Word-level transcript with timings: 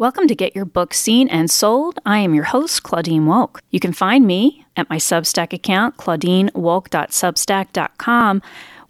Welcome 0.00 0.26
to 0.28 0.34
Get 0.34 0.56
Your 0.56 0.64
Book 0.64 0.94
Seen 0.94 1.28
and 1.28 1.50
Sold. 1.50 1.98
I 2.06 2.20
am 2.20 2.34
your 2.34 2.44
host, 2.44 2.84
Claudine 2.84 3.26
Wolk. 3.26 3.60
You 3.68 3.80
can 3.80 3.92
find 3.92 4.26
me 4.26 4.64
at 4.74 4.88
my 4.88 4.96
Substack 4.96 5.52
account, 5.52 5.98
claudinewolk.substack.com. 5.98 8.42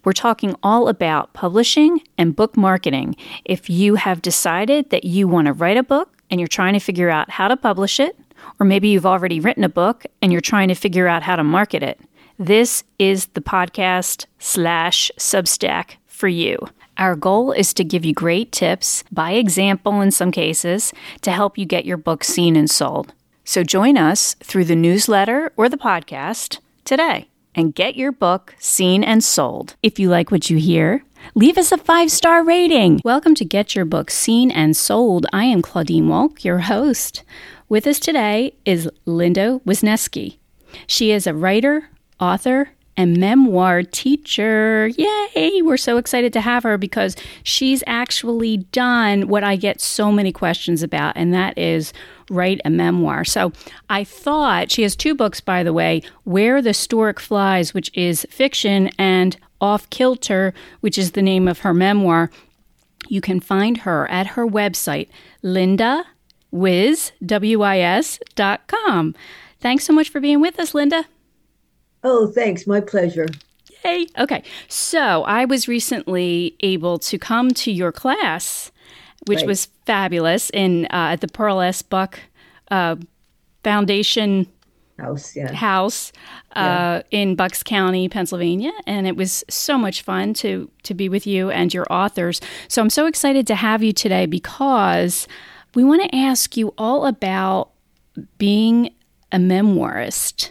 We're 0.05 0.13
talking 0.13 0.55
all 0.63 0.87
about 0.87 1.33
publishing 1.33 2.01
and 2.17 2.37
book 2.37 2.57
marketing. 2.57 3.17
If 3.45 3.69
you 3.69 3.97
have 3.97 4.23
decided 4.23 4.91
that 4.91 5.03
you 5.03 5.27
want 5.27 5.47
to 5.47 5.53
write 5.53 5.77
a 5.77 5.83
book 5.83 6.17
and 6.31 6.39
you're 6.39 6.47
trying 6.47 6.75
to 6.75 6.79
figure 6.79 7.11
out 7.11 7.29
how 7.29 7.49
to 7.49 7.57
publish 7.57 7.99
it, 7.99 8.17
or 8.61 8.67
maybe 8.67 8.87
you've 8.87 9.05
already 9.05 9.41
written 9.41 9.65
a 9.65 9.69
book 9.69 10.07
and 10.23 10.31
you're 10.31 10.41
trying 10.41 10.69
to 10.69 10.77
figure 10.77 11.09
out 11.09 11.25
how 11.25 11.35
to 11.35 11.43
market 11.43 11.83
it, 11.83 11.99
this 12.39 12.85
is 13.01 13.27
the 13.35 13.41
podcast 13.41 14.27
slash 14.39 15.11
Substack 15.19 15.97
for 16.07 16.29
you. 16.29 16.57
Our 17.01 17.17
goal 17.17 17.53
is 17.53 17.73
to 17.75 17.83
give 17.83 18.05
you 18.05 18.13
great 18.13 18.53
tips, 18.53 19.05
by 19.11 19.33
example 19.33 20.03
in 20.03 20.11
some 20.11 20.31
cases, 20.31 20.93
to 21.23 21.31
help 21.31 21.57
you 21.57 21.65
get 21.65 21.87
your 21.87 21.97
book 21.97 22.23
seen 22.23 22.57
and 22.57 22.69
sold. 22.69 23.15
So 23.43 23.65
join 23.65 23.97
us 23.97 24.35
through 24.45 24.67
the 24.67 24.77
newsletter 24.77 25.51
or 25.57 25.71
the 25.71 25.79
podcast 25.79 26.59
today 26.85 27.29
and 27.55 27.75
get 27.75 27.97
your 27.97 28.13
book 28.13 28.55
seen 28.59 29.03
and 29.03 29.25
sold. 29.25 29.77
If 29.83 29.99
you 29.99 30.11
like 30.11 30.31
what 30.31 30.51
you 30.51 30.59
hear, 30.59 31.03
leave 31.35 31.57
us 31.57 31.73
a 31.73 31.79
five 31.79 32.11
star 32.11 32.45
rating. 32.45 33.01
Welcome 33.03 33.35
to 33.37 33.47
Get 33.47 33.75
Your 33.75 33.87
Book 33.87 34.11
Seen 34.11 34.51
and 34.51 34.77
Sold. 34.77 35.25
I 35.33 35.45
am 35.45 35.63
Claudine 35.63 36.05
Wolk, 36.05 36.45
your 36.45 36.59
host. 36.59 37.25
With 37.71 37.87
us 37.87 37.99
today 37.99 38.53
is 38.67 38.91
Linda 39.07 39.59
Wisniewski. 39.67 40.37
She 40.87 41.13
is 41.13 41.27
a 41.27 41.33
writer, 41.33 41.89
author, 42.21 42.73
and 42.97 43.17
memoir 43.17 43.83
teacher. 43.83 44.89
Yay! 44.89 45.63
We're 45.63 45.77
so 45.77 45.97
excited 45.97 46.33
to 46.35 46.41
have 46.41 46.65
her 46.65 46.77
because 46.77 47.17
she's 47.43 47.83
actually 47.87 48.59
done 48.59 49.29
what 49.29 49.45
I 49.45 49.57
get 49.57 49.81
so 49.81 50.13
many 50.13 50.33
questions 50.33 50.83
about, 50.83 51.17
and 51.17 51.33
that 51.33 51.57
is 51.57 51.93
write 52.29 52.61
a 52.65 52.71
memoir. 52.71 53.25
So 53.25 53.53
I 53.89 54.05
thought 54.05 54.71
she 54.71 54.83
has 54.83 54.95
two 54.95 55.15
books, 55.15 55.41
by 55.41 55.63
the 55.63 55.73
way 55.73 56.03
Where 56.25 56.61
the 56.61 56.75
Stork 56.75 57.21
Flies, 57.21 57.73
which 57.73 57.91
is 57.97 58.27
fiction, 58.31 58.91
and 58.99 59.37
Off 59.61 59.89
Kilter, 59.91 60.55
which 60.81 60.97
is 60.99 61.13
the 61.13 61.23
name 61.23 61.49
of 61.49 61.61
her 61.61 61.75
memoir. 61.75 62.31
You 63.09 63.21
can 63.21 63.41
find 63.41 63.79
her 63.79 64.11
at 64.11 64.29
her 64.29 64.47
website, 64.47 65.09
Linda 65.43 66.05
Wiz, 66.51 67.13
W-I-S, 67.25 68.19
dot 68.35 68.67
com. 68.67 69.15
Thanks 69.61 69.85
so 69.85 69.93
much 69.93 70.09
for 70.09 70.21
being 70.21 70.41
with 70.41 70.59
us, 70.59 70.75
Linda. 70.75 71.05
Oh, 72.03 72.27
thanks. 72.29 72.67
My 72.67 72.81
pleasure. 72.81 73.27
Yay. 73.85 74.07
Okay. 74.19 74.43
So 74.69 75.25
I 75.25 75.45
was 75.45 75.69
recently 75.69 76.57
able 76.61 76.99
to 77.01 77.19
come 77.19 77.51
to 77.53 77.71
your 77.71 77.93
class, 77.93 78.71
which 79.27 79.39
right. 79.39 79.47
was 79.47 79.67
fabulous 79.87 80.51
in 80.51 80.87
uh, 80.87 81.13
at 81.13 81.21
the 81.21 81.29
Pearl 81.29 81.61
S. 81.61 81.83
Buck 81.83 82.21
uh, 82.71 82.97
Foundation 83.63 84.47
House, 84.99 85.35
yeah. 85.35 85.53
house 85.53 86.13
uh, 86.57 87.01
yeah. 87.11 87.21
in 87.23 87.35
Bucks 87.35 87.63
County, 87.63 88.09
Pennsylvania, 88.09 88.73
and 88.87 89.07
it 89.07 89.17
was 89.17 89.43
so 89.49 89.79
much 89.79 90.03
fun 90.03 90.35
to 90.35 90.71
to 90.83 90.95
be 90.95 91.09
with 91.09 91.27
you 91.27 91.51
and 91.51 91.73
your 91.73 91.87
authors. 91.91 92.41
So 92.69 92.83
I'm 92.83 92.91
so 92.91 93.07
excited 93.07 93.47
to 93.47 93.55
have 93.55 93.83
you 93.83 93.93
today 93.93 94.27
because 94.27 95.27
we 95.75 95.85
want 95.85 96.03
to 96.03 96.15
ask 96.15 96.57
you 96.57 96.75
all 96.77 97.07
about 97.07 97.71
being 98.37 98.91
a 99.33 99.39
memoirist 99.39 100.51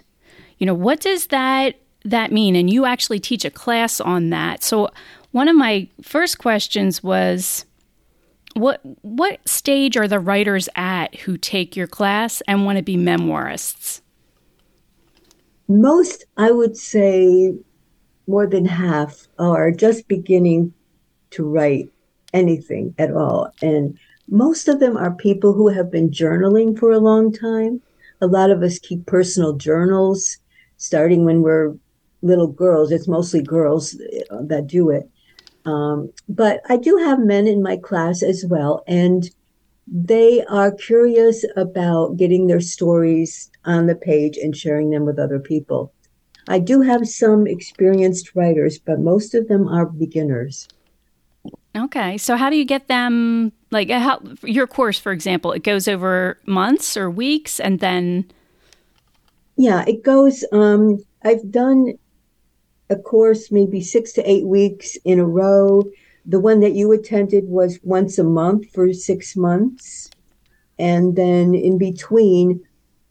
you 0.60 0.66
know, 0.66 0.74
what 0.74 1.00
does 1.00 1.28
that 1.28 1.76
that 2.06 2.32
mean? 2.32 2.56
And 2.56 2.70
you 2.70 2.86
actually 2.86 3.20
teach 3.20 3.44
a 3.44 3.52
class 3.52 4.00
on 4.00 4.30
that. 4.30 4.64
So 4.64 4.90
one 5.32 5.48
of 5.48 5.56
my 5.56 5.88
first 6.02 6.38
questions 6.38 7.04
was 7.04 7.66
what 8.56 8.82
what 9.02 9.48
stage 9.48 9.96
are 9.98 10.08
the 10.08 10.20
writers 10.20 10.70
at 10.76 11.16
who 11.16 11.38
take 11.38 11.76
your 11.76 11.88
class 11.88 12.42
and 12.42 12.66
want 12.66 12.78
to 12.78 12.84
be 12.84 12.98
memoirists? 12.98 14.02
Most, 15.68 16.26
I 16.36 16.52
would 16.52 16.76
say, 16.76 17.54
more 18.28 18.48
than 18.48 18.66
half 18.66 19.28
are 19.38 19.72
just 19.72 20.08
beginning 20.08 20.74
to 21.32 21.48
write 21.48 21.90
anything 22.34 22.96
at 22.98 23.12
all. 23.12 23.52
And 23.62 23.98
most 24.28 24.68
of 24.68 24.80
them 24.80 24.98
are 24.98 25.12
people 25.12 25.54
who 25.54 25.68
have 25.68 25.92
been 25.92 26.10
journaling 26.10 26.78
for 26.78 26.92
a 26.92 27.00
long 27.00 27.32
time. 27.32 27.82
A 28.22 28.28
lot 28.28 28.50
of 28.50 28.64
us 28.64 28.80
keep 28.80 29.06
personal 29.06 29.54
journals 29.54 30.38
starting 30.80 31.24
when 31.26 31.44
we're 31.44 31.76
little 32.24 32.48
girls. 32.48 32.92
It's 32.92 33.08
mostly 33.08 33.44
girls 33.44 33.96
uh, 34.32 34.42
that 34.48 34.66
do 34.66 34.90
it. 34.90 35.08
Um, 35.66 36.12
but 36.28 36.62
I 36.68 36.78
do 36.78 36.98
have 36.98 37.20
men 37.20 37.46
in 37.46 37.62
my 37.62 37.78
class 37.78 38.24
as 38.24 38.44
well, 38.50 38.84
and 38.88 39.30
they 39.86 40.44
are 40.46 40.72
curious 40.72 41.46
about 41.56 42.18
getting 42.18 42.48
their 42.48 42.62
stories 42.62 43.52
on 43.66 43.86
the 43.86 43.96
page 43.96 44.38
and 44.38 44.56
sharing 44.56 44.90
them 44.90 45.06
with 45.06 45.20
other 45.20 45.40
people. 45.40 45.94
I 46.48 46.60
do 46.60 46.82
have 46.82 47.08
some 47.08 47.46
experienced 47.46 48.36
writers, 48.36 48.80
but 48.80 49.00
most 49.00 49.36
of 49.36 49.48
them 49.48 49.68
are 49.68 49.86
beginners. 49.86 50.68
Okay. 51.76 52.18
So, 52.18 52.36
how 52.36 52.50
do 52.50 52.56
you 52.56 52.66
get 52.66 52.88
them? 52.88 53.52
Like, 53.70 53.92
how, 53.92 54.22
your 54.44 54.66
course, 54.66 54.98
for 54.98 55.12
example, 55.12 55.52
it 55.52 55.64
goes 55.64 55.88
over 55.88 56.40
months 56.48 56.98
or 56.98 57.10
weeks, 57.12 57.60
and 57.60 57.80
then 57.80 58.26
yeah, 59.60 59.84
it 59.86 60.04
goes. 60.04 60.46
Um, 60.54 61.04
I've 61.22 61.52
done 61.52 61.96
a 62.90 62.96
course 62.96 63.52
maybe 63.52 63.82
six 63.82 64.14
to 64.14 64.24
eight 64.24 64.46
weeks 64.46 64.96
in 65.04 65.20
a 65.20 65.26
row. 65.26 65.84
The 66.26 66.40
one 66.40 66.62
that 66.62 66.76
you 66.76 66.94
attended 66.94 67.44
was 67.50 67.78
once 67.84 68.18
a 68.18 68.24
month 68.24 68.72
for 68.74 68.94
six 68.94 69.36
months. 69.36 70.10
And 70.80 71.18
then 71.18 71.54
in 71.54 71.78
between, 71.78 72.62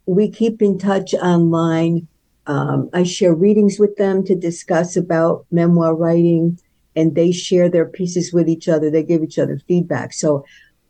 we 0.07 0.31
keep 0.31 0.63
in 0.63 0.79
touch 0.79 1.13
online. 1.13 2.09
Um, 2.47 2.89
I 2.95 3.03
share 3.03 3.35
readings 3.35 3.79
with 3.79 3.97
them 3.97 4.25
to 4.25 4.35
discuss 4.35 4.97
about 4.97 5.45
memoir 5.51 5.95
writing, 5.95 6.59
and 6.97 7.15
they 7.15 7.31
share 7.31 7.69
their 7.69 7.85
pieces 7.85 8.33
with 8.33 8.49
each 8.49 8.71
other. 8.71 8.91
They 8.91 9.03
give 9.03 9.23
each 9.23 9.39
other 9.39 9.61
feedback. 9.69 10.15
So 10.15 10.47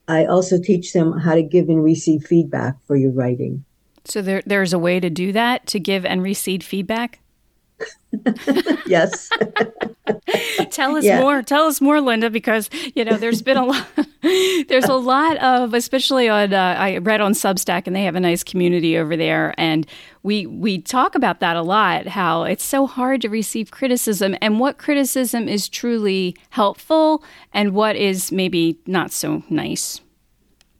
I 0.06 0.24
also 0.24 0.60
teach 0.60 0.92
them 0.92 1.18
how 1.18 1.34
to 1.34 1.42
give 1.42 1.68
and 1.68 1.82
receive 1.82 2.22
feedback 2.22 2.76
for 2.86 2.94
your 2.94 3.10
writing. 3.10 3.64
So 4.08 4.22
there, 4.22 4.42
there's 4.46 4.72
a 4.72 4.78
way 4.78 5.00
to 5.00 5.10
do 5.10 5.32
that 5.32 5.66
to 5.68 5.80
give 5.80 6.04
and 6.04 6.22
receive 6.22 6.62
feedback. 6.62 7.20
yes. 8.86 9.28
Tell 10.70 10.96
us 10.96 11.04
yeah. 11.04 11.20
more. 11.20 11.42
Tell 11.42 11.66
us 11.66 11.80
more, 11.80 12.00
Linda, 12.00 12.30
because 12.30 12.70
you 12.94 13.04
know 13.04 13.16
there's 13.16 13.42
been 13.42 13.56
a 13.56 13.64
lot. 13.64 13.86
there's 14.68 14.86
a 14.86 14.94
lot 14.94 15.36
of, 15.38 15.74
especially 15.74 16.28
on. 16.28 16.54
Uh, 16.54 16.76
I 16.78 16.98
read 16.98 17.20
on 17.20 17.32
Substack, 17.32 17.86
and 17.86 17.94
they 17.94 18.04
have 18.04 18.16
a 18.16 18.20
nice 18.20 18.42
community 18.42 18.96
over 18.96 19.16
there, 19.16 19.54
and 19.58 19.86
we 20.22 20.46
we 20.46 20.80
talk 20.80 21.14
about 21.14 21.40
that 21.40 21.56
a 21.56 21.62
lot. 21.62 22.06
How 22.06 22.44
it's 22.44 22.64
so 22.64 22.86
hard 22.86 23.20
to 23.22 23.28
receive 23.28 23.70
criticism, 23.70 24.34
and 24.40 24.58
what 24.58 24.78
criticism 24.78 25.46
is 25.46 25.68
truly 25.68 26.34
helpful, 26.50 27.22
and 27.52 27.74
what 27.74 27.96
is 27.96 28.32
maybe 28.32 28.78
not 28.86 29.12
so 29.12 29.42
nice. 29.50 30.00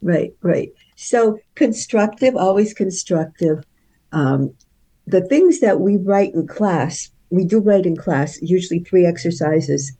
Right. 0.01 0.33
Right. 0.43 0.73
So 1.01 1.39
constructive, 1.55 2.35
always 2.35 2.75
constructive. 2.75 3.65
Um, 4.11 4.53
the 5.07 5.21
things 5.21 5.61
that 5.61 5.79
we 5.79 5.97
write 5.97 6.35
in 6.35 6.49
class, 6.49 7.13
we 7.31 7.45
do 7.45 7.61
write 7.61 7.87
in 7.87 7.97
class, 7.97 8.43
usually 8.43 8.81
three 8.81 9.07
exercises, 9.07 9.93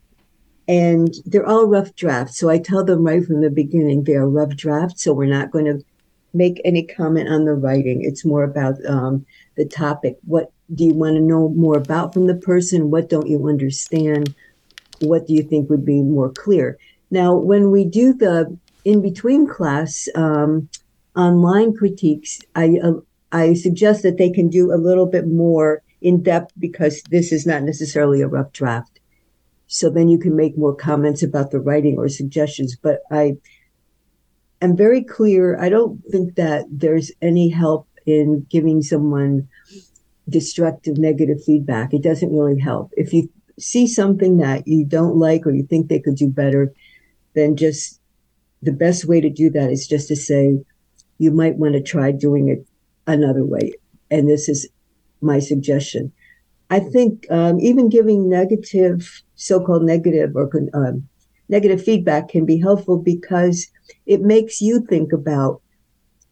and 0.67 1.13
they're 1.25 1.47
all 1.47 1.67
rough 1.67 1.95
drafts. 1.95 2.37
So 2.37 2.49
I 2.49 2.59
tell 2.59 2.83
them 2.83 3.05
right 3.05 3.23
from 3.23 3.39
the 3.39 3.49
beginning 3.49 4.03
they 4.03 4.15
are 4.15 4.27
rough 4.27 4.57
drafts. 4.57 5.05
So 5.05 5.13
we're 5.13 5.25
not 5.25 5.51
going 5.51 5.63
to 5.65 5.81
make 6.33 6.59
any 6.65 6.85
comment 6.85 7.29
on 7.29 7.45
the 7.45 7.53
writing. 7.53 8.01
It's 8.03 8.25
more 8.25 8.43
about 8.43 8.75
um, 8.85 9.25
the 9.55 9.65
topic. 9.65 10.17
What 10.25 10.51
do 10.75 10.83
you 10.83 10.93
want 10.93 11.15
to 11.15 11.21
know 11.21 11.47
more 11.47 11.77
about 11.77 12.13
from 12.13 12.27
the 12.27 12.35
person? 12.35 12.91
What 12.91 13.07
don't 13.07 13.29
you 13.29 13.47
understand? 13.47 14.35
What 14.99 15.27
do 15.27 15.33
you 15.33 15.43
think 15.43 15.69
would 15.69 15.85
be 15.85 16.01
more 16.01 16.29
clear? 16.29 16.77
Now, 17.09 17.35
when 17.35 17.71
we 17.71 17.85
do 17.85 18.13
the 18.13 18.57
in 18.85 19.01
between 19.01 19.47
class, 19.47 20.07
um, 20.15 20.69
online 21.19 21.75
critiques, 21.75 22.39
I 22.55 22.79
uh, 22.81 22.93
I 23.31 23.53
suggest 23.53 24.03
that 24.03 24.17
they 24.17 24.31
can 24.31 24.49
do 24.49 24.71
a 24.71 24.83
little 24.87 25.05
bit 25.05 25.27
more 25.27 25.83
in 26.01 26.23
depth 26.23 26.53
because 26.57 27.03
this 27.11 27.31
is 27.31 27.45
not 27.45 27.63
necessarily 27.63 28.21
a 28.21 28.27
rough 28.27 28.51
draft. 28.53 28.99
So 29.67 29.89
then 29.89 30.07
you 30.07 30.17
can 30.17 30.35
make 30.35 30.57
more 30.57 30.75
comments 30.75 31.21
about 31.21 31.51
the 31.51 31.59
writing 31.59 31.97
or 31.97 32.07
suggestions. 32.09 32.75
But 32.75 33.01
I 33.11 33.37
am 34.61 34.75
very 34.75 35.03
clear. 35.03 35.59
I 35.59 35.69
don't 35.69 36.01
think 36.09 36.35
that 36.35 36.65
there's 36.71 37.11
any 37.21 37.49
help 37.49 37.87
in 38.05 38.47
giving 38.49 38.81
someone 38.81 39.47
destructive, 40.27 40.97
negative 40.97 41.43
feedback. 41.43 41.93
It 41.93 42.01
doesn't 42.01 42.33
really 42.35 42.59
help. 42.59 42.91
If 42.97 43.13
you 43.13 43.29
see 43.59 43.85
something 43.87 44.37
that 44.37 44.67
you 44.67 44.85
don't 44.85 45.17
like 45.17 45.45
or 45.45 45.51
you 45.51 45.63
think 45.63 45.87
they 45.87 45.99
could 45.99 46.15
do 46.15 46.29
better, 46.29 46.73
then 47.35 47.55
just 47.55 47.99
the 48.61 48.71
best 48.71 49.05
way 49.05 49.21
to 49.21 49.29
do 49.29 49.49
that 49.51 49.69
is 49.69 49.87
just 49.87 50.07
to 50.07 50.15
say, 50.15 50.63
you 51.19 51.31
might 51.31 51.57
want 51.57 51.73
to 51.73 51.81
try 51.81 52.11
doing 52.11 52.49
it 52.49 52.65
another 53.05 53.45
way. 53.45 53.73
And 54.09 54.27
this 54.27 54.49
is 54.49 54.67
my 55.21 55.39
suggestion. 55.39 56.11
I 56.71 56.79
think 56.79 57.25
um, 57.29 57.59
even 57.59 57.89
giving 57.89 58.29
negative, 58.29 59.21
so-called 59.35 59.83
negative 59.83 60.35
or 60.35 60.49
um, 60.73 61.07
negative 61.49 61.83
feedback 61.83 62.29
can 62.29 62.45
be 62.45 62.57
helpful 62.57 62.97
because 62.97 63.67
it 64.05 64.21
makes 64.21 64.61
you 64.61 64.81
think 64.81 65.11
about 65.11 65.61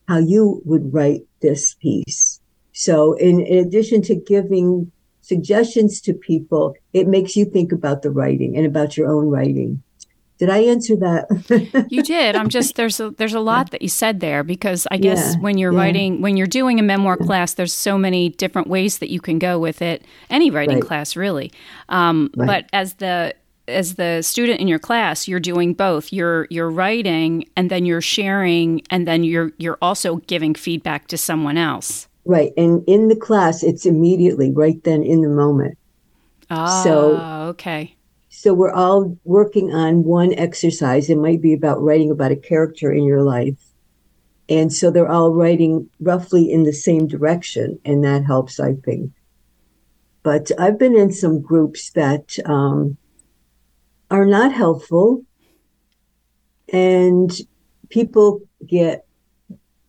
how 0.08 0.20
you 0.20 0.62
would 0.66 0.94
write 0.94 1.22
this 1.42 1.74
piece. 1.76 2.40
So, 2.72 3.14
in, 3.14 3.42
in 3.42 3.66
addition 3.66 4.02
to 4.04 4.16
giving 4.16 4.92
suggestions 5.22 6.00
to 6.02 6.14
people, 6.14 6.76
it 6.94 7.08
makes 7.08 7.36
you 7.36 7.46
think 7.46 7.72
about 7.72 8.04
the 8.04 8.12
writing 8.12 8.56
and 8.56 8.66
about 8.66 8.96
your 8.96 9.10
own 9.10 9.28
writing. 9.28 9.82
Did 10.38 10.50
I 10.52 10.60
answer 10.60 10.96
that? 10.98 11.88
you 11.90 12.04
did. 12.04 12.36
I'm 12.36 12.50
just 12.50 12.76
there's 12.76 13.00
a 13.00 13.10
there's 13.12 13.34
a 13.34 13.40
lot 13.40 13.72
that 13.72 13.82
you 13.82 13.90
said 13.90 14.20
there 14.20 14.44
because 14.44 14.88
I 14.92 14.98
guess 14.98 15.34
yeah, 15.34 15.42
when 15.42 15.58
you're 15.58 15.74
yeah. 15.74 15.80
writing 15.80 16.22
when 16.22 16.38
you're 16.38 16.46
doing 16.46 16.80
a 16.80 16.84
memoir 16.84 17.18
yeah. 17.20 17.26
class, 17.26 17.56
there's 17.56 17.74
so 17.74 17.98
many 17.98 18.30
different 18.30 18.68
ways 18.68 19.00
that 19.00 19.10
you 19.10 19.20
can 19.20 19.40
go 19.40 19.58
with 19.58 19.82
it. 19.82 20.04
Any 20.30 20.52
writing 20.52 20.80
right. 20.80 20.88
class, 20.88 21.16
really. 21.16 21.52
Um, 21.90 22.30
right. 22.36 22.46
But 22.46 22.70
as 22.72 22.96
the 22.96 23.34
as 23.68 23.96
the 23.96 24.22
student 24.22 24.62
in 24.62 24.68
your 24.68 24.80
class, 24.80 25.28
you're 25.28 25.40
doing 25.40 25.74
both. 25.74 26.14
You're 26.14 26.48
you're 26.50 26.70
writing 26.70 27.46
and 27.56 27.72
then 27.72 27.86
you're 27.86 28.02
sharing 28.02 28.82
and 28.90 29.08
then 29.08 29.24
you're 29.24 29.52
you're 29.58 29.80
also 29.82 30.18
giving 30.28 30.54
feedback 30.54 31.08
to 31.08 31.18
someone 31.18 31.58
else. 31.58 32.08
Right. 32.26 32.54
And 32.58 32.84
in 32.88 33.08
the 33.08 33.16
class 33.16 33.64
it's 33.64 33.86
immediately 33.86 34.52
right 34.52 34.82
then 34.84 35.02
in 35.02 35.22
the 35.22 35.30
moment. 35.30 35.78
Ah, 36.50 36.82
so 36.84 37.18
okay. 37.50 37.97
So 38.38 38.54
we're 38.54 38.72
all 38.72 39.18
working 39.24 39.74
on 39.74 40.04
one 40.04 40.32
exercise. 40.36 41.10
It 41.10 41.18
might 41.18 41.42
be 41.42 41.54
about 41.54 41.82
writing 41.82 42.12
about 42.12 42.32
a 42.32 42.36
character 42.36 42.92
in 42.92 43.04
your 43.04 43.24
life. 43.24 43.58
And 44.48 44.72
so 44.72 44.92
they're 44.92 45.12
all 45.12 45.34
writing 45.34 45.90
roughly 46.00 46.52
in 46.52 46.62
the 46.62 46.72
same 46.72 47.08
direction, 47.08 47.80
and 47.84 48.04
that 48.04 48.26
helps, 48.26 48.60
I 48.60 48.76
think. 48.76 49.12
But 50.22 50.52
I've 50.60 50.78
been 50.78 50.96
in 50.96 51.12
some 51.12 51.42
groups 51.42 51.90
that 51.94 52.38
um, 52.46 52.98
are 54.12 54.28
not 54.28 54.54
helpful, 54.54 55.24
and 56.72 57.32
people 57.90 58.42
get 58.68 59.08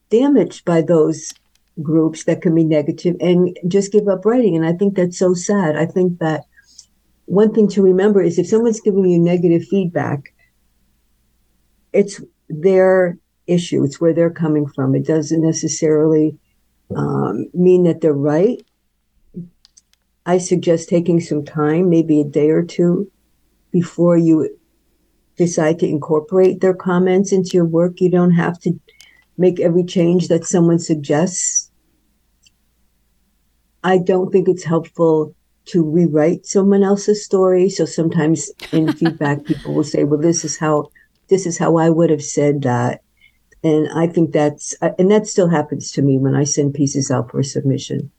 damaged 0.09 0.65
by 0.65 0.81
those 0.81 1.35
groups 1.83 2.25
that 2.25 2.41
can 2.41 2.55
be 2.55 2.65
negative 2.65 3.15
and 3.21 3.59
just 3.69 3.93
give 3.93 4.09
up 4.09 4.25
writing. 4.25 4.57
And 4.57 4.65
I 4.65 4.73
think 4.73 4.97
that's 4.97 5.19
so 5.19 5.35
sad. 5.35 5.77
I 5.77 5.85
think 5.85 6.19
that 6.21 6.47
one 7.29 7.53
thing 7.53 7.69
to 7.69 7.83
remember 7.83 8.23
is 8.23 8.39
if 8.39 8.49
someone's 8.49 8.81
giving 8.81 9.05
you 9.07 9.21
negative 9.21 9.63
feedback, 9.69 10.35
it's 11.93 12.23
their 12.49 13.19
issue. 13.47 13.85
It's 13.85 14.01
where 14.01 14.15
they're 14.15 14.31
coming 14.31 14.67
from. 14.67 14.95
It 14.95 15.07
doesn't 15.07 15.43
necessarily 15.43 16.39
um, 16.97 17.47
mean 17.53 17.85
that 17.85 18.01
they're 18.01 18.15
right. 18.15 18.63
I 20.25 20.39
suggest 20.39 20.89
taking 20.89 21.21
some 21.21 21.45
time, 21.45 21.91
maybe 21.91 22.21
a 22.21 22.25
day 22.25 22.49
or 22.49 22.63
two, 22.63 23.11
before 23.73 24.17
you 24.17 24.59
decide 25.37 25.79
to 25.81 25.87
incorporate 25.87 26.63
their 26.63 26.75
comments 26.75 27.31
into 27.31 27.51
your 27.53 27.67
work. 27.67 28.01
You 28.01 28.11
don't 28.11 28.33
have 28.33 28.59
to 28.61 28.73
make 29.37 29.61
every 29.61 29.85
change 29.85 30.29
that 30.29 30.47
someone 30.47 30.79
suggests. 30.79 31.71
I 33.85 33.99
don't 33.99 34.31
think 34.33 34.49
it's 34.49 34.65
helpful 34.65 35.35
to 35.69 35.83
rewrite 35.83 36.47
someone 36.47 36.83
else's 36.83 37.25
story. 37.25 37.69
So 37.69 37.85
sometimes 37.85 38.51
in 38.73 38.93
feedback, 38.95 39.45
people 39.45 39.75
will 39.75 39.85
say, 39.85 40.05
well, 40.05 40.21
this 40.21 40.45
is 40.45 40.59
how, 40.59 40.91
this 41.29 41.47
is 41.47 41.59
how 41.59 41.77
I 41.77 41.91
would 41.91 42.11
have 42.11 42.23
said 42.23 42.63
that. 42.63 43.03
And 43.63 43.89
I 43.95 44.07
think 44.07 44.33
that's, 44.33 44.75
uh, 44.83 44.91
and 44.99 45.11
that 45.11 45.27
still 45.27 45.49
happens 45.49 45.93
to 45.93 46.03
me 46.03 46.19
when 46.19 46.35
I 46.35 46.45
send 46.45 46.75
pieces 46.75 47.11
out 47.11 47.31
for 47.31 47.43
submission. 47.43 48.11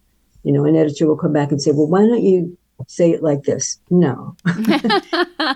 You 0.43 0.53
know, 0.53 0.65
an 0.65 0.75
editor 0.75 1.07
will 1.07 1.17
come 1.17 1.33
back 1.33 1.51
and 1.51 1.61
say, 1.61 1.71
well, 1.71 1.87
why 1.87 1.99
don't 1.99 2.23
you 2.23 2.57
say 2.87 3.11
it 3.11 3.23
like 3.23 3.43
this? 3.43 3.79
No, 3.89 4.35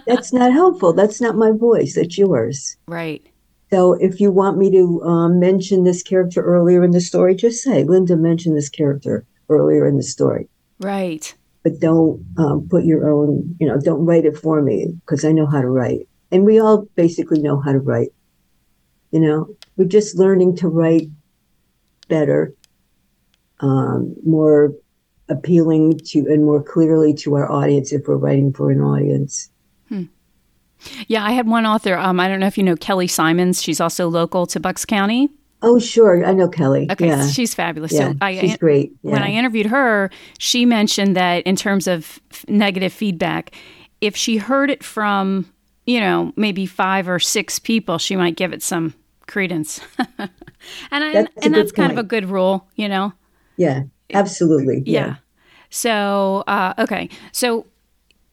that's 0.06 0.34
not 0.34 0.52
helpful. 0.52 0.94
That's 0.94 1.22
not 1.22 1.36
my 1.36 1.52
voice. 1.52 1.96
That's 1.96 2.18
yours. 2.18 2.78
Right. 2.88 3.26
So 3.72 3.94
if 3.94 4.20
you 4.20 4.32
want 4.32 4.58
me 4.58 4.72
to 4.72 5.02
um, 5.04 5.40
mention 5.40 5.84
this 5.84 6.04
character 6.04 6.42
earlier 6.42 6.84
in 6.84 6.92
the 6.92 7.02
story, 7.02 7.36
just 7.36 7.64
say, 7.64 7.84
Linda 7.84 8.16
mentioned 8.16 8.58
this 8.58 8.70
character 8.70 9.26
earlier 9.50 9.88
in 9.88 9.98
the 9.98 10.04
story. 10.04 10.48
Right 10.80 11.34
but 11.64 11.80
don't 11.80 12.24
um, 12.38 12.68
put 12.70 12.84
your 12.84 13.10
own, 13.10 13.56
you 13.60 13.68
know, 13.68 13.80
don't 13.80 14.06
write 14.06 14.26
it 14.26 14.38
for 14.38 14.62
me 14.62 14.94
because 15.00 15.24
I 15.24 15.32
know 15.32 15.46
how 15.46 15.62
to 15.62 15.70
write. 15.70 16.08
And 16.32 16.46
we 16.46 16.60
all 16.60 16.86
basically 16.96 17.40
know 17.40 17.60
how 17.60 17.72
to 17.72 17.80
write. 17.80 18.10
You 19.12 19.20
know, 19.20 19.56
we're 19.78 19.86
just 19.86 20.18
learning 20.18 20.58
to 20.58 20.68
write 20.68 21.10
better, 22.10 22.54
um, 23.60 24.16
more 24.26 24.74
appealing 25.30 26.00
to 26.00 26.20
and 26.20 26.44
more 26.44 26.62
clearly 26.62 27.14
to 27.14 27.36
our 27.36 27.50
audience 27.50 27.94
if 27.94 28.08
we're 28.08 28.18
writing 28.18 28.52
for 28.52 28.72
an 28.72 28.82
audience. 28.82 29.50
Hmm. 29.88 30.04
Yeah, 31.08 31.24
I 31.24 31.32
had 31.32 31.48
one 31.48 31.66
author. 31.66 31.96
Um, 31.96 32.20
I 32.20 32.28
don't 32.28 32.42
know 32.42 32.48
if 32.48 32.58
you 32.58 32.64
know 32.64 32.76
Kelly 32.76 33.08
Simmons. 33.08 33.62
She's 33.62 33.80
also 33.80 34.10
local 34.10 34.46
to 34.48 34.60
Bucks 34.60 34.84
County. 34.84 35.30
Oh, 35.64 35.80
sure. 35.80 36.24
I 36.26 36.34
know 36.34 36.50
Kelly. 36.50 36.88
Okay, 36.92 37.08
yeah. 37.08 37.26
she's 37.28 37.56
fabulous. 37.56 37.94
Yeah, 37.94 38.12
so 38.12 38.18
I, 38.22 38.38
she's 38.38 38.58
great. 38.58 38.92
Yeah. 39.02 39.14
When 39.14 39.24
I 39.24 39.30
interviewed 39.30 39.68
her, 39.68 40.10
she 40.38 40.66
mentioned 40.66 41.16
that 41.16 41.44
in 41.44 41.56
terms 41.56 41.88
of 41.88 42.20
negative 42.50 42.92
feedback, 42.92 43.56
if 44.02 44.16
she 44.16 44.38
heard 44.38 44.70
it 44.70 44.84
from, 44.84 45.52
you 45.86 46.02
know, 46.02 46.34
maybe 46.36 46.66
five 46.66 47.08
or 47.08 47.18
six 47.18 47.60
people, 47.60 47.98
she 47.98 48.18
might 48.18 48.36
give 48.36 48.52
it 48.52 48.62
some 48.62 48.94
credence. 49.26 49.80
and 50.20 50.30
I, 50.92 51.14
that's 51.14 51.46
and 51.46 51.56
that's 51.56 51.72
kind 51.72 51.94
of 51.94 51.98
a 51.98 52.04
good 52.04 52.26
rule, 52.26 52.68
you 52.76 52.90
know. 52.90 53.14
Yeah, 53.56 53.84
absolutely. 54.14 54.84
Yeah. 54.86 55.06
yeah. 55.06 55.16
So, 55.70 56.44
uh, 56.46 56.74
okay. 56.78 57.08
So 57.32 57.68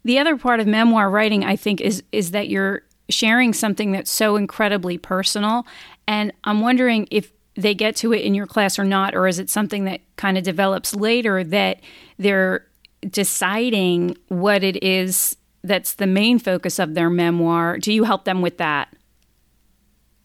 the 0.04 0.18
other 0.18 0.36
part 0.36 0.58
of 0.58 0.66
memoir 0.66 1.08
writing, 1.08 1.44
I 1.44 1.54
think, 1.54 1.80
is 1.80 2.02
is 2.10 2.32
that 2.32 2.48
you're 2.48 2.82
sharing 3.10 3.52
something 3.52 3.92
that's 3.92 4.10
so 4.10 4.36
incredibly 4.36 4.98
personal 4.98 5.66
and 6.10 6.32
I'm 6.42 6.60
wondering 6.60 7.06
if 7.12 7.30
they 7.54 7.74
get 7.74 7.94
to 7.96 8.12
it 8.12 8.22
in 8.22 8.34
your 8.34 8.46
class 8.46 8.78
or 8.78 8.84
not, 8.84 9.14
or 9.14 9.28
is 9.28 9.38
it 9.38 9.50
something 9.50 9.84
that 9.84 10.00
kind 10.16 10.36
of 10.36 10.44
develops 10.44 10.94
later 10.94 11.44
that 11.44 11.80
they're 12.18 12.66
deciding 13.08 14.16
what 14.26 14.64
it 14.64 14.82
is 14.82 15.36
that's 15.62 15.94
the 15.94 16.06
main 16.06 16.38
focus 16.38 16.78
of 16.78 16.94
their 16.94 17.10
memoir? 17.10 17.78
Do 17.78 17.92
you 17.92 18.02
help 18.02 18.24
them 18.24 18.42
with 18.42 18.58
that? 18.58 18.92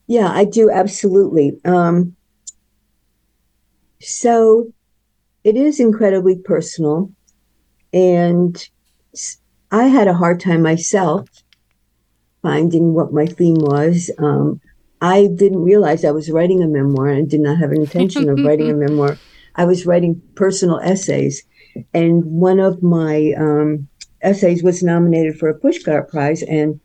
Yeah, 0.07 0.31
I 0.31 0.45
do 0.45 0.71
absolutely. 0.71 1.59
Um, 1.65 2.15
so 4.01 4.71
it 5.43 5.55
is 5.55 5.79
incredibly 5.79 6.37
personal. 6.37 7.11
And 7.93 8.67
I 9.71 9.83
had 9.83 10.07
a 10.07 10.13
hard 10.13 10.39
time 10.39 10.61
myself 10.61 11.27
finding 12.45 12.93
what 12.93 13.11
my 13.11 13.25
theme 13.25 13.55
was. 13.55 14.11
Um, 14.19 14.61
I 15.01 15.27
didn't 15.35 15.63
realize 15.63 16.05
I 16.05 16.11
was 16.11 16.29
writing 16.29 16.61
a 16.61 16.67
memoir 16.67 17.07
and 17.07 17.27
did 17.27 17.39
not 17.39 17.57
have 17.57 17.71
an 17.71 17.81
intention 17.81 18.29
of 18.29 18.37
writing 18.45 18.69
a 18.69 18.73
memoir. 18.85 19.17
I 19.55 19.65
was 19.65 19.87
writing 19.87 20.21
personal 20.35 20.79
essays. 20.79 21.43
And 21.91 22.23
one 22.23 22.59
of 22.59 22.83
my 22.83 23.33
um, 23.35 23.87
essays 24.21 24.61
was 24.61 24.83
nominated 24.83 25.39
for 25.39 25.49
a 25.49 25.59
Pushcart 25.59 26.07
Prize. 26.07 26.43
And 26.43 26.79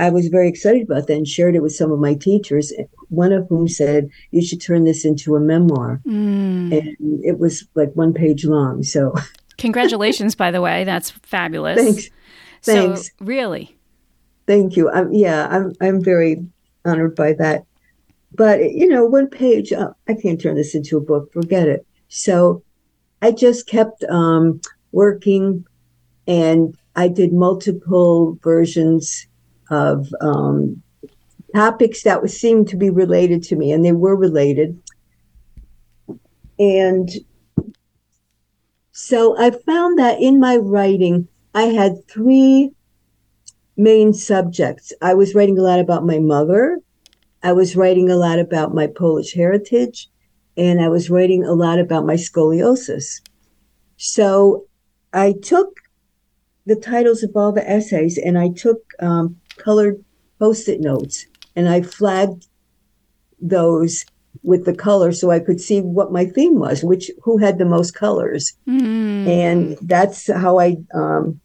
I 0.00 0.10
was 0.10 0.26
very 0.26 0.48
excited 0.48 0.82
about 0.82 1.06
that 1.06 1.16
and 1.16 1.28
shared 1.28 1.54
it 1.54 1.62
with 1.62 1.74
some 1.74 1.92
of 1.92 2.00
my 2.00 2.14
teachers, 2.14 2.72
one 3.08 3.32
of 3.32 3.46
whom 3.48 3.68
said, 3.68 4.10
You 4.32 4.44
should 4.44 4.60
turn 4.60 4.84
this 4.84 5.04
into 5.04 5.36
a 5.36 5.40
memoir. 5.40 6.00
Mm. 6.06 6.76
And 6.76 7.24
it 7.24 7.38
was 7.38 7.66
like 7.76 7.92
one 7.94 8.12
page 8.12 8.44
long. 8.44 8.82
So, 8.82 9.14
congratulations, 9.58 10.34
by 10.34 10.50
the 10.50 10.60
way. 10.60 10.82
That's 10.82 11.10
fabulous. 11.10 11.78
Thanks. 11.78 12.10
Thanks. 12.62 13.06
So, 13.06 13.12
really? 13.20 13.77
Thank 14.48 14.76
you. 14.76 14.90
Yeah, 15.12 15.46
I'm, 15.50 15.74
I'm 15.82 16.02
very 16.02 16.42
honored 16.86 17.14
by 17.14 17.34
that. 17.34 17.66
But, 18.34 18.72
you 18.72 18.88
know, 18.88 19.04
one 19.04 19.28
page, 19.28 19.74
uh, 19.74 19.90
I 20.08 20.14
can't 20.14 20.40
turn 20.40 20.56
this 20.56 20.74
into 20.74 20.96
a 20.96 21.02
book, 21.02 21.30
forget 21.34 21.68
it. 21.68 21.86
So 22.08 22.62
I 23.20 23.32
just 23.32 23.68
kept 23.68 24.02
um, 24.04 24.62
working 24.90 25.66
and 26.26 26.74
I 26.96 27.08
did 27.08 27.34
multiple 27.34 28.38
versions 28.42 29.26
of 29.70 30.08
um, 30.22 30.82
topics 31.54 32.02
that 32.04 32.28
seemed 32.30 32.68
to 32.68 32.76
be 32.76 32.88
related 32.88 33.42
to 33.44 33.56
me, 33.56 33.70
and 33.70 33.84
they 33.84 33.92
were 33.92 34.16
related. 34.16 34.80
And 36.58 37.10
so 38.92 39.38
I 39.38 39.50
found 39.50 39.98
that 39.98 40.20
in 40.20 40.40
my 40.40 40.56
writing, 40.56 41.28
I 41.54 41.64
had 41.64 42.06
three 42.08 42.72
main 43.78 44.12
subjects. 44.12 44.92
I 45.00 45.14
was 45.14 45.34
writing 45.34 45.58
a 45.58 45.62
lot 45.62 45.80
about 45.80 46.04
my 46.04 46.18
mother. 46.18 46.80
I 47.42 47.52
was 47.52 47.76
writing 47.76 48.10
a 48.10 48.16
lot 48.16 48.38
about 48.38 48.74
my 48.74 48.88
Polish 48.88 49.32
heritage, 49.32 50.08
and 50.56 50.82
I 50.82 50.88
was 50.88 51.08
writing 51.08 51.44
a 51.44 51.52
lot 51.52 51.78
about 51.78 52.04
my 52.04 52.14
scoliosis. 52.14 53.20
So 53.96 54.66
I 55.12 55.34
took 55.42 55.78
the 56.66 56.76
titles 56.76 57.22
of 57.22 57.30
all 57.34 57.52
the 57.52 57.68
essays 57.68 58.18
and 58.18 58.38
I 58.38 58.50
took 58.50 58.78
um, 59.00 59.36
colored 59.56 60.04
post 60.38 60.68
it 60.68 60.80
notes 60.80 61.26
and 61.56 61.68
I 61.68 61.80
flagged 61.80 62.46
those 63.40 64.04
with 64.42 64.66
the 64.66 64.74
color 64.74 65.12
so 65.12 65.30
I 65.30 65.40
could 65.40 65.60
see 65.60 65.80
what 65.80 66.12
my 66.12 66.26
theme 66.26 66.58
was, 66.58 66.84
which 66.84 67.10
who 67.22 67.38
had 67.38 67.58
the 67.58 67.64
most 67.64 67.92
colors. 67.94 68.54
Mm. 68.68 69.26
And 69.26 69.78
that's 69.82 70.30
how 70.30 70.58
I 70.58 70.76
um, 70.94 71.40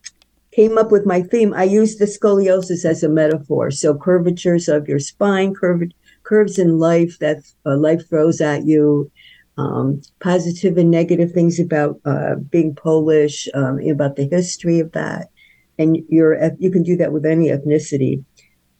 came 0.55 0.77
up 0.77 0.91
with 0.91 1.05
my 1.05 1.21
theme, 1.21 1.53
I 1.53 1.63
used 1.63 1.99
the 1.99 2.05
scoliosis 2.05 2.85
as 2.85 3.03
a 3.03 3.09
metaphor. 3.09 3.71
So 3.71 3.95
curvatures 3.95 4.67
of 4.67 4.87
your 4.87 4.99
spine, 4.99 5.53
curv- 5.53 5.91
curves 6.23 6.59
in 6.59 6.79
life 6.79 7.19
that 7.19 7.39
uh, 7.65 7.77
life 7.77 8.07
throws 8.07 8.41
at 8.41 8.65
you, 8.65 9.11
um, 9.57 10.01
positive 10.19 10.77
and 10.77 10.89
negative 10.89 11.31
things 11.31 11.59
about 11.59 11.99
uh, 12.05 12.35
being 12.35 12.75
Polish, 12.75 13.47
um, 13.53 13.79
about 13.89 14.15
the 14.15 14.27
history 14.27 14.79
of 14.79 14.91
that, 14.93 15.29
and 15.77 15.97
you're 16.09 16.37
you 16.59 16.71
can 16.71 16.83
do 16.83 16.97
that 16.97 17.13
with 17.13 17.25
any 17.25 17.47
ethnicity. 17.47 18.23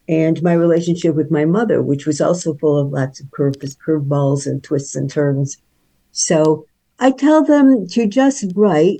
And 0.10 0.42
my 0.44 0.54
relationship 0.54 1.16
with 1.16 1.32
my 1.32 1.46
mother, 1.46 1.82
which 1.82 2.06
was 2.06 2.20
also 2.20 2.56
full 2.56 2.78
of 2.78 2.92
lots 2.92 3.22
of 3.22 3.32
curves, 3.32 3.78
curveballs 3.78 4.46
and 4.46 4.62
twists 4.62 4.96
and 4.96 5.10
turns. 5.10 5.58
So 6.12 6.66
I 7.00 7.12
tell 7.12 7.44
them 7.44 7.88
to 7.90 8.08
just 8.08 8.46
write. 8.56 9.00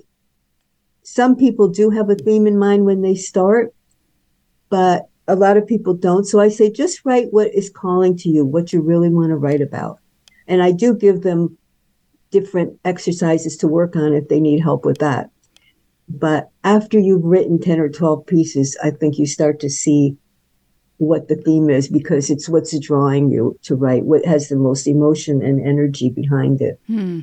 Some 1.04 1.36
people 1.36 1.68
do 1.68 1.90
have 1.90 2.10
a 2.10 2.16
theme 2.16 2.48
in 2.48 2.58
mind 2.58 2.86
when 2.86 3.02
they 3.02 3.16
start, 3.16 3.74
but 4.70 5.08
a 5.28 5.36
lot 5.36 5.58
of 5.58 5.68
people 5.68 5.94
don't. 5.94 6.26
So 6.26 6.40
I 6.40 6.50
say 6.50 6.72
just 6.72 7.06
write 7.06 7.28
what 7.32 7.54
is 7.54 7.70
calling 7.70 8.18
to 8.18 8.30
you, 8.30 8.46
what 8.46 8.74
you 8.74 8.82
really 8.82 9.10
want 9.10 9.30
to 9.30 9.38
write 9.38 9.62
about. 9.62 10.00
And 10.48 10.62
I 10.62 10.72
do 10.72 10.94
give 10.94 11.22
them 11.22 11.58
different 12.32 12.80
exercises 12.84 13.56
to 13.58 13.68
work 13.68 13.96
on 13.96 14.14
if 14.14 14.28
they 14.28 14.40
need 14.40 14.62
help 14.62 14.86
with 14.86 14.98
that. 14.98 15.30
But 16.10 16.50
after 16.64 17.00
you've 17.00 17.24
written 17.24 17.60
10 17.60 17.80
or 17.80 17.90
12 17.90 18.26
pieces, 18.26 18.78
I 18.84 18.92
think 18.92 19.18
you 19.18 19.26
start 19.26 19.60
to 19.62 19.70
see 19.70 20.18
what 20.98 21.28
the 21.28 21.36
theme 21.36 21.70
is 21.70 21.88
because 21.88 22.30
it's 22.30 22.50
what's 22.50 22.78
drawing 22.80 23.30
you 23.30 23.58
to 23.64 23.76
write, 23.76 24.06
what 24.06 24.26
has 24.26 24.50
the 24.50 24.56
most 24.56 24.88
emotion 24.88 25.42
and 25.42 25.66
energy 25.66 26.10
behind 26.10 26.62
it. 26.62 26.80
Hmm. 26.88 27.22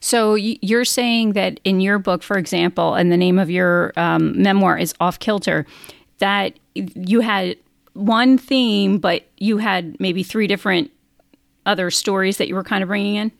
So 0.00 0.34
you're 0.34 0.84
saying 0.84 1.32
that 1.32 1.60
in 1.64 1.80
your 1.80 1.98
book, 1.98 2.22
for 2.22 2.38
example, 2.38 2.94
and 2.94 3.12
the 3.12 3.16
name 3.16 3.38
of 3.38 3.50
your 3.50 3.92
um, 3.96 4.40
memoir 4.40 4.78
is 4.78 4.94
Off 5.00 5.18
Kilter, 5.18 5.66
that 6.18 6.58
you 6.74 7.20
had 7.20 7.56
one 7.94 8.38
theme, 8.38 8.98
but 8.98 9.24
you 9.38 9.58
had 9.58 9.98
maybe 10.00 10.22
three 10.22 10.46
different 10.46 10.90
other 11.66 11.90
stories 11.90 12.38
that 12.38 12.48
you 12.48 12.54
were 12.54 12.64
kind 12.64 12.82
of 12.82 12.88
bringing 12.88 13.16
in. 13.16 13.32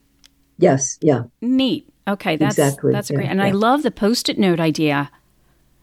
Yes. 0.59 0.99
Yeah. 1.01 1.25
Neat. 1.41 1.89
Okay. 2.07 2.37
That's 2.37 2.59
exactly. 2.59 2.93
that's 2.93 3.11
yeah, 3.11 3.17
great. 3.17 3.29
And 3.29 3.39
yeah. 3.39 3.47
I 3.47 3.51
love 3.51 3.83
the 3.83 3.91
post-it 3.91 4.39
note 4.39 4.61
idea. 4.61 5.11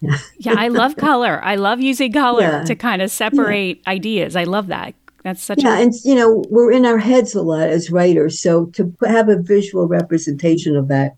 Yeah. 0.02 0.18
yeah, 0.38 0.56
I 0.58 0.68
love 0.68 0.98
color. 0.98 1.44
I 1.44 1.56
love 1.56 1.80
using 1.80 2.12
color 2.12 2.64
to 2.66 2.76
kind 2.76 3.02
of 3.02 3.10
separate 3.10 3.82
ideas. 3.88 4.36
I 4.36 4.44
love 4.44 4.68
that. 4.68 4.94
That's 5.26 5.42
such 5.42 5.64
yeah, 5.64 5.80
a- 5.80 5.82
and 5.82 5.92
you 6.04 6.14
know 6.14 6.46
we're 6.52 6.72
in 6.72 6.86
our 6.86 7.00
heads 7.00 7.34
a 7.34 7.42
lot 7.42 7.68
as 7.68 7.90
writers, 7.90 8.40
so 8.40 8.68
to 8.68 8.94
have 9.08 9.28
a 9.28 9.42
visual 9.42 9.88
representation 9.88 10.76
of 10.76 10.88
that, 10.90 11.16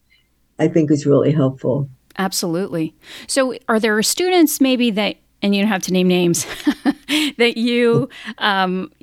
I 0.57 0.69
think 0.69 0.89
is 0.91 1.05
really 1.05 1.33
helpful. 1.33 1.89
Absolutely. 2.17 2.95
So, 3.27 3.55
are 3.67 3.81
there 3.81 4.01
students 4.01 4.61
maybe 4.61 4.91
that 4.91 5.17
and 5.41 5.53
you 5.53 5.61
don't 5.61 5.69
have 5.69 5.83
to 5.83 5.91
name 5.91 6.07
names 6.07 6.45
that 7.37 7.57
you 7.57 8.07
um, 8.37 8.93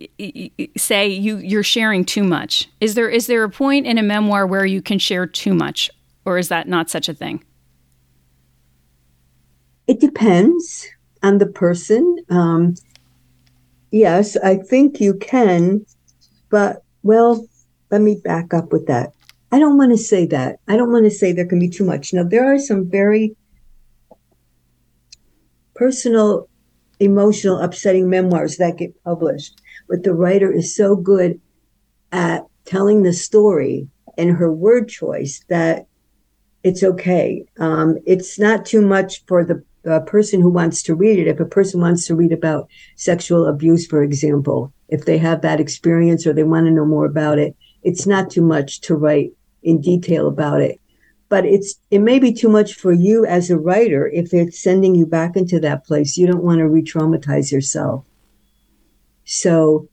say 0.74 1.08
you 1.08 1.36
you're 1.36 1.62
sharing 1.62 2.06
too 2.06 2.24
much 2.24 2.70
is 2.80 2.94
there 2.94 3.10
is 3.10 3.26
there 3.26 3.44
a 3.44 3.50
point 3.50 3.86
in 3.86 3.98
a 3.98 4.02
memoir 4.02 4.46
where 4.46 4.64
you 4.64 4.80
can 4.80 4.98
share 4.98 5.26
too 5.26 5.54
much 5.54 5.90
or 6.24 6.38
is 6.38 6.48
that 6.48 6.66
not 6.66 6.90
such 6.90 7.08
a 7.08 7.14
thing 7.14 7.44
it 9.86 10.00
depends 10.00 10.88
on 11.22 11.38
the 11.38 11.46
person 11.46 12.16
um, 12.30 12.74
yes 13.94 14.36
i 14.38 14.54
think 14.56 15.00
you 15.00 15.14
can 15.14 15.84
but 16.50 16.82
well 17.02 17.46
let 17.90 18.00
me 18.00 18.20
back 18.24 18.52
up 18.52 18.72
with 18.72 18.86
that 18.86 19.12
i 19.52 19.58
don't 19.58 19.78
want 19.78 19.92
to 19.92 19.98
say 19.98 20.26
that 20.26 20.56
i 20.68 20.76
don't 20.76 20.92
want 20.92 21.04
to 21.04 21.10
say 21.10 21.32
there 21.32 21.46
can 21.46 21.60
be 21.60 21.68
too 21.68 21.84
much 21.84 22.12
now 22.12 22.24
there 22.24 22.52
are 22.52 22.58
some 22.58 22.88
very 22.90 23.36
personal, 25.74 26.48
emotional, 27.00 27.58
upsetting 27.58 28.08
memoirs 28.08 28.56
that 28.56 28.78
get 28.78 29.02
published. 29.04 29.60
But 29.88 30.02
the 30.02 30.14
writer 30.14 30.50
is 30.52 30.74
so 30.74 30.96
good 30.96 31.40
at 32.12 32.44
telling 32.64 33.02
the 33.02 33.12
story 33.12 33.88
and 34.16 34.30
her 34.30 34.52
word 34.52 34.88
choice 34.88 35.44
that 35.48 35.86
it's 36.62 36.82
okay. 36.82 37.44
Um, 37.58 37.98
it's 38.06 38.38
not 38.38 38.64
too 38.64 38.80
much 38.80 39.24
for 39.26 39.44
the 39.44 39.62
uh, 39.88 40.00
person 40.00 40.40
who 40.40 40.50
wants 40.50 40.82
to 40.82 40.94
read 40.94 41.18
it. 41.18 41.28
If 41.28 41.40
a 41.40 41.44
person 41.44 41.80
wants 41.80 42.06
to 42.06 42.14
read 42.14 42.32
about 42.32 42.68
sexual 42.96 43.46
abuse, 43.46 43.86
for 43.86 44.02
example, 44.02 44.72
if 44.88 45.04
they 45.04 45.18
have 45.18 45.42
that 45.42 45.60
experience 45.60 46.26
or 46.26 46.32
they 46.32 46.44
want 46.44 46.66
to 46.66 46.72
know 46.72 46.86
more 46.86 47.06
about 47.06 47.38
it, 47.38 47.56
it's 47.82 48.06
not 48.06 48.30
too 48.30 48.42
much 48.42 48.80
to 48.82 48.94
write 48.94 49.32
in 49.62 49.80
detail 49.80 50.28
about 50.28 50.60
it 50.60 50.80
but 51.28 51.44
it's 51.44 51.74
it 51.90 52.00
may 52.00 52.18
be 52.18 52.32
too 52.32 52.48
much 52.48 52.74
for 52.74 52.92
you 52.92 53.24
as 53.26 53.50
a 53.50 53.58
writer 53.58 54.06
if 54.08 54.32
it's 54.32 54.62
sending 54.62 54.94
you 54.94 55.06
back 55.06 55.36
into 55.36 55.58
that 55.58 55.84
place 55.84 56.16
you 56.16 56.26
don't 56.26 56.44
want 56.44 56.58
to 56.58 56.68
re-traumatize 56.68 57.50
yourself 57.50 58.04
so 59.24 59.88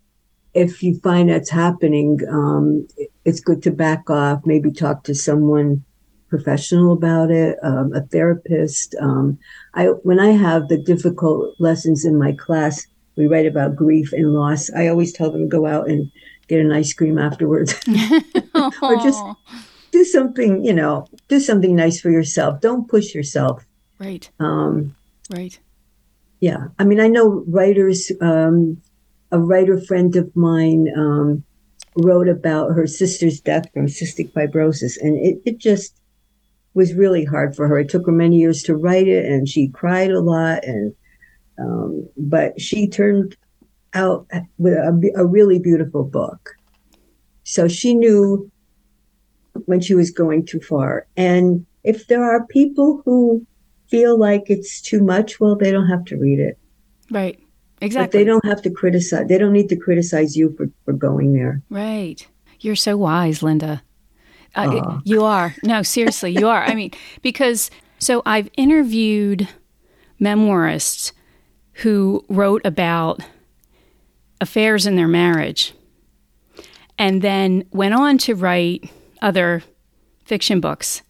if 0.53 0.83
you 0.83 0.99
find 0.99 1.29
that's 1.29 1.49
happening 1.49 2.19
um, 2.29 2.87
it's 3.25 3.39
good 3.39 3.63
to 3.63 3.71
back 3.71 4.09
off 4.09 4.41
maybe 4.45 4.71
talk 4.71 5.03
to 5.03 5.15
someone 5.15 5.83
professional 6.31 6.93
about 6.93 7.29
it 7.29 7.59
um, 7.61 7.93
a 7.93 8.01
therapist 8.07 8.95
um, 8.99 9.37
i 9.75 9.85
when 10.03 10.19
i 10.19 10.31
have 10.31 10.67
the 10.67 10.77
difficult 10.77 11.53
lessons 11.59 12.03
in 12.03 12.17
my 12.17 12.31
class 12.31 12.87
we 13.17 13.27
write 13.27 13.45
about 13.45 13.75
grief 13.75 14.11
and 14.13 14.33
loss 14.33 14.71
i 14.73 14.87
always 14.87 15.13
tell 15.13 15.29
them 15.31 15.41
to 15.41 15.47
go 15.47 15.67
out 15.67 15.87
and 15.87 16.11
get 16.47 16.59
an 16.59 16.71
ice 16.71 16.93
cream 16.93 17.19
afterwards 17.19 17.75
or 18.81 18.95
just 18.97 19.21
do 19.91 20.03
something, 20.05 20.63
you 20.63 20.73
know, 20.73 21.05
do 21.27 21.39
something 21.39 21.75
nice 21.75 22.01
for 22.01 22.09
yourself. 22.09 22.61
Don't 22.61 22.89
push 22.89 23.13
yourself. 23.13 23.65
Right. 23.99 24.29
Um, 24.39 24.95
right. 25.29 25.59
Yeah. 26.39 26.67
I 26.79 26.85
mean, 26.85 26.99
I 26.99 27.07
know 27.07 27.43
writers, 27.47 28.11
um, 28.21 28.81
a 29.31 29.39
writer 29.39 29.79
friend 29.79 30.15
of 30.15 30.35
mine 30.35 30.87
um, 30.97 31.43
wrote 31.95 32.27
about 32.27 32.71
her 32.71 32.87
sister's 32.87 33.39
death 33.39 33.71
from 33.73 33.85
cystic 33.85 34.31
fibrosis, 34.31 34.97
and 34.99 35.17
it, 35.17 35.41
it 35.45 35.57
just 35.57 36.00
was 36.73 36.93
really 36.93 37.25
hard 37.25 37.55
for 37.55 37.67
her. 37.67 37.79
It 37.79 37.89
took 37.89 38.05
her 38.05 38.11
many 38.11 38.37
years 38.37 38.63
to 38.63 38.75
write 38.75 39.07
it, 39.07 39.25
and 39.25 39.47
she 39.47 39.67
cried 39.69 40.11
a 40.11 40.21
lot. 40.21 40.63
And 40.63 40.93
um, 41.59 42.07
but 42.17 42.59
she 42.59 42.87
turned 42.87 43.35
out 43.93 44.27
with 44.57 44.73
a, 44.73 45.11
a 45.15 45.25
really 45.25 45.59
beautiful 45.59 46.03
book. 46.03 46.55
So 47.43 47.67
she 47.67 47.93
knew 47.93 48.49
when 49.65 49.81
she 49.81 49.93
was 49.93 50.11
going 50.11 50.45
too 50.45 50.61
far. 50.61 51.07
And 51.17 51.65
if 51.83 52.07
there 52.07 52.23
are 52.23 52.45
people 52.47 53.01
who 53.03 53.45
feel 53.89 54.17
like 54.17 54.43
it's 54.47 54.81
too 54.81 55.03
much, 55.03 55.39
well, 55.39 55.55
they 55.55 55.71
don't 55.71 55.89
have 55.89 56.05
to 56.05 56.17
read 56.17 56.39
it. 56.39 56.57
Right. 57.09 57.39
Exactly. 57.81 58.05
But 58.05 58.11
they 58.11 58.23
don't 58.23 58.45
have 58.45 58.61
to 58.61 58.69
criticize. 58.69 59.27
They 59.27 59.37
don't 59.37 59.53
need 59.53 59.69
to 59.69 59.75
criticize 59.75 60.37
you 60.37 60.55
for, 60.55 60.69
for 60.85 60.93
going 60.93 61.33
there. 61.33 61.61
Right. 61.69 62.25
You're 62.59 62.75
so 62.75 62.95
wise, 62.95 63.41
Linda. 63.41 63.81
Uh, 64.55 64.99
you 65.03 65.23
are. 65.23 65.55
No, 65.63 65.81
seriously, 65.81 66.31
you 66.31 66.47
are. 66.47 66.63
I 66.63 66.75
mean, 66.75 66.91
because 67.21 67.71
so 67.99 68.21
I've 68.25 68.49
interviewed 68.57 69.47
memoirists 70.19 71.13
who 71.73 72.25
wrote 72.29 72.61
about 72.65 73.21
affairs 74.39 74.85
in 74.85 74.95
their 74.95 75.07
marriage 75.07 75.73
and 76.97 77.21
then 77.21 77.63
went 77.71 77.93
on 77.93 78.17
to 78.19 78.35
write 78.35 78.91
other 79.21 79.63
fiction 80.25 80.59
books. 80.59 81.01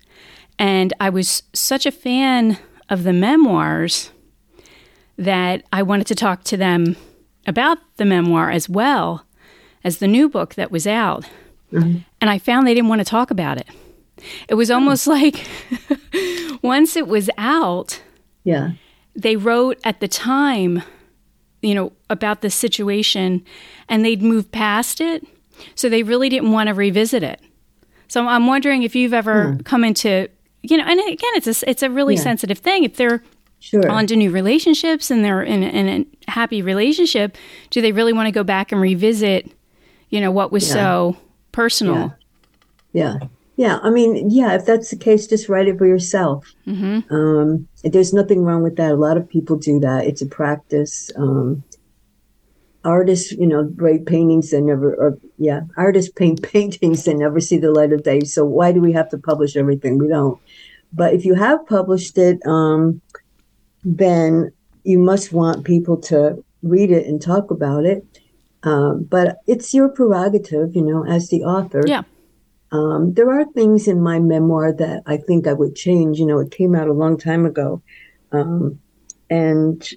And 0.59 0.93
I 0.99 1.09
was 1.09 1.43
such 1.53 1.85
a 1.85 1.91
fan 1.91 2.57
of 2.89 3.03
the 3.03 3.13
memoirs 3.13 4.11
that 5.17 5.63
I 5.71 5.81
wanted 5.83 6.07
to 6.07 6.15
talk 6.15 6.43
to 6.45 6.57
them 6.57 6.95
about 7.47 7.77
the 7.97 8.05
memoir 8.05 8.51
as 8.51 8.69
well 8.69 9.25
as 9.83 9.97
the 9.97 10.07
new 10.07 10.29
book 10.29 10.55
that 10.55 10.71
was 10.71 10.85
out. 10.85 11.27
Mm-hmm. 11.71 11.99
And 12.21 12.29
I 12.29 12.37
found 12.37 12.67
they 12.67 12.73
didn't 12.73 12.89
want 12.89 12.99
to 12.99 13.05
talk 13.05 13.31
about 13.31 13.57
it. 13.57 13.67
It 14.47 14.53
was 14.53 14.69
almost 14.69 15.07
oh. 15.07 15.11
like 15.13 15.47
once 16.61 16.95
it 16.95 17.07
was 17.07 17.29
out, 17.37 18.01
yeah. 18.43 18.71
They 19.15 19.35
wrote 19.35 19.77
at 19.83 19.99
the 19.99 20.07
time, 20.07 20.83
you 21.61 21.75
know, 21.75 21.91
about 22.09 22.41
the 22.41 22.49
situation 22.49 23.43
and 23.89 24.05
they'd 24.05 24.21
moved 24.21 24.51
past 24.51 25.01
it. 25.01 25.25
So 25.75 25.89
they 25.89 26.03
really 26.03 26.29
didn't 26.29 26.51
want 26.51 26.67
to 26.67 26.73
revisit 26.73 27.23
it. 27.23 27.41
So 28.07 28.25
I'm 28.25 28.47
wondering 28.47 28.83
if 28.83 28.95
you've 28.95 29.13
ever 29.13 29.53
hmm. 29.53 29.59
come 29.59 29.83
into, 29.83 30.29
you 30.63 30.77
know, 30.77 30.85
and 30.85 30.99
again, 30.99 31.31
it's 31.35 31.47
a, 31.47 31.69
it's 31.69 31.83
a 31.83 31.89
really 31.89 32.15
yeah. 32.15 32.21
sensitive 32.21 32.57
thing. 32.59 32.83
If 32.83 32.95
they're 32.95 33.23
sure. 33.59 33.89
on 33.89 34.07
to 34.07 34.15
new 34.15 34.31
relationships 34.31 35.11
and 35.11 35.23
they're 35.23 35.43
in, 35.43 35.63
in 35.63 36.07
a 36.27 36.31
happy 36.31 36.61
relationship, 36.61 37.37
do 37.69 37.81
they 37.81 37.91
really 37.91 38.13
want 38.13 38.27
to 38.27 38.31
go 38.31 38.43
back 38.43 38.71
and 38.71 38.81
revisit, 38.81 39.51
you 40.09 40.19
know, 40.19 40.31
what 40.31 40.51
was 40.51 40.67
yeah. 40.67 40.73
so 40.73 41.17
personal? 41.51 42.13
Yeah. 42.93 43.17
yeah. 43.19 43.27
Yeah, 43.57 43.79
I 43.83 43.91
mean, 43.91 44.29
yeah, 44.31 44.55
if 44.55 44.65
that's 44.65 44.89
the 44.89 44.95
case, 44.95 45.27
just 45.27 45.47
write 45.47 45.67
it 45.67 45.77
for 45.77 45.85
yourself. 45.85 46.51
Mm-hmm. 46.65 47.13
Um, 47.13 47.67
there's 47.83 48.11
nothing 48.11 48.43
wrong 48.43 48.63
with 48.63 48.75
that. 48.77 48.93
A 48.93 48.95
lot 48.95 49.17
of 49.17 49.29
people 49.29 49.55
do 49.55 49.79
that. 49.81 50.05
It's 50.05 50.21
a 50.21 50.25
practice. 50.25 51.11
Um, 51.15 51.63
artists, 52.83 53.31
you 53.33 53.45
know, 53.45 53.71
write 53.75 54.05
paintings 54.05 54.53
and 54.53 54.67
never, 54.67 54.95
or 54.95 55.17
yeah, 55.37 55.61
artists 55.77 56.11
paint 56.11 56.41
paintings 56.51 57.07
and 57.07 57.19
never 57.19 57.39
see 57.39 57.57
the 57.57 57.71
light 57.71 57.93
of 57.93 58.03
day. 58.03 58.21
So 58.21 58.45
why 58.45 58.71
do 58.71 58.81
we 58.81 58.93
have 58.93 59.09
to 59.09 59.17
publish 59.17 59.55
everything? 59.55 59.97
We 59.97 60.07
don't. 60.07 60.39
But 60.93 61.13
if 61.13 61.25
you 61.25 61.35
have 61.35 61.65
published 61.67 62.17
it, 62.17 62.39
um, 62.45 63.01
then 63.83 64.51
you 64.83 64.97
must 64.97 65.31
want 65.31 65.65
people 65.65 65.97
to 65.97 66.43
read 66.63 66.91
it 66.91 67.05
and 67.05 67.21
talk 67.21 67.51
about 67.51 67.85
it. 67.85 68.05
Um, 68.63 69.03
but 69.09 69.37
it's 69.47 69.73
your 69.73 69.89
prerogative, 69.89 70.75
you 70.75 70.83
know, 70.83 71.05
as 71.05 71.29
the 71.29 71.43
author. 71.43 71.83
Yeah. 71.85 72.03
Um, 72.71 73.13
there 73.13 73.29
are 73.29 73.45
things 73.51 73.87
in 73.87 74.01
my 74.01 74.19
memoir 74.19 74.71
that 74.73 75.03
I 75.05 75.17
think 75.17 75.47
I 75.47 75.53
would 75.53 75.75
change. 75.75 76.19
You 76.19 76.25
know, 76.25 76.39
it 76.39 76.51
came 76.51 76.75
out 76.75 76.87
a 76.87 76.93
long 76.93 77.17
time 77.17 77.45
ago. 77.45 77.81
Um, 78.31 78.79
and 79.29 79.87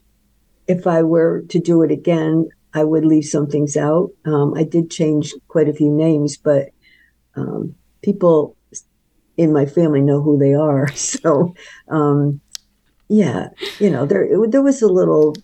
if 0.67 0.87
I 0.87 1.03
were 1.03 1.43
to 1.51 1.59
do 1.61 1.83
it 1.83 1.91
again, 1.91 2.49
I 2.73 2.83
would 2.83 3.05
leave 3.05 3.27
some 3.27 3.47
things 3.49 3.77
out. 3.77 4.11
Um, 4.25 4.55
I 4.55 4.65
did 4.65 4.91
change 4.91 5.33
quite 5.49 5.69
a 5.69 5.73
few 5.73 5.91
names, 5.91 6.37
but 6.37 6.71
um, 7.37 7.75
people 8.03 8.57
in 9.37 9.53
my 9.53 9.67
family 9.67 10.01
know 10.01 10.21
who 10.21 10.39
they 10.39 10.55
are. 10.55 10.89
So, 10.97 11.55
um, 11.89 12.41
yeah, 13.09 13.49
you 13.79 13.91
know, 13.91 14.07
there 14.07 14.25
it, 14.25 14.51
there 14.51 14.63
was 14.63 14.83
a 14.83 14.89
little 14.89 15.37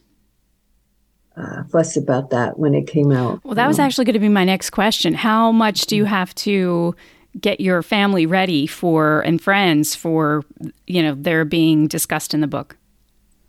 uh, 1.37 1.65
fuss 1.65 1.97
about 1.97 2.31
that 2.31 2.59
when 2.59 2.75
it 2.75 2.87
came 2.87 3.13
out. 3.13 3.41
Well, 3.45 3.55
that 3.55 3.69
was 3.69 3.79
Um, 3.79 3.87
actually 3.87 4.05
going 4.05 4.15
to 4.15 4.21
be 4.21 4.29
my 4.29 4.45
next 4.45 4.71
question. 4.71 5.15
How 5.15 5.53
much 5.53 5.87
do 5.87 5.97
you 5.97 6.05
have 6.05 6.35
to 6.37 6.95
get 7.41 7.61
your 7.61 7.83
family 7.83 8.27
ready 8.27 8.67
for 8.67 9.21
and 9.21 9.41
friends 9.41 9.95
for, 9.95 10.45
you 10.87 11.03
know, 11.03 11.15
their 11.15 11.45
being 11.45 11.87
discussed 11.87 12.35
in 12.35 12.41
the 12.41 12.49
book? 12.49 12.77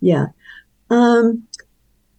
Yeah. 0.01 0.27
Um, 0.89 1.47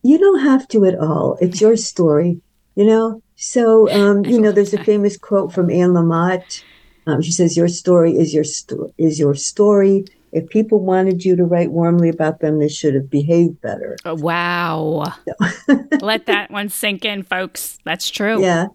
you 0.02 0.18
don't 0.18 0.40
have 0.40 0.66
to 0.68 0.84
at 0.84 0.98
all. 0.98 1.38
It's 1.40 1.60
your 1.60 1.76
story, 1.76 2.40
you 2.74 2.84
know? 2.84 3.22
So, 3.36 3.90
um, 3.90 4.24
you 4.24 4.40
know, 4.40 4.52
there's 4.52 4.74
a 4.74 4.82
famous 4.84 5.16
quote 5.16 5.52
from 5.52 5.70
Anne 5.70 5.90
Lamott. 5.90 6.64
Um, 7.06 7.22
she 7.22 7.32
says, 7.32 7.56
your 7.56 7.68
story 7.68 8.16
is 8.16 8.32
your, 8.34 8.44
sto- 8.44 8.92
is 8.98 9.18
your 9.18 9.34
story. 9.34 10.04
If 10.32 10.48
people 10.48 10.80
wanted 10.80 11.24
you 11.24 11.36
to 11.36 11.44
write 11.44 11.70
warmly 11.70 12.08
about 12.08 12.40
them, 12.40 12.58
they 12.58 12.68
should 12.68 12.94
have 12.94 13.10
behaved 13.10 13.60
better. 13.60 13.96
Oh, 14.06 14.14
wow. 14.14 15.12
Let 16.00 16.26
that 16.26 16.50
one 16.50 16.70
sink 16.70 17.04
in, 17.04 17.22
folks. 17.22 17.78
That's 17.84 18.08
true. 18.08 18.40
Yeah. 18.40 18.68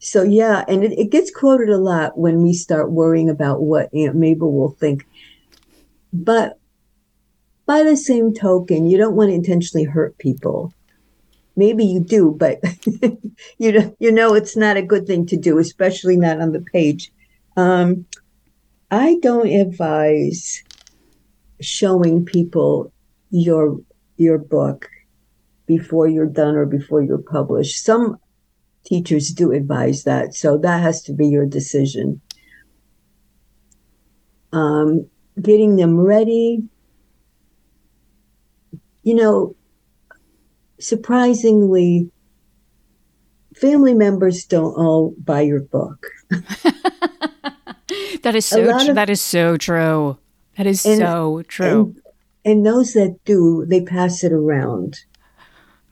So, 0.00 0.24
yeah. 0.24 0.64
And 0.66 0.82
it, 0.82 0.98
it 0.98 1.10
gets 1.10 1.30
quoted 1.30 1.68
a 1.68 1.78
lot 1.78 2.18
when 2.18 2.42
we 2.42 2.52
start 2.52 2.90
worrying 2.90 3.30
about 3.30 3.62
what 3.62 3.94
Aunt 3.94 4.16
Mabel 4.16 4.52
will 4.52 4.72
think. 4.72 5.06
But 6.12 6.58
by 7.66 7.84
the 7.84 7.96
same 7.96 8.34
token, 8.34 8.88
you 8.88 8.98
don't 8.98 9.14
want 9.14 9.30
to 9.30 9.34
intentionally 9.34 9.84
hurt 9.84 10.18
people. 10.18 10.72
Maybe 11.54 11.84
you 11.84 12.00
do, 12.00 12.34
but 12.36 12.58
you 13.58 13.72
know, 13.72 13.96
you 13.98 14.12
know 14.12 14.34
it's 14.34 14.56
not 14.56 14.76
a 14.76 14.82
good 14.82 15.06
thing 15.06 15.24
to 15.26 15.36
do, 15.36 15.58
especially 15.58 16.16
not 16.16 16.40
on 16.40 16.52
the 16.52 16.60
page. 16.60 17.12
Um, 17.56 18.06
I 18.90 19.18
don't 19.20 19.48
advise 19.48 20.62
showing 21.60 22.24
people 22.24 22.92
your 23.30 23.78
your 24.16 24.38
book 24.38 24.88
before 25.66 26.08
you're 26.08 26.26
done 26.26 26.54
or 26.54 26.66
before 26.66 27.02
you're 27.02 27.18
published. 27.18 27.84
Some 27.84 28.16
teachers 28.84 29.30
do 29.30 29.52
advise 29.52 30.04
that, 30.04 30.34
so 30.34 30.56
that 30.58 30.82
has 30.82 31.02
to 31.02 31.12
be 31.12 31.26
your 31.28 31.46
decision. 31.46 32.20
Um, 34.52 35.08
getting 35.42 35.76
them 35.76 35.98
ready 35.98 36.62
you 39.06 39.14
know, 39.14 39.54
surprisingly, 40.80 42.10
family 43.54 43.94
members 43.94 44.44
don't 44.44 44.74
all 44.74 45.14
buy 45.22 45.42
your 45.42 45.60
book. 45.60 46.08
That 48.22 48.34
is 48.34 48.44
so 48.44 48.64
tr- 48.64 48.90
of- 48.90 48.94
that 48.96 49.08
is 49.08 49.20
so 49.20 49.56
true. 49.56 50.18
That 50.56 50.66
is 50.66 50.84
And- 50.86 50.98
so 51.00 51.42
true. 51.48 51.94
And, 52.44 52.56
and 52.56 52.66
those 52.66 52.92
that 52.94 53.16
do, 53.24 53.64
they 53.66 53.80
pass 53.82 54.22
it 54.24 54.32
around. 54.32 55.00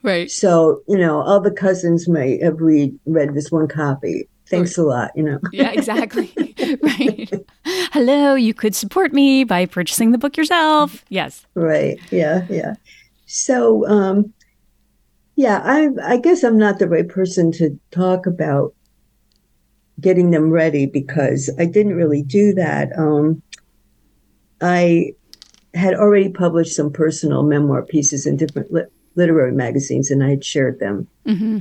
right. 0.02 0.30
So, 0.30 0.82
you 0.88 0.96
know, 0.98 1.20
all 1.20 1.40
the 1.40 1.50
cousins 1.50 2.08
may 2.08 2.38
have 2.40 2.60
read, 2.60 2.98
read 3.06 3.34
this 3.34 3.50
one 3.50 3.68
copy. 3.68 4.28
Thanks 4.50 4.76
a 4.76 4.82
lot, 4.82 5.10
you 5.16 5.22
know. 5.22 5.38
Yeah, 5.52 5.70
exactly. 5.72 6.32
right. 6.82 7.32
Hello, 7.92 8.34
you 8.34 8.52
could 8.54 8.74
support 8.74 9.12
me 9.12 9.42
by 9.42 9.64
purchasing 9.66 10.12
the 10.12 10.18
book 10.18 10.36
yourself. 10.36 11.04
Yes. 11.08 11.46
Right. 11.54 11.98
Yeah. 12.12 12.46
Yeah. 12.50 12.74
So, 13.26 13.86
um, 13.88 14.32
yeah, 15.36 15.60
I, 15.64 15.88
I 16.04 16.16
guess 16.18 16.44
I'm 16.44 16.58
not 16.58 16.78
the 16.78 16.88
right 16.88 17.08
person 17.08 17.50
to 17.52 17.76
talk 17.90 18.26
about 18.26 18.74
getting 20.00 20.30
them 20.30 20.50
ready 20.50 20.86
because 20.86 21.50
I 21.58 21.64
didn't 21.64 21.94
really 21.96 22.22
do 22.22 22.52
that. 22.54 22.90
Um, 22.98 23.42
I 24.64 25.12
had 25.74 25.92
already 25.92 26.30
published 26.30 26.74
some 26.74 26.90
personal 26.90 27.42
memoir 27.42 27.84
pieces 27.84 28.26
in 28.26 28.38
different 28.38 28.72
lit- 28.72 28.92
literary 29.14 29.52
magazines 29.52 30.10
and 30.10 30.24
I 30.24 30.30
had 30.30 30.44
shared 30.44 30.80
them. 30.80 31.06
hmm 31.26 31.58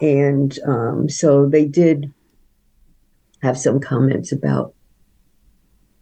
And 0.00 0.58
um, 0.66 1.08
so 1.08 1.48
they 1.48 1.64
did 1.64 2.12
have 3.40 3.56
some 3.56 3.78
comments 3.78 4.32
about 4.32 4.74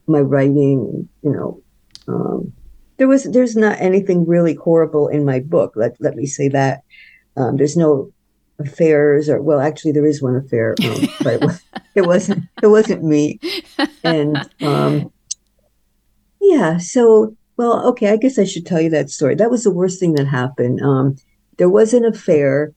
my 0.07 0.21
writing, 0.21 1.07
you 1.23 1.31
know. 1.31 1.61
Um, 2.09 2.53
there 2.97 3.09
was 3.09 3.25
there's 3.25 3.55
not 3.55 3.79
anything 3.79 4.27
really 4.27 4.55
horrible 4.55 5.09
in 5.09 5.27
my 5.27 5.40
book. 5.40 5.75
Let 5.77 6.01
let 6.01 6.14
me 6.16 6.25
say 6.25 6.49
that. 6.49 6.83
Um, 7.37 7.57
there's 7.59 7.77
no 7.77 8.11
affairs 8.59 9.29
or 9.29 9.42
well 9.42 9.61
actually 9.61 9.92
there 9.92 10.07
is 10.07 10.23
one 10.23 10.37
affair 10.37 10.77
um, 10.85 11.09
but 11.23 11.35
it, 11.35 11.40
was, 11.40 11.62
it 11.97 12.07
wasn't 12.07 12.45
it 12.62 12.66
wasn't 12.68 13.03
me 13.03 13.40
and 14.05 14.49
um, 14.62 15.12
yeah 16.42 16.76
so 16.78 17.35
well 17.57 17.87
okay 17.88 18.11
i 18.11 18.16
guess 18.16 18.38
i 18.38 18.44
should 18.44 18.66
tell 18.66 18.81
you 18.81 18.90
that 18.90 19.11
story 19.11 19.35
that 19.35 19.50
was 19.50 19.64
the 19.64 19.70
worst 19.70 19.98
thing 20.00 20.14
that 20.14 20.26
happened 20.26 20.81
um, 20.83 21.16
there 21.59 21.70
was 21.70 21.94
an 21.94 22.05
affair 22.05 22.72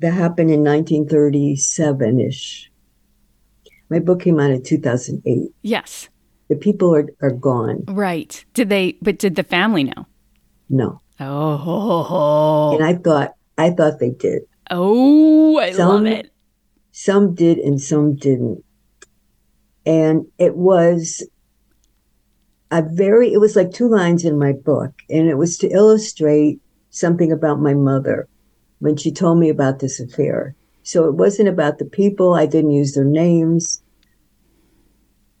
that 0.00 0.12
happened 0.12 0.50
in 0.50 0.60
1937ish 0.62 2.66
my 3.90 3.98
book 3.98 4.22
came 4.22 4.40
out 4.40 4.50
in 4.50 4.62
2008 4.62 5.50
Yes. 5.62 6.08
the 6.48 6.56
people 6.56 6.94
are, 6.94 7.06
are 7.20 7.30
gone 7.30 7.84
Right. 7.86 8.44
Did 8.54 8.68
they 8.70 8.96
but 9.02 9.18
did 9.18 9.36
the 9.36 9.42
family 9.44 9.84
know? 9.84 10.06
no 10.68 11.00
Oh. 11.20 12.74
and 12.74 12.84
i 12.84 12.94
thought 12.94 13.34
i 13.58 13.70
thought 13.70 13.98
they 14.00 14.10
did 14.10 14.42
Oh, 14.70 15.58
I 15.58 15.72
Some- 15.72 16.04
love 16.04 16.06
it. 16.06 16.30
some 16.92 17.34
did 17.34 17.58
and 17.58 17.80
some 17.80 18.16
didn't 18.16 18.64
and 19.84 20.24
it 20.38 20.56
was 20.56 21.26
a 22.72 22.82
very 22.82 23.32
it 23.32 23.38
was 23.38 23.54
like 23.54 23.70
two 23.70 23.88
lines 23.88 24.24
in 24.24 24.38
my 24.38 24.52
book 24.52 24.90
and 25.10 25.28
it 25.28 25.36
was 25.36 25.58
to 25.58 25.68
illustrate 25.68 26.58
something 26.90 27.30
about 27.30 27.60
my 27.60 27.74
mother 27.74 28.26
when 28.80 28.96
she 28.96 29.12
told 29.12 29.38
me 29.38 29.48
about 29.50 29.78
this 29.78 30.00
affair 30.00 30.56
so 30.82 31.04
it 31.06 31.14
wasn't 31.14 31.48
about 31.48 31.78
the 31.78 31.84
people 31.84 32.34
i 32.34 32.46
didn't 32.46 32.70
use 32.70 32.94
their 32.94 33.04
names 33.04 33.82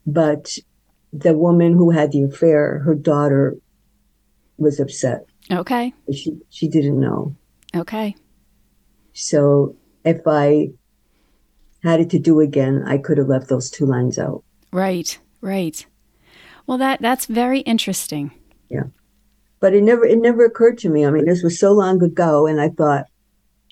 but 0.06 0.56
the 1.12 1.32
woman 1.36 1.72
who 1.72 1.90
had 1.90 2.12
the 2.12 2.22
affair 2.22 2.80
her 2.80 2.94
daughter 2.94 3.56
was 4.58 4.78
upset 4.78 5.24
Okay. 5.50 5.92
she 6.12 6.36
she 6.50 6.68
didn't 6.68 7.00
know 7.00 7.34
Okay. 7.74 8.14
so 9.14 9.74
if 10.04 10.20
i 10.26 10.68
had 11.82 11.98
it 12.00 12.10
to 12.10 12.18
do 12.18 12.40
again 12.40 12.84
i 12.86 12.98
could 12.98 13.16
have 13.18 13.28
left 13.28 13.48
those 13.48 13.70
two 13.70 13.86
lines 13.86 14.18
out 14.18 14.44
Right. 14.70 15.18
Right. 15.42 15.84
Well, 16.66 16.78
that 16.78 17.00
that's 17.00 17.26
very 17.26 17.60
interesting. 17.60 18.30
Yeah, 18.68 18.84
but 19.60 19.74
it 19.74 19.82
never 19.82 20.04
it 20.04 20.18
never 20.18 20.44
occurred 20.44 20.78
to 20.78 20.88
me. 20.88 21.04
I 21.04 21.10
mean, 21.10 21.24
this 21.24 21.42
was 21.42 21.58
so 21.58 21.72
long 21.72 22.02
ago, 22.02 22.46
and 22.46 22.60
I 22.60 22.68
thought, 22.70 23.06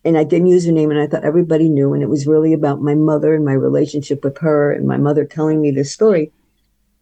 and 0.04 0.18
I 0.18 0.24
didn't 0.24 0.48
use 0.48 0.66
her 0.66 0.72
name, 0.72 0.90
and 0.90 1.00
I 1.00 1.06
thought 1.06 1.24
everybody 1.24 1.68
knew, 1.68 1.94
and 1.94 2.02
it 2.02 2.08
was 2.08 2.26
really 2.26 2.52
about 2.52 2.82
my 2.82 2.94
mother 2.94 3.34
and 3.34 3.44
my 3.44 3.52
relationship 3.52 4.24
with 4.24 4.38
her, 4.38 4.72
and 4.72 4.86
my 4.86 4.96
mother 4.96 5.24
telling 5.24 5.60
me 5.60 5.70
this 5.70 5.92
story. 5.92 6.32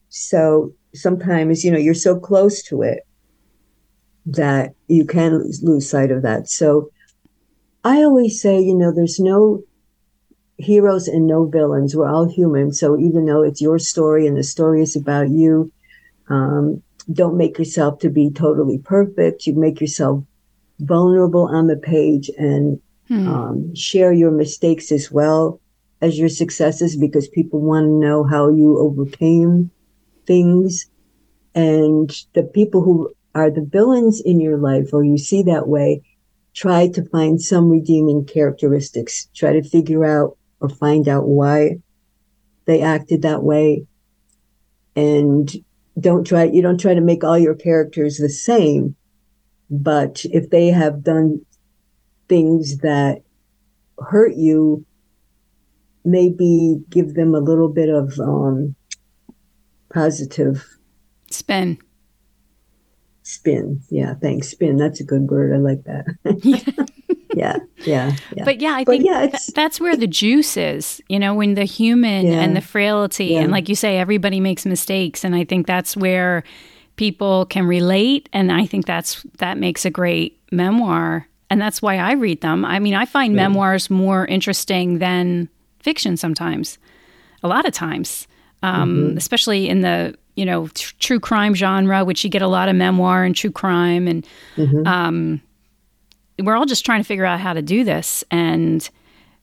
So 0.09 0.73
sometimes, 0.95 1.65
you 1.65 1.71
know, 1.71 1.79
you're 1.79 1.95
so 1.95 2.19
close 2.19 2.63
to 2.65 2.83
it 2.83 3.01
that 4.27 4.75
you 4.89 5.05
can 5.05 5.39
lose, 5.39 5.63
lose 5.63 5.89
sight 5.89 6.11
of 6.11 6.23
that. 6.23 6.49
So 6.49 6.91
I 7.85 8.03
always 8.03 8.41
say, 8.41 8.61
you 8.61 8.75
know, 8.75 8.93
there's 8.93 9.19
no 9.19 9.63
heroes 10.59 11.09
and 11.09 11.27
no 11.27 11.47
villains. 11.47 11.95
We're 11.95 12.09
all 12.09 12.29
human. 12.29 12.73
So 12.73 12.99
even 12.99 13.27
though 13.27 13.43
it's 13.43 13.61
your 13.61 13.79
story 13.79 14.27
and 14.27 14.37
the 14.37 14.43
story 14.43 14.83
is 14.83 14.97
about 14.97 15.31
you, 15.31 15.73
um, 16.29 16.83
don't 17.13 17.37
make 17.37 17.59
yourself 17.59 17.99
to 18.01 18.11
be 18.11 18.31
totally 18.31 18.79
perfect. 18.79 19.47
You 19.47 19.55
make 19.55 19.81
yourself 19.81 20.25
vulnerable 20.81 21.47
on 21.47 21.67
the 21.67 21.77
page 21.77 22.31
and 22.39 22.81
Hmm. 23.09 23.27
um, 23.27 23.75
share 23.75 24.13
your 24.13 24.31
mistakes 24.31 24.93
as 24.93 25.11
well 25.11 25.61
as 26.03 26.19
your 26.19 26.29
successes 26.29 26.95
because 26.95 27.27
people 27.29 27.61
want 27.61 27.85
to 27.87 27.91
know 27.91 28.23
how 28.23 28.51
you 28.51 28.79
overcame 28.79 29.71
things. 30.27 30.87
And 31.55 32.11
the 32.35 32.43
people 32.43 32.83
who 32.83 33.11
are 33.35 33.51
the 33.51 33.63
villains 33.65 34.21
in 34.21 34.41
your 34.41 34.59
life, 34.59 34.91
or 34.93 35.03
you 35.03 35.17
see 35.17 35.43
that 35.45 35.69
way, 35.69 36.03
try 36.55 36.89
to 36.89 37.05
find 37.09 37.41
some 37.41 37.71
redeeming 37.71 38.27
characteristics. 38.27 39.29
Try 39.35 39.55
to 39.55 39.63
figure 39.63 40.05
out 40.05 40.37
or 40.61 40.69
find 40.69 41.09
out 41.09 41.27
why 41.27 41.79
they 42.67 42.83
acted 42.83 43.23
that 43.23 43.43
way. 43.43 43.87
And 44.95 45.51
don't 46.01 46.27
try, 46.27 46.45
you 46.45 46.63
don't 46.63 46.81
try 46.81 46.95
to 46.95 47.01
make 47.01 47.25
all 47.25 47.39
your 47.39 47.55
characters 47.55 48.17
the 48.17 48.29
same. 48.29 48.97
But 49.71 50.25
if 50.27 50.51
they 50.51 50.69
have 50.69 51.03
done 51.03 51.41
things 52.29 52.79
that 52.79 53.23
hurt 53.99 54.35
you, 54.35 54.85
maybe 56.05 56.79
give 56.89 57.15
them 57.15 57.35
a 57.35 57.41
little 57.41 57.69
bit 57.69 57.89
of 57.89 58.19
um, 58.19 58.75
positive 59.93 60.65
spin. 61.31 61.79
Spin. 63.29 63.83
Yeah, 63.91 64.15
thanks. 64.15 64.49
Spin. 64.49 64.79
That's 64.79 65.01
a 65.01 65.05
good 65.05 65.29
word. 65.29 65.55
I 65.55 65.59
like 65.59 65.85
that. 65.85 66.07
yeah, 67.35 67.59
yeah, 67.85 68.17
yeah. 68.35 68.45
But 68.45 68.59
yeah, 68.59 68.71
I 68.71 68.85
but 68.85 68.93
think 68.93 69.05
yeah, 69.05 69.27
th- 69.27 69.49
that's 69.49 69.79
where 69.79 69.95
the 69.95 70.07
juice 70.07 70.57
is, 70.57 71.03
you 71.11 71.19
know, 71.19 71.35
when 71.35 71.53
the 71.53 71.65
human 71.65 72.27
yeah. 72.27 72.41
and 72.41 72.57
the 72.57 72.63
frailty, 72.63 73.27
yeah. 73.27 73.41
and 73.41 73.53
like 73.53 73.69
you 73.69 73.75
say, 73.75 73.99
everybody 73.99 74.41
makes 74.41 74.65
mistakes. 74.65 75.25
And 75.25 75.37
I 75.37 75.45
think 75.45 75.67
that's 75.67 75.95
where 75.95 76.43
people 76.97 77.45
can 77.45 77.67
relate. 77.67 78.31
And 78.33 78.51
I 78.51 78.65
think 78.65 78.87
that's 78.87 79.23
that 79.37 79.59
makes 79.59 79.85
a 79.85 79.91
great 79.91 80.41
memoir. 80.51 81.29
And 81.51 81.61
that's 81.61 81.83
why 81.83 81.99
I 81.99 82.13
read 82.13 82.41
them. 82.41 82.65
I 82.65 82.79
mean, 82.79 82.95
I 82.95 83.05
find 83.05 83.35
yeah. 83.35 83.43
memoirs 83.43 83.91
more 83.91 84.25
interesting 84.25 85.01
than 85.01 85.51
fiction 85.81 86.17
sometimes, 86.17 86.79
a 87.43 87.49
lot 87.49 87.67
of 87.67 87.75
times, 87.75 88.27
um, 88.63 88.97
mm-hmm. 88.97 89.19
especially 89.19 89.69
in 89.69 89.83
the 89.83 90.15
you 90.39 90.47
know 90.47 90.69
tr- 90.69 90.95
true 91.01 91.19
crime 91.19 91.55
genre, 91.55 92.05
which 92.05 92.23
you 92.23 92.31
get 92.31 92.43
a 92.43 92.47
lot 92.47 92.69
of 92.69 92.77
memoir 92.77 93.25
and 93.25 93.35
true 93.35 93.51
crime, 93.51 94.07
and 94.07 94.25
mm-hmm. 94.57 94.87
um, 94.87 95.43
we're 96.39 96.55
all 96.55 96.65
just 96.65 96.87
trying 96.87 97.01
to 97.01 97.05
figure 97.05 97.25
out 97.25 97.41
how 97.41 97.53
to 97.53 97.61
do 97.61 97.83
this. 97.83 98.23
And 98.31 98.89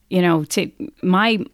you 0.08 0.22
know, 0.22 0.44
to 0.44 0.70
my, 1.02 1.44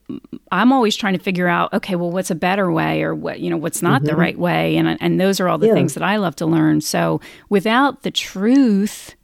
I'm 0.53 0.73
always 0.73 0.95
trying 0.95 1.15
to 1.15 1.19
figure 1.19 1.49
out, 1.49 1.73
okay, 1.73 1.97
well, 1.97 2.11
what's 2.11 2.31
a 2.31 2.37
better 2.37 2.71
way, 2.71 3.03
or 3.03 3.17
what 3.17 3.41
you 3.41 3.51
know, 3.51 3.57
what's 3.57 3.83
not 3.83 4.03
mm-hmm. 4.03 4.11
the 4.11 4.17
right 4.17 4.39
way, 4.39 4.77
and 4.77 4.97
and 5.01 5.21
those 5.21 5.41
are 5.41 5.49
all 5.49 5.59
the 5.59 5.67
yeah. 5.67 5.75
things 5.75 5.95
that 5.95 6.05
I 6.05 6.17
love 6.17 6.37
to 6.37 6.47
learn. 6.47 6.81
So 6.81 7.21
without 7.49 8.05
the 8.05 8.13
truth, 8.13 9.17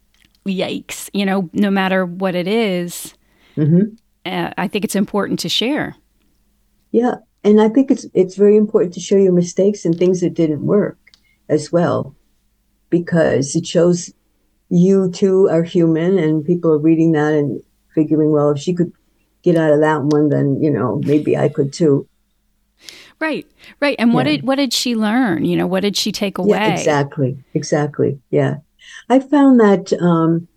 yikes, 0.45 1.11
you 1.13 1.25
know, 1.25 1.49
no 1.53 1.71
matter 1.71 2.05
what 2.05 2.35
it 2.35 2.49
is, 2.49 3.15
mm-hmm. 3.57 3.95
uh, 4.27 4.51
I 4.59 4.67
think 4.67 4.85
it's 4.85 4.97
important 4.97 5.39
to 5.41 5.49
share. 5.49 5.95
Yeah, 6.91 7.17
and 7.49 7.63
I 7.63 7.71
think 7.71 7.91
it's 7.91 8.05
it's 8.13 8.37
very 8.37 8.57
important 8.57 8.93
to 8.95 9.01
show 9.01 9.17
your 9.17 9.33
mistakes 9.33 9.87
and 9.87 9.97
things 9.97 10.21
that 10.21 10.35
didn't 10.35 10.67
work 10.67 10.99
as 11.49 11.73
well, 11.73 12.15
because 12.91 13.57
it 13.57 13.67
shows 13.67 14.13
you 14.69 15.11
too 15.11 15.49
are 15.49 15.63
human, 15.63 16.19
and 16.19 16.45
people 16.45 16.71
are 16.71 16.79
reading 16.79 17.13
that 17.13 17.33
and 17.33 17.63
figuring, 17.95 18.33
well, 18.33 18.51
if 18.51 18.59
she 18.59 18.75
could 18.75 18.93
get 19.43 19.57
out 19.57 19.73
of 19.73 19.81
that 19.81 20.03
one, 20.03 20.29
then 20.29 20.61
you 20.61 20.71
know 20.71 21.01
maybe 21.07 21.39
I 21.39 21.49
could 21.49 21.73
too. 21.73 22.07
Right, 23.19 23.47
right. 23.81 23.97
And 23.99 24.13
what 24.13 24.27
yeah. 24.27 24.37
did 24.37 24.47
what 24.47 24.57
did 24.57 24.75
she 24.75 24.95
learn? 24.95 25.47
You 25.47 25.57
know, 25.57 25.67
what 25.67 25.81
did 25.81 25.97
she 25.97 26.13
take 26.13 26.37
away? 26.37 26.59
Yeah, 26.59 26.75
exactly, 26.75 27.43
exactly. 27.55 28.21
Yeah, 28.31 28.59
I 29.09 29.21
found 29.21 29.59
that 29.59 29.93
um, 30.03 30.49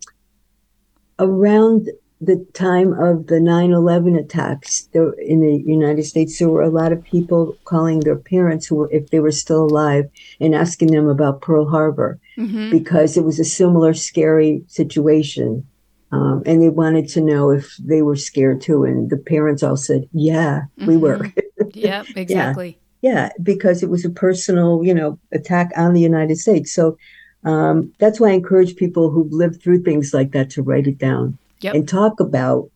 around 1.18 1.88
the 2.22 2.46
time 2.54 2.92
of 2.92 3.26
the 3.26 3.40
9-11 3.40 4.18
attacks 4.18 4.84
there, 4.92 5.10
in 5.14 5.40
the 5.40 5.62
united 5.66 6.04
states 6.04 6.38
there 6.38 6.48
were 6.48 6.62
a 6.62 6.70
lot 6.70 6.92
of 6.92 7.02
people 7.02 7.56
calling 7.64 8.00
their 8.00 8.16
parents 8.16 8.66
who 8.66 8.76
were 8.76 8.90
if 8.92 9.10
they 9.10 9.18
were 9.18 9.32
still 9.32 9.64
alive 9.64 10.08
and 10.40 10.54
asking 10.54 10.92
them 10.92 11.08
about 11.08 11.40
pearl 11.40 11.68
harbor 11.68 12.20
mm-hmm. 12.38 12.70
because 12.70 13.16
it 13.16 13.24
was 13.24 13.40
a 13.40 13.44
similar 13.44 13.92
scary 13.92 14.62
situation 14.68 15.66
um, 16.12 16.42
and 16.46 16.62
they 16.62 16.68
wanted 16.68 17.08
to 17.08 17.20
know 17.20 17.50
if 17.50 17.76
they 17.78 18.02
were 18.02 18.16
scared 18.16 18.60
too 18.60 18.84
and 18.84 19.10
the 19.10 19.16
parents 19.16 19.62
all 19.62 19.76
said 19.76 20.08
yeah 20.12 20.62
mm-hmm. 20.78 20.86
we 20.86 20.96
were 20.96 21.28
yep 21.74 22.06
exactly 22.14 22.78
yeah. 23.00 23.12
yeah 23.12 23.30
because 23.42 23.82
it 23.82 23.90
was 23.90 24.04
a 24.04 24.10
personal 24.10 24.84
you 24.84 24.94
know 24.94 25.18
attack 25.32 25.72
on 25.76 25.92
the 25.92 26.00
united 26.00 26.36
states 26.36 26.72
so 26.72 26.96
um, 27.44 27.92
that's 27.98 28.20
why 28.20 28.28
i 28.28 28.32
encourage 28.34 28.76
people 28.76 29.10
who've 29.10 29.32
lived 29.32 29.60
through 29.60 29.82
things 29.82 30.14
like 30.14 30.30
that 30.30 30.48
to 30.50 30.62
write 30.62 30.86
it 30.86 30.98
down 30.98 31.36
yep. 31.62 31.74
and 31.74 31.88
talk 31.88 32.20
about 32.20 32.70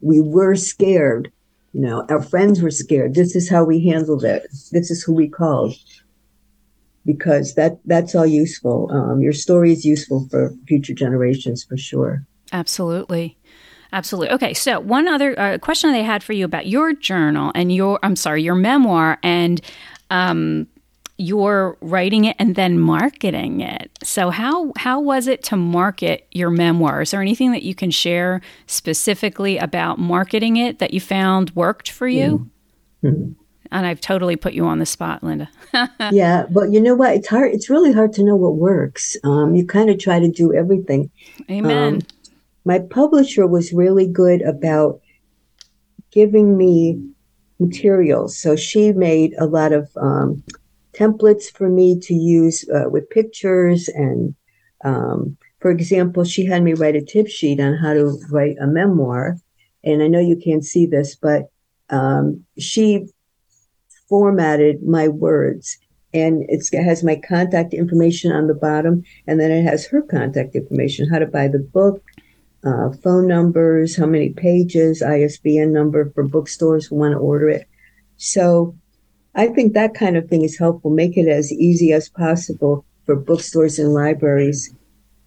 we 0.00 0.20
were 0.20 0.54
scared. 0.54 1.30
You 1.72 1.82
know, 1.82 2.06
our 2.08 2.22
friends 2.22 2.62
were 2.62 2.70
scared. 2.70 3.14
This 3.14 3.36
is 3.36 3.48
how 3.48 3.64
we 3.64 3.86
handled 3.86 4.24
it. 4.24 4.46
This 4.72 4.90
is 4.90 5.02
who 5.02 5.14
we 5.14 5.28
called. 5.28 5.74
Because 7.06 7.54
that 7.54 7.78
that's 7.84 8.14
all 8.14 8.26
useful. 8.26 8.90
Um, 8.92 9.20
your 9.20 9.32
story 9.32 9.72
is 9.72 9.84
useful 9.84 10.26
for 10.30 10.54
future 10.66 10.94
generations 10.94 11.64
for 11.64 11.76
sure. 11.76 12.24
Absolutely. 12.52 13.38
Absolutely. 13.92 14.30
Okay, 14.34 14.54
so 14.54 14.78
one 14.78 15.08
other 15.08 15.38
uh, 15.38 15.58
question 15.58 15.90
I 15.90 15.98
had 15.98 16.22
for 16.22 16.32
you 16.32 16.44
about 16.44 16.66
your 16.66 16.92
journal 16.92 17.50
and 17.54 17.74
your, 17.74 17.98
I'm 18.02 18.14
sorry, 18.14 18.42
your 18.42 18.54
memoir 18.54 19.18
and 19.22 19.60
um, 20.10 20.68
you're 21.20 21.76
writing 21.82 22.24
it 22.24 22.34
and 22.38 22.54
then 22.54 22.78
marketing 22.78 23.60
it. 23.60 23.90
So 24.02 24.30
how 24.30 24.72
how 24.76 25.00
was 25.00 25.26
it 25.26 25.42
to 25.44 25.56
market 25.56 26.26
your 26.32 26.48
memoir? 26.48 27.02
Is 27.02 27.10
there 27.10 27.20
anything 27.20 27.52
that 27.52 27.62
you 27.62 27.74
can 27.74 27.90
share 27.90 28.40
specifically 28.66 29.58
about 29.58 29.98
marketing 29.98 30.56
it 30.56 30.78
that 30.78 30.94
you 30.94 31.00
found 31.00 31.50
worked 31.50 31.90
for 31.90 32.08
you? 32.08 32.50
Mm-hmm. 33.04 33.32
And 33.72 33.86
I've 33.86 34.00
totally 34.00 34.34
put 34.34 34.54
you 34.54 34.64
on 34.64 34.78
the 34.78 34.86
spot, 34.86 35.22
Linda. 35.22 35.48
yeah, 36.10 36.46
but 36.50 36.72
you 36.72 36.80
know 36.80 36.94
what? 36.94 37.14
It's 37.14 37.28
hard. 37.28 37.52
It's 37.52 37.70
really 37.70 37.92
hard 37.92 38.12
to 38.14 38.24
know 38.24 38.34
what 38.34 38.56
works. 38.56 39.16
Um, 39.22 39.54
you 39.54 39.64
kind 39.66 39.90
of 39.90 39.98
try 39.98 40.18
to 40.18 40.28
do 40.28 40.52
everything. 40.54 41.10
Amen. 41.48 41.94
Um, 41.94 42.00
my 42.64 42.78
publisher 42.80 43.46
was 43.46 43.72
really 43.72 44.08
good 44.08 44.42
about 44.42 45.00
giving 46.10 46.56
me 46.56 47.00
materials. 47.60 48.36
So 48.36 48.56
she 48.56 48.92
made 48.92 49.34
a 49.38 49.46
lot 49.46 49.72
of 49.72 49.88
um, 49.96 50.42
templates 50.92 51.50
for 51.50 51.68
me 51.68 51.98
to 52.00 52.14
use 52.14 52.68
uh, 52.68 52.88
with 52.88 53.10
pictures. 53.10 53.88
And 53.88 54.34
um, 54.84 55.36
for 55.60 55.70
example, 55.70 56.24
she 56.24 56.44
had 56.46 56.62
me 56.62 56.74
write 56.74 56.96
a 56.96 57.04
tip 57.04 57.28
sheet 57.28 57.60
on 57.60 57.76
how 57.76 57.94
to 57.94 58.18
write 58.30 58.56
a 58.60 58.66
memoir. 58.66 59.36
And 59.84 60.02
I 60.02 60.08
know 60.08 60.20
you 60.20 60.36
can't 60.36 60.64
see 60.64 60.86
this, 60.86 61.14
but 61.14 61.50
um, 61.90 62.44
she 62.58 63.06
formatted 64.08 64.82
my 64.82 65.08
words 65.08 65.78
and 66.12 66.44
it 66.48 66.66
has 66.74 67.04
my 67.04 67.16
contact 67.16 67.72
information 67.72 68.32
on 68.32 68.46
the 68.46 68.54
bottom 68.54 69.02
and 69.26 69.38
then 69.38 69.50
it 69.50 69.62
has 69.62 69.86
her 69.86 70.02
contact 70.02 70.54
information 70.56 71.08
how 71.08 71.18
to 71.18 71.26
buy 71.26 71.46
the 71.46 71.58
book 71.58 72.02
uh, 72.64 72.90
phone 73.02 73.28
numbers 73.28 73.96
how 73.96 74.06
many 74.06 74.30
pages 74.30 75.00
isbn 75.02 75.70
number 75.70 76.10
for 76.10 76.24
bookstores 76.24 76.86
who 76.86 76.96
want 76.96 77.12
to 77.12 77.18
order 77.18 77.48
it 77.48 77.68
so 78.16 78.74
I 79.34 79.46
think 79.46 79.74
that 79.74 79.94
kind 79.94 80.16
of 80.16 80.28
thing 80.28 80.42
is 80.42 80.58
helpful. 80.58 80.90
Make 80.90 81.16
it 81.16 81.28
as 81.28 81.52
easy 81.52 81.92
as 81.92 82.08
possible 82.08 82.84
for 83.06 83.16
bookstores 83.16 83.78
and 83.78 83.92
libraries 83.92 84.74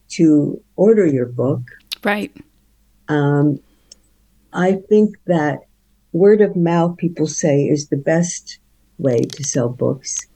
to 0.10 0.62
order 0.76 1.06
your 1.06 1.26
book. 1.26 1.62
Right. 2.04 2.36
Um, 3.08 3.60
I 4.52 4.80
think 4.89 5.16
that 5.26 5.60
word 6.12 6.42
of 6.42 6.56
mouth, 6.56 6.98
people 6.98 7.28
say, 7.28 7.63
is 7.63 7.88
the 7.88 7.98
best 7.98 8.60
way 8.98 9.22
to 9.22 9.44
sell 9.44 9.70
books. 9.70 10.28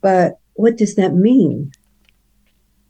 But 0.00 0.38
what 0.54 0.76
does 0.76 0.96
that 0.96 1.14
mean? 1.14 1.72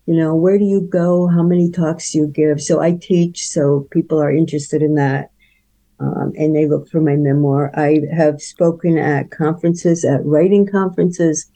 You 0.06 0.16
know, 0.16 0.34
where 0.34 0.58
do 0.58 0.64
you 0.64 0.80
go? 0.80 1.28
How 1.28 1.42
many 1.42 1.70
talks 1.70 2.10
do 2.10 2.18
you 2.18 2.26
give? 2.26 2.60
So 2.60 2.80
I 2.80 2.92
teach, 2.92 3.46
so 3.46 3.86
people 3.90 4.20
are 4.20 4.34
interested 4.34 4.82
in 4.82 4.96
that 4.96 5.30
um, 6.00 6.32
and 6.36 6.54
they 6.54 6.66
look 6.66 6.88
for 6.88 7.00
my 7.00 7.16
memoir. 7.16 7.70
I 7.74 8.02
have 8.14 8.40
spoken 8.40 8.98
at 8.98 9.30
conferences, 9.30 10.04
at 10.04 10.24
writing 10.24 10.66
conferences. 10.66 11.50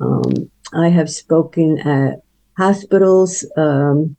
Um, 0.00 0.50
I 0.74 0.88
have 0.88 1.10
spoken 1.10 1.78
at 1.78 2.20
hospitals 2.56 3.44
um, 3.56 4.16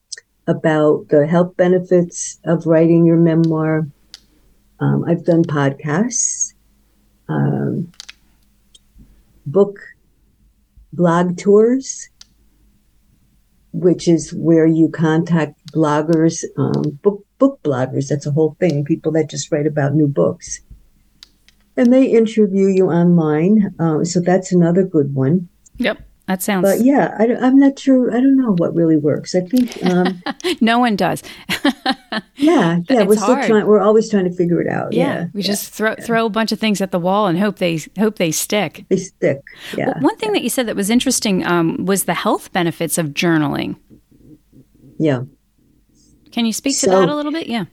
about 0.47 1.07
the 1.09 1.27
health 1.27 1.57
benefits 1.57 2.39
of 2.45 2.65
writing 2.65 3.05
your 3.05 3.17
memoir. 3.17 3.87
Um, 4.79 5.03
I've 5.05 5.25
done 5.25 5.43
podcasts, 5.43 6.53
um, 7.27 7.91
book 9.45 9.79
blog 10.93 11.37
tours 11.37 12.09
which 13.79 14.07
is 14.07 14.33
where 14.33 14.65
you 14.65 14.89
contact 14.89 15.59
bloggers, 15.71 16.43
um, 16.57 16.99
book 17.03 17.25
book 17.37 17.59
bloggers. 17.63 18.07
That's 18.07 18.25
a 18.25 18.31
whole 18.31 18.55
thing. 18.59 18.85
People 18.85 19.11
that 19.13 19.29
just 19.29 19.51
write 19.51 19.67
about 19.67 19.93
new 19.93 20.07
books, 20.07 20.61
and 21.75 21.93
they 21.93 22.05
interview 22.05 22.67
you 22.67 22.89
online. 22.89 23.73
Um, 23.79 24.05
so 24.05 24.19
that's 24.19 24.51
another 24.51 24.83
good 24.83 25.13
one. 25.13 25.49
Yep. 25.77 26.07
That 26.27 26.43
sounds. 26.43 26.63
But 26.63 26.81
yeah, 26.81 27.15
I, 27.17 27.23
am 27.23 27.57
not 27.57 27.79
sure. 27.79 28.11
I 28.11 28.19
don't 28.19 28.35
know 28.35 28.53
what 28.57 28.75
really 28.75 28.97
works. 28.97 29.33
I 29.33 29.39
think 29.39 29.81
um, 29.85 30.21
no 30.61 30.77
one 30.77 30.97
does. 30.97 31.23
yeah, 31.65 32.21
yeah. 32.35 32.81
It's 32.89 33.05
we're 33.05 33.15
still 33.15 33.35
hard. 33.35 33.47
trying. 33.47 33.65
We're 33.65 33.79
always 33.79 34.09
trying 34.09 34.25
to 34.25 34.33
figure 34.35 34.61
it 34.61 34.67
out. 34.67 34.91
Yeah, 34.91 35.03
yeah 35.03 35.25
we 35.33 35.41
yeah, 35.41 35.47
just 35.47 35.73
throw 35.73 35.95
yeah. 35.97 36.03
throw 36.03 36.25
a 36.25 36.29
bunch 36.29 36.51
of 36.51 36.59
things 36.59 36.81
at 36.81 36.91
the 36.91 36.99
wall 36.99 37.27
and 37.27 37.39
hope 37.39 37.59
they 37.59 37.79
hope 37.97 38.17
they 38.17 38.31
stick. 38.31 38.83
They 38.89 38.97
stick. 38.97 39.41
Yeah. 39.77 39.85
Well, 39.85 40.01
one 40.01 40.17
thing 40.17 40.33
that 40.33 40.43
you 40.43 40.49
said 40.49 40.67
that 40.67 40.75
was 40.75 40.89
interesting 40.89 41.45
um, 41.45 41.85
was 41.85 42.03
the 42.03 42.13
health 42.13 42.51
benefits 42.51 42.97
of 42.97 43.07
journaling. 43.07 43.77
Yeah. 44.99 45.21
Can 46.31 46.45
you 46.45 46.53
speak 46.53 46.73
to 46.79 46.85
so, 46.85 46.91
that 46.91 47.09
a 47.09 47.15
little 47.15 47.31
bit? 47.31 47.47
Yeah. 47.47 47.65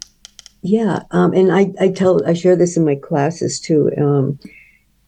Yeah, 0.62 1.02
um, 1.10 1.34
and 1.34 1.52
I 1.52 1.72
I 1.78 1.88
tell 1.90 2.26
I 2.26 2.32
share 2.32 2.56
this 2.56 2.76
in 2.76 2.86
my 2.86 2.94
classes 2.94 3.60
too. 3.60 3.90
Um, 3.98 4.38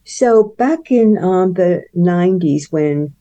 so 0.04 0.54
back 0.58 0.90
in 0.90 1.16
um, 1.16 1.54
the 1.54 1.82
'90s 1.96 2.70
when 2.70 3.14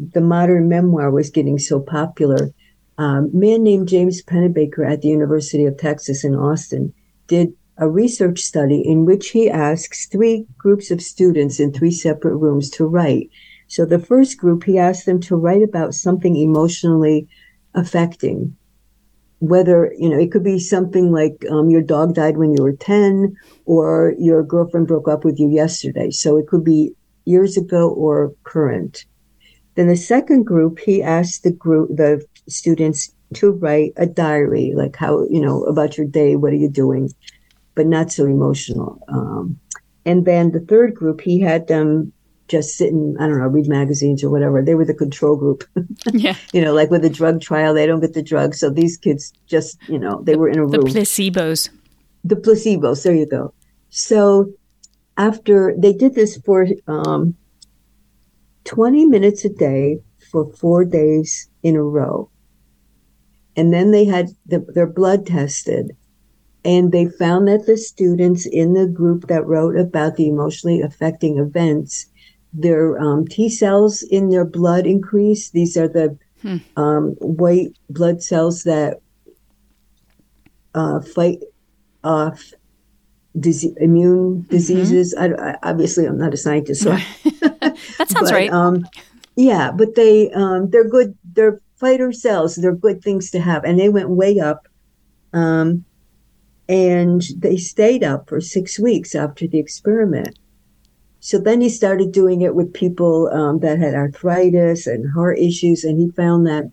the 0.00 0.20
modern 0.20 0.68
memoir 0.68 1.12
was 1.12 1.30
getting 1.30 1.58
so 1.58 1.78
popular, 1.78 2.50
um, 2.98 3.30
a 3.32 3.36
man 3.36 3.62
named 3.62 3.88
James 3.88 4.22
Pennebaker 4.22 4.90
at 4.90 5.02
the 5.02 5.08
University 5.08 5.64
of 5.64 5.78
Texas 5.78 6.24
in 6.24 6.34
Austin 6.34 6.92
did 7.28 7.52
a 7.78 7.88
research 7.88 8.40
study 8.40 8.82
in 8.84 9.04
which 9.04 9.30
he 9.30 9.50
asks 9.50 10.06
three 10.06 10.46
groups 10.56 10.90
of 10.90 11.02
students 11.02 11.60
in 11.60 11.72
three 11.72 11.90
separate 11.90 12.36
rooms 12.36 12.70
to 12.70 12.86
write. 12.86 13.28
So 13.68 13.84
the 13.84 13.98
first 13.98 14.38
group, 14.38 14.64
he 14.64 14.78
asked 14.78 15.06
them 15.06 15.20
to 15.22 15.36
write 15.36 15.62
about 15.62 15.94
something 15.94 16.36
emotionally 16.36 17.28
affecting. 17.74 18.56
Whether, 19.48 19.92
you 19.98 20.08
know, 20.08 20.18
it 20.18 20.32
could 20.32 20.44
be 20.44 20.58
something 20.58 21.12
like 21.12 21.44
um, 21.50 21.70
your 21.70 21.82
dog 21.82 22.14
died 22.14 22.36
when 22.36 22.52
you 22.52 22.62
were 22.62 22.72
10 22.72 23.36
or 23.64 24.14
your 24.18 24.42
girlfriend 24.42 24.88
broke 24.88 25.08
up 25.08 25.24
with 25.24 25.38
you 25.38 25.48
yesterday. 25.48 26.10
So 26.10 26.36
it 26.36 26.46
could 26.48 26.64
be 26.64 26.92
years 27.24 27.56
ago 27.56 27.90
or 27.90 28.34
current. 28.44 29.04
Then 29.74 29.88
the 29.88 29.96
second 29.96 30.44
group, 30.44 30.78
he 30.78 31.02
asked 31.02 31.42
the 31.42 31.52
group, 31.52 31.90
the 31.90 32.24
students 32.48 33.12
to 33.34 33.50
write 33.50 33.92
a 33.96 34.06
diary, 34.06 34.72
like 34.74 34.96
how, 34.96 35.24
you 35.24 35.40
know, 35.40 35.64
about 35.64 35.98
your 35.98 36.06
day, 36.06 36.36
what 36.36 36.52
are 36.52 36.56
you 36.56 36.70
doing? 36.70 37.10
but 37.76 37.86
not 37.86 38.10
so 38.10 38.24
emotional. 38.24 39.00
Um, 39.06 39.60
and 40.04 40.24
then 40.24 40.50
the 40.50 40.60
third 40.60 40.94
group, 40.94 41.20
he 41.20 41.38
had 41.38 41.68
them 41.68 42.12
just 42.48 42.76
sit 42.76 42.92
and, 42.92 43.16
I 43.18 43.26
don't 43.26 43.38
know, 43.38 43.46
read 43.46 43.68
magazines 43.68 44.22
or 44.22 44.30
whatever. 44.30 44.62
They 44.62 44.74
were 44.74 44.84
the 44.84 44.94
control 44.94 45.36
group. 45.36 45.64
yeah. 46.12 46.36
You 46.52 46.62
know, 46.62 46.72
like 46.72 46.90
with 46.90 47.02
the 47.02 47.10
drug 47.10 47.40
trial, 47.40 47.74
they 47.74 47.86
don't 47.86 48.00
get 48.00 48.14
the 48.14 48.22
drug. 48.22 48.54
So 48.54 48.70
these 48.70 48.96
kids 48.96 49.32
just, 49.46 49.78
you 49.88 49.98
know, 49.98 50.22
they 50.22 50.36
were 50.36 50.48
in 50.48 50.58
a 50.58 50.62
room. 50.62 50.70
The 50.70 50.78
placebos. 50.78 51.70
The 52.24 52.36
placebos. 52.36 53.02
There 53.02 53.14
you 53.14 53.26
go. 53.26 53.52
So 53.90 54.52
after 55.16 55.74
they 55.76 55.92
did 55.92 56.14
this 56.14 56.36
for 56.38 56.66
um, 56.86 57.36
20 58.64 59.06
minutes 59.06 59.44
a 59.44 59.48
day 59.48 59.98
for 60.30 60.52
four 60.52 60.84
days 60.84 61.48
in 61.62 61.76
a 61.76 61.82
row. 61.82 62.30
And 63.56 63.72
then 63.72 63.90
they 63.90 64.04
had 64.04 64.28
the, 64.44 64.58
their 64.74 64.86
blood 64.86 65.26
tested 65.26 65.96
and 66.66 66.90
they 66.90 67.06
found 67.06 67.46
that 67.46 67.64
the 67.66 67.76
students 67.76 68.44
in 68.44 68.74
the 68.74 68.88
group 68.88 69.28
that 69.28 69.46
wrote 69.46 69.78
about 69.78 70.16
the 70.16 70.26
emotionally 70.26 70.80
affecting 70.80 71.38
events, 71.38 72.06
their 72.56 72.98
um, 72.98 73.26
T 73.26 73.48
cells 73.48 74.02
in 74.02 74.30
their 74.30 74.44
blood 74.44 74.86
increase. 74.86 75.50
These 75.50 75.76
are 75.76 75.88
the 75.88 76.18
hmm. 76.42 76.56
um, 76.76 77.10
white 77.20 77.76
blood 77.90 78.22
cells 78.22 78.64
that 78.64 79.00
uh, 80.74 81.00
fight 81.00 81.40
off 82.02 82.52
disease, 83.38 83.74
immune 83.78 84.42
mm-hmm. 84.42 84.50
diseases. 84.50 85.14
I, 85.14 85.26
I, 85.32 85.56
obviously, 85.62 86.06
I'm 86.06 86.18
not 86.18 86.34
a 86.34 86.36
scientist, 86.36 86.82
so 86.82 86.90
that 87.40 87.76
sounds 88.08 88.30
but, 88.30 88.32
right. 88.32 88.50
Um, 88.50 88.86
yeah, 89.36 89.70
but 89.70 89.94
they 89.94 90.30
um, 90.32 90.70
they're 90.70 90.88
good. 90.88 91.16
They're 91.24 91.60
fighter 91.76 92.12
cells. 92.12 92.56
They're 92.56 92.74
good 92.74 93.02
things 93.02 93.30
to 93.32 93.40
have, 93.40 93.64
and 93.64 93.78
they 93.78 93.88
went 93.88 94.10
way 94.10 94.40
up. 94.40 94.66
Um, 95.32 95.84
and 96.68 97.22
they 97.36 97.56
stayed 97.56 98.02
up 98.02 98.28
for 98.28 98.40
six 98.40 98.78
weeks 98.78 99.14
after 99.14 99.46
the 99.46 99.58
experiment. 99.58 100.36
So 101.20 101.38
then 101.38 101.60
he 101.60 101.68
started 101.68 102.12
doing 102.12 102.42
it 102.42 102.54
with 102.54 102.72
people 102.72 103.28
um, 103.32 103.58
that 103.60 103.78
had 103.78 103.94
arthritis 103.94 104.86
and 104.86 105.12
heart 105.12 105.38
issues, 105.38 105.82
and 105.82 105.98
he 105.98 106.10
found 106.10 106.46
that 106.46 106.70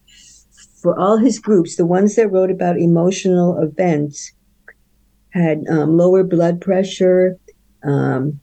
for 0.81 0.99
all 0.99 1.17
his 1.17 1.39
groups, 1.39 1.77
the 1.77 1.85
ones 1.85 2.15
that 2.15 2.27
wrote 2.27 2.51
about 2.51 2.77
emotional 2.77 3.57
events 3.57 4.33
had 5.29 5.63
um, 5.69 5.97
lower 5.97 6.23
blood 6.23 6.61
pressure, 6.61 7.37
um, 7.83 8.39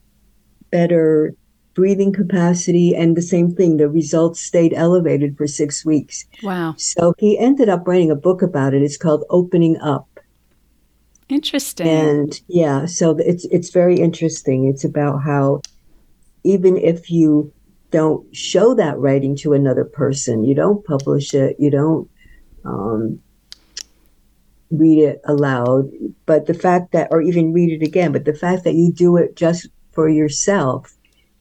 better 0.71 1.35
breathing 1.75 2.13
capacity, 2.13 2.95
and 2.95 3.17
the 3.17 3.23
same 3.23 3.55
thing. 3.55 3.77
The 3.77 3.89
results 3.89 4.41
stayed 4.41 4.73
elevated 4.75 5.37
for 5.37 5.47
six 5.47 5.85
weeks. 5.85 6.25
Wow. 6.43 6.75
So 6.79 7.15
he 7.19 7.39
ended 7.39 7.69
up 7.69 7.87
writing 7.87 8.11
a 8.11 8.17
book 8.17 8.43
about 8.43 8.75
it. 8.75 8.83
It's 8.83 8.97
called 8.97 9.25
Opening 9.31 9.79
Up. 9.81 10.09
Interesting. 11.29 11.87
And 11.87 12.41
yeah, 12.49 12.87
so 12.87 13.17
it's 13.19 13.45
it's 13.47 13.71
very 13.71 13.97
interesting. 13.97 14.67
It's 14.67 14.83
about 14.83 15.19
how 15.19 15.61
even 16.45 16.77
if 16.77 17.11
you 17.11 17.53
don't 17.91 18.35
show 18.35 18.75
that 18.75 18.99
writing 18.99 19.37
to 19.37 19.53
another 19.53 19.85
person, 19.85 20.45
you 20.45 20.55
don't 20.55 20.85
publish 20.85 21.35
it, 21.35 21.57
you 21.59 21.71
don't 21.71 22.09
um, 22.65 23.21
read 24.71 25.03
it 25.03 25.21
aloud, 25.25 25.91
but 26.27 26.47
the 26.47 26.55
fact 26.55 26.93
that, 26.93 27.09
or 27.11 27.21
even 27.21 27.53
read 27.53 27.71
it 27.71 27.85
again, 27.85 28.13
but 28.13 28.25
the 28.25 28.35
fact 28.35 28.65
that 28.65 28.75
you 28.75 28.93
do 28.93 29.17
it 29.17 29.37
just 29.37 29.69
for 29.93 30.09
yourself 30.09 30.97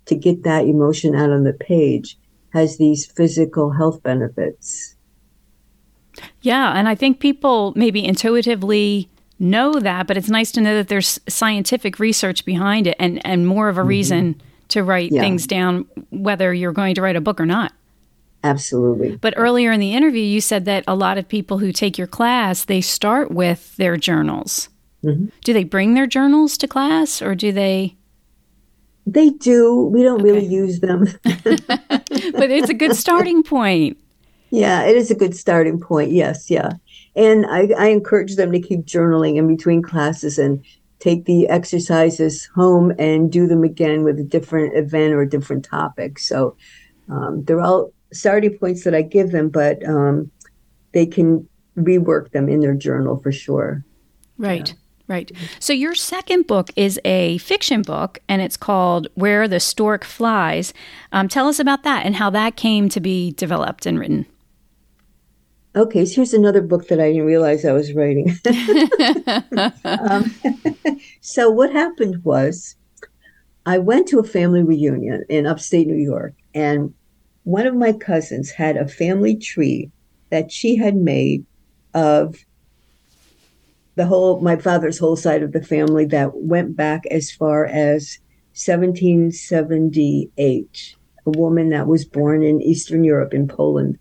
to 0.05 0.15
get 0.15 0.43
that 0.43 0.65
emotion 0.65 1.15
out 1.15 1.29
on 1.29 1.43
the 1.43 1.53
page 1.53 2.17
has 2.51 2.77
these 2.77 3.05
physical 3.05 3.71
health 3.71 4.01
benefits. 4.01 4.95
Yeah, 6.41 6.73
and 6.73 6.89
I 6.89 6.95
think 6.95 7.19
people 7.19 7.73
maybe 7.75 8.03
intuitively 8.03 9.07
know 9.37 9.73
that, 9.73 10.07
but 10.07 10.17
it's 10.17 10.29
nice 10.29 10.51
to 10.53 10.61
know 10.61 10.75
that 10.75 10.87
there's 10.87 11.19
scientific 11.29 11.99
research 11.99 12.43
behind 12.43 12.87
it 12.87 12.95
and, 12.99 13.25
and 13.25 13.47
more 13.47 13.69
of 13.69 13.77
a 13.77 13.81
mm-hmm. 13.81 13.87
To 14.69 14.83
write 14.83 15.11
yeah. 15.11 15.21
things 15.21 15.45
down, 15.45 15.85
whether 16.09 16.53
you're 16.53 16.71
going 16.71 16.95
to 16.95 17.01
write 17.01 17.15
a 17.15 17.21
book 17.21 17.39
or 17.39 17.45
not. 17.45 17.73
Absolutely. 18.43 19.17
But 19.17 19.33
earlier 19.35 19.71
in 19.71 19.79
the 19.79 19.93
interview, 19.93 20.21
you 20.21 20.41
said 20.41 20.65
that 20.65 20.83
a 20.87 20.95
lot 20.95 21.17
of 21.17 21.27
people 21.27 21.57
who 21.57 21.71
take 21.71 21.97
your 21.97 22.07
class, 22.07 22.65
they 22.65 22.81
start 22.81 23.31
with 23.31 23.75
their 23.75 23.97
journals. 23.97 24.69
Mm-hmm. 25.03 25.27
Do 25.43 25.53
they 25.53 25.63
bring 25.63 25.93
their 25.93 26.07
journals 26.07 26.57
to 26.57 26.67
class 26.67 27.21
or 27.21 27.35
do 27.35 27.51
they? 27.51 27.95
They 29.05 29.29
do. 29.29 29.89
We 29.91 30.03
don't 30.03 30.21
okay. 30.21 30.31
really 30.31 30.45
use 30.45 30.79
them. 30.79 31.07
but 31.23 32.51
it's 32.51 32.69
a 32.69 32.73
good 32.73 32.95
starting 32.95 33.43
point. 33.43 33.97
Yeah, 34.51 34.83
it 34.83 34.95
is 34.95 35.11
a 35.11 35.15
good 35.15 35.35
starting 35.35 35.79
point. 35.79 36.11
Yes, 36.11 36.49
yeah. 36.49 36.73
And 37.15 37.45
I, 37.45 37.69
I 37.77 37.87
encourage 37.87 38.35
them 38.35 38.51
to 38.51 38.59
keep 38.59 38.81
journaling 38.81 39.35
in 39.35 39.47
between 39.47 39.81
classes 39.81 40.37
and 40.37 40.63
take 40.99 41.25
the 41.25 41.47
exercises 41.47 42.45
home 42.55 42.93
and 42.99 43.31
do 43.31 43.47
them 43.47 43.63
again 43.63 44.03
with 44.03 44.19
a 44.19 44.23
different 44.23 44.75
event 44.75 45.13
or 45.13 45.21
a 45.21 45.29
different 45.29 45.63
topic. 45.65 46.19
So 46.19 46.55
um, 47.09 47.43
they're 47.45 47.61
all 47.61 47.93
starting 48.11 48.57
points 48.57 48.83
that 48.83 48.93
I 48.93 49.01
give 49.01 49.31
them, 49.31 49.49
but 49.49 49.85
um, 49.87 50.31
they 50.93 51.05
can 51.05 51.47
rework 51.77 52.31
them 52.31 52.49
in 52.49 52.59
their 52.59 52.73
journal 52.73 53.17
for 53.17 53.31
sure. 53.31 53.83
Right. 54.37 54.69
Yeah. 54.69 54.75
Right. 55.07 55.31
So 55.59 55.73
your 55.73 55.95
second 55.95 56.45
book 56.45 56.69
is 56.75 56.99
a 57.03 57.39
fiction 57.39 57.81
book, 57.81 58.19
and 58.29 58.43
it's 58.43 58.55
called 58.55 59.07
Where 59.15 59.47
the 59.47 59.59
Stork 59.59 60.03
Flies. 60.03 60.71
Um, 61.11 61.27
tell 61.27 61.47
us 61.47 61.59
about 61.59 61.81
that 61.81 62.05
and 62.05 62.15
how 62.15 62.29
that 62.29 62.55
came 62.55 62.89
to 62.89 62.99
be 62.99 63.31
developed 63.31 63.87
and 63.87 63.99
written. 63.99 64.27
Okay, 65.75 66.05
so 66.05 66.15
here's 66.15 66.33
another 66.33 66.61
book 66.61 66.87
that 66.87 66.99
I 66.99 67.09
didn't 67.09 67.25
realize 67.25 67.63
I 67.63 67.73
was 67.73 67.93
writing. 67.93 68.35
um, 69.85 70.33
so 71.21 71.49
what 71.49 71.71
happened 71.71 72.23
was, 72.23 72.75
I 73.65 73.77
went 73.77 74.07
to 74.07 74.19
a 74.19 74.23
family 74.23 74.63
reunion 74.63 75.25
in 75.29 75.45
upstate 75.45 75.85
New 75.85 75.95
York, 75.95 76.33
and 76.55 76.93
one 77.43 77.67
of 77.67 77.75
my 77.75 77.93
cousins 77.93 78.51
had 78.51 78.77
a 78.77 78.87
family 78.87 79.35
tree 79.35 79.91
that 80.31 80.51
she 80.51 80.75
had 80.75 80.95
made 80.95 81.45
of 81.93 82.35
the 83.95 84.05
whole 84.05 84.39
my 84.39 84.55
father's 84.55 84.97
whole 84.97 85.15
side 85.15 85.43
of 85.43 85.51
the 85.51 85.61
family 85.61 86.05
that 86.05 86.35
went 86.35 86.75
back 86.75 87.05
as 87.07 87.31
far 87.31 87.65
as 87.65 88.17
1778 88.53 90.95
a 91.25 91.29
woman 91.31 91.69
that 91.69 91.87
was 91.87 92.05
born 92.05 92.43
in 92.43 92.61
eastern 92.61 93.03
europe 93.03 93.33
in 93.33 93.47
poland 93.47 93.97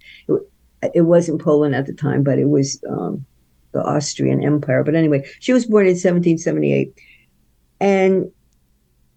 it 0.94 1.02
wasn't 1.02 1.42
Poland 1.42 1.74
at 1.74 1.86
the 1.86 1.92
time, 1.92 2.22
but 2.22 2.38
it 2.38 2.48
was 2.48 2.82
um, 2.88 3.24
the 3.72 3.82
Austrian 3.82 4.42
Empire. 4.42 4.84
But 4.84 4.94
anyway, 4.94 5.28
she 5.40 5.52
was 5.52 5.66
born 5.66 5.86
in 5.86 5.92
1778. 5.92 6.92
And 7.80 8.30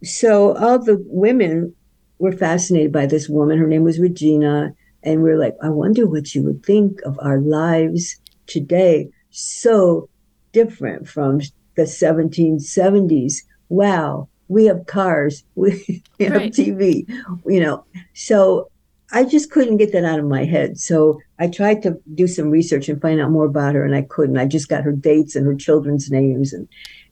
so 0.04 0.56
all 0.58 0.80
the 0.80 1.04
women 1.08 1.74
were 2.20 2.32
fascinated 2.32 2.92
by 2.92 3.06
this 3.06 3.30
woman. 3.30 3.58
Her 3.58 3.68
name 3.68 3.84
was 3.84 4.00
Regina. 4.00 4.74
And 5.04 5.24
we 5.24 5.32
are 5.32 5.38
like, 5.38 5.56
I 5.62 5.70
wonder 5.70 6.08
what 6.08 6.36
you 6.36 6.44
would 6.44 6.64
think 6.64 7.02
of 7.04 7.18
our 7.22 7.40
lives 7.40 8.20
today. 8.46 9.10
So 9.32 10.10
different 10.52 11.08
from 11.08 11.40
the 11.76 11.84
1770s. 11.84 13.38
Wow, 13.70 14.28
we 14.48 14.66
have 14.66 14.86
cars, 14.86 15.44
we 15.56 16.04
have 16.20 16.34
right. 16.34 16.52
TV, 16.52 17.10
you 17.46 17.60
know. 17.60 17.86
So 18.14 18.71
I 19.12 19.26
just 19.26 19.52
couldn't 19.52 19.78
get 19.78 19.92
that 19.92 20.06
out 20.06 20.20
of 20.20 20.26
my 20.26 20.46
head. 20.46 20.80
So 20.80 21.20
I 21.38 21.48
tried 21.48 21.82
to 21.84 22.00
do 22.16 22.28
some 22.28 22.50
research 22.50 22.88
and 22.88 23.02
find 23.02 23.20
out 23.20 23.32
more 23.32 23.46
about 23.46 23.76
her, 23.76 23.84
and 23.84 23.96
I 23.96 24.04
couldn't. 24.04 24.38
I 24.38 24.46
just 24.46 24.70
got 24.70 24.84
her 24.84 24.94
dates 24.94 25.36
and 25.36 25.46
her 25.46 25.56
children's 25.56 26.10
names 26.10 26.54
and 26.54 26.68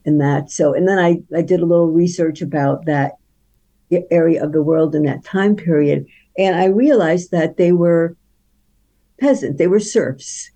and 0.05 0.21
that. 0.21 0.49
So 0.49 0.73
and 0.73 0.87
then 0.87 0.97
I 0.97 1.21
I 1.35 1.41
did 1.41 1.59
a 1.59 1.65
little 1.65 1.91
research 1.91 2.41
about 2.41 2.85
that 2.85 3.13
area 4.11 4.43
of 4.43 4.51
the 4.51 4.63
world 4.63 4.95
in 4.95 5.03
that 5.03 5.25
time 5.25 5.55
period, 5.55 6.05
and 6.37 6.55
I 6.55 6.65
realized 6.65 7.31
that 7.31 7.57
they 7.57 7.71
were 7.71 8.15
peasant. 9.19 9.57
They 9.57 9.67
were 9.67 9.79
serfs, 9.79 10.51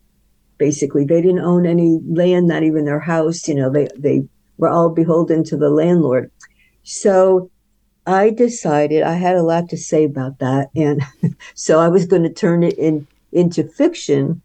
basically. 0.58 1.03
They 1.03 1.21
didn't 1.21 1.39
own 1.39 1.65
any 1.65 1.99
land, 2.08 2.47
not 2.47 2.63
even 2.63 2.86
their 2.86 2.99
house. 2.99 3.47
You 3.47 3.56
know, 3.56 3.69
they 3.69 3.89
they 3.97 4.23
were 4.58 4.69
all 4.69 4.89
beholden 4.89 5.43
to 5.45 5.58
the 5.58 5.69
landlord. 5.69 6.32
So 6.84 7.49
I 8.06 8.30
decided 8.32 9.04
I 9.04 9.13
had 9.13 9.36
a 9.36 9.44
lot 9.44 9.70
to 9.70 9.78
say 9.78 10.04
about 10.04 10.39
that. 10.39 10.70
And 10.76 11.02
so 11.54 11.80
I 11.80 11.88
was 11.88 12.06
going 12.06 12.24
to 12.24 12.34
turn 12.34 12.63
it 12.63 12.78
in, 12.78 13.08
into 13.32 13.63
fiction. 13.63 14.42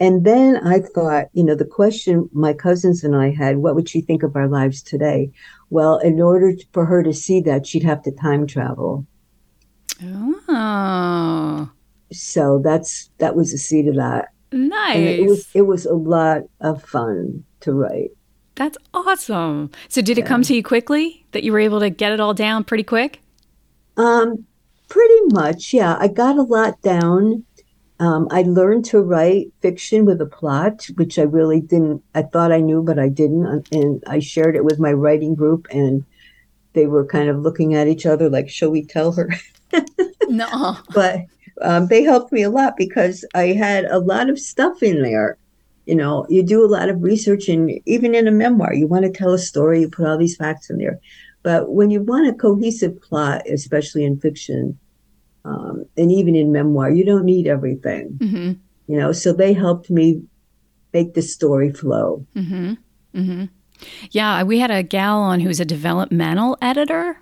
And 0.00 0.24
then 0.24 0.56
I 0.66 0.80
thought, 0.80 1.26
you 1.32 1.44
know, 1.44 1.54
the 1.54 1.64
question 1.64 2.28
my 2.32 2.52
cousins 2.52 3.04
and 3.04 3.14
I 3.14 3.30
had, 3.30 3.58
what 3.58 3.74
would 3.74 3.88
she 3.88 4.00
think 4.00 4.22
of 4.22 4.34
our 4.34 4.48
lives 4.48 4.82
today? 4.82 5.30
Well, 5.70 5.98
in 5.98 6.20
order 6.20 6.52
for 6.72 6.86
her 6.86 7.02
to 7.02 7.12
see 7.12 7.40
that, 7.42 7.66
she'd 7.66 7.84
have 7.84 8.02
to 8.02 8.10
time 8.10 8.46
travel. 8.46 9.06
Oh. 10.02 11.70
So 12.12 12.60
that's 12.62 13.10
that 13.18 13.36
was 13.36 13.52
the 13.52 13.58
seed 13.58 13.88
of 13.88 13.96
that. 13.96 14.28
Nice. 14.50 14.96
And 14.96 15.06
it 15.06 15.26
was 15.26 15.48
it 15.54 15.62
was 15.62 15.86
a 15.86 15.94
lot 15.94 16.42
of 16.60 16.82
fun 16.82 17.44
to 17.60 17.72
write. 17.72 18.10
That's 18.62 18.78
awesome. 18.94 19.72
So 19.88 20.00
did 20.02 20.18
it 20.18 20.24
come 20.24 20.44
to 20.44 20.54
you 20.54 20.62
quickly 20.62 21.26
that 21.32 21.42
you 21.42 21.50
were 21.50 21.58
able 21.58 21.80
to 21.80 21.90
get 21.90 22.12
it 22.12 22.20
all 22.20 22.32
down 22.32 22.62
pretty 22.62 22.84
quick? 22.84 23.20
Um 23.96 24.46
pretty 24.88 25.20
much, 25.32 25.72
yeah. 25.72 25.96
I 25.98 26.06
got 26.06 26.38
a 26.38 26.42
lot 26.42 26.80
down. 26.80 27.44
Um, 27.98 28.28
I 28.30 28.42
learned 28.42 28.84
to 28.86 29.00
write 29.00 29.48
fiction 29.62 30.04
with 30.04 30.20
a 30.20 30.26
plot, 30.26 30.86
which 30.94 31.18
I 31.18 31.22
really 31.22 31.60
didn't. 31.60 32.04
I 32.14 32.22
thought 32.22 32.52
I 32.52 32.60
knew, 32.60 32.84
but 32.84 33.00
I 33.00 33.08
didn't. 33.08 33.68
And 33.72 34.00
I 34.06 34.20
shared 34.20 34.54
it 34.54 34.64
with 34.64 34.78
my 34.78 34.92
writing 34.92 35.34
group, 35.34 35.66
and 35.72 36.04
they 36.72 36.86
were 36.86 37.04
kind 37.04 37.28
of 37.28 37.40
looking 37.40 37.74
at 37.74 37.88
each 37.88 38.06
other 38.06 38.30
like, 38.30 38.48
"Shall 38.48 38.70
we 38.70 38.84
tell 38.84 39.10
her?" 39.12 39.28
no. 40.28 40.76
But 40.94 41.22
um, 41.60 41.88
they 41.88 42.04
helped 42.04 42.30
me 42.32 42.42
a 42.42 42.50
lot 42.50 42.76
because 42.76 43.24
I 43.34 43.48
had 43.48 43.86
a 43.86 43.98
lot 43.98 44.30
of 44.30 44.38
stuff 44.38 44.84
in 44.84 45.02
there. 45.02 45.36
You 45.92 45.98
know, 45.98 46.24
you 46.30 46.42
do 46.42 46.64
a 46.64 46.72
lot 46.72 46.88
of 46.88 47.02
research, 47.02 47.50
and 47.50 47.70
even 47.84 48.14
in 48.14 48.26
a 48.26 48.30
memoir, 48.30 48.72
you 48.72 48.86
want 48.86 49.04
to 49.04 49.10
tell 49.10 49.34
a 49.34 49.38
story, 49.38 49.82
you 49.82 49.90
put 49.90 50.06
all 50.06 50.16
these 50.16 50.36
facts 50.36 50.70
in 50.70 50.78
there. 50.78 50.98
But 51.42 51.72
when 51.72 51.90
you 51.90 52.00
want 52.00 52.28
a 52.28 52.32
cohesive 52.32 52.98
plot, 53.02 53.42
especially 53.46 54.02
in 54.02 54.18
fiction, 54.18 54.78
um, 55.44 55.84
and 55.98 56.10
even 56.10 56.34
in 56.34 56.50
memoir, 56.50 56.90
you 56.90 57.04
don't 57.04 57.26
need 57.26 57.46
everything. 57.46 58.16
Mm-hmm. 58.16 58.52
You 58.90 58.98
know, 58.98 59.12
so 59.12 59.34
they 59.34 59.52
helped 59.52 59.90
me 59.90 60.22
make 60.94 61.12
the 61.12 61.20
story 61.20 61.70
flow. 61.70 62.24
Mm-hmm. 62.34 62.72
Mm-hmm. 63.14 63.44
Yeah, 64.12 64.42
we 64.44 64.60
had 64.60 64.70
a 64.70 64.82
gal 64.82 65.18
on 65.18 65.40
who's 65.40 65.60
a 65.60 65.66
developmental 65.66 66.56
editor, 66.62 67.20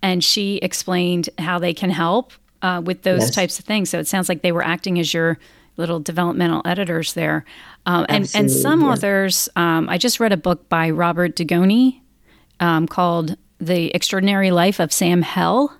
and 0.00 0.24
she 0.24 0.56
explained 0.62 1.28
how 1.36 1.58
they 1.58 1.74
can 1.74 1.90
help 1.90 2.32
uh, 2.62 2.80
with 2.82 3.02
those 3.02 3.24
yes. 3.24 3.34
types 3.34 3.58
of 3.58 3.66
things. 3.66 3.90
So 3.90 3.98
it 3.98 4.08
sounds 4.08 4.30
like 4.30 4.40
they 4.40 4.52
were 4.52 4.64
acting 4.64 4.98
as 4.98 5.12
your 5.12 5.38
little 5.80 5.98
developmental 5.98 6.62
editors 6.64 7.14
there. 7.14 7.44
Um, 7.86 8.06
and, 8.08 8.30
and 8.34 8.50
some 8.50 8.84
authors, 8.84 9.48
um, 9.56 9.88
I 9.88 9.98
just 9.98 10.20
read 10.20 10.32
a 10.32 10.36
book 10.36 10.68
by 10.68 10.90
Robert 10.90 11.34
Dugoni 11.34 12.00
um, 12.60 12.86
called 12.86 13.36
The 13.58 13.92
Extraordinary 13.94 14.50
Life 14.52 14.78
of 14.78 14.92
Sam 14.92 15.22
Hell. 15.22 15.76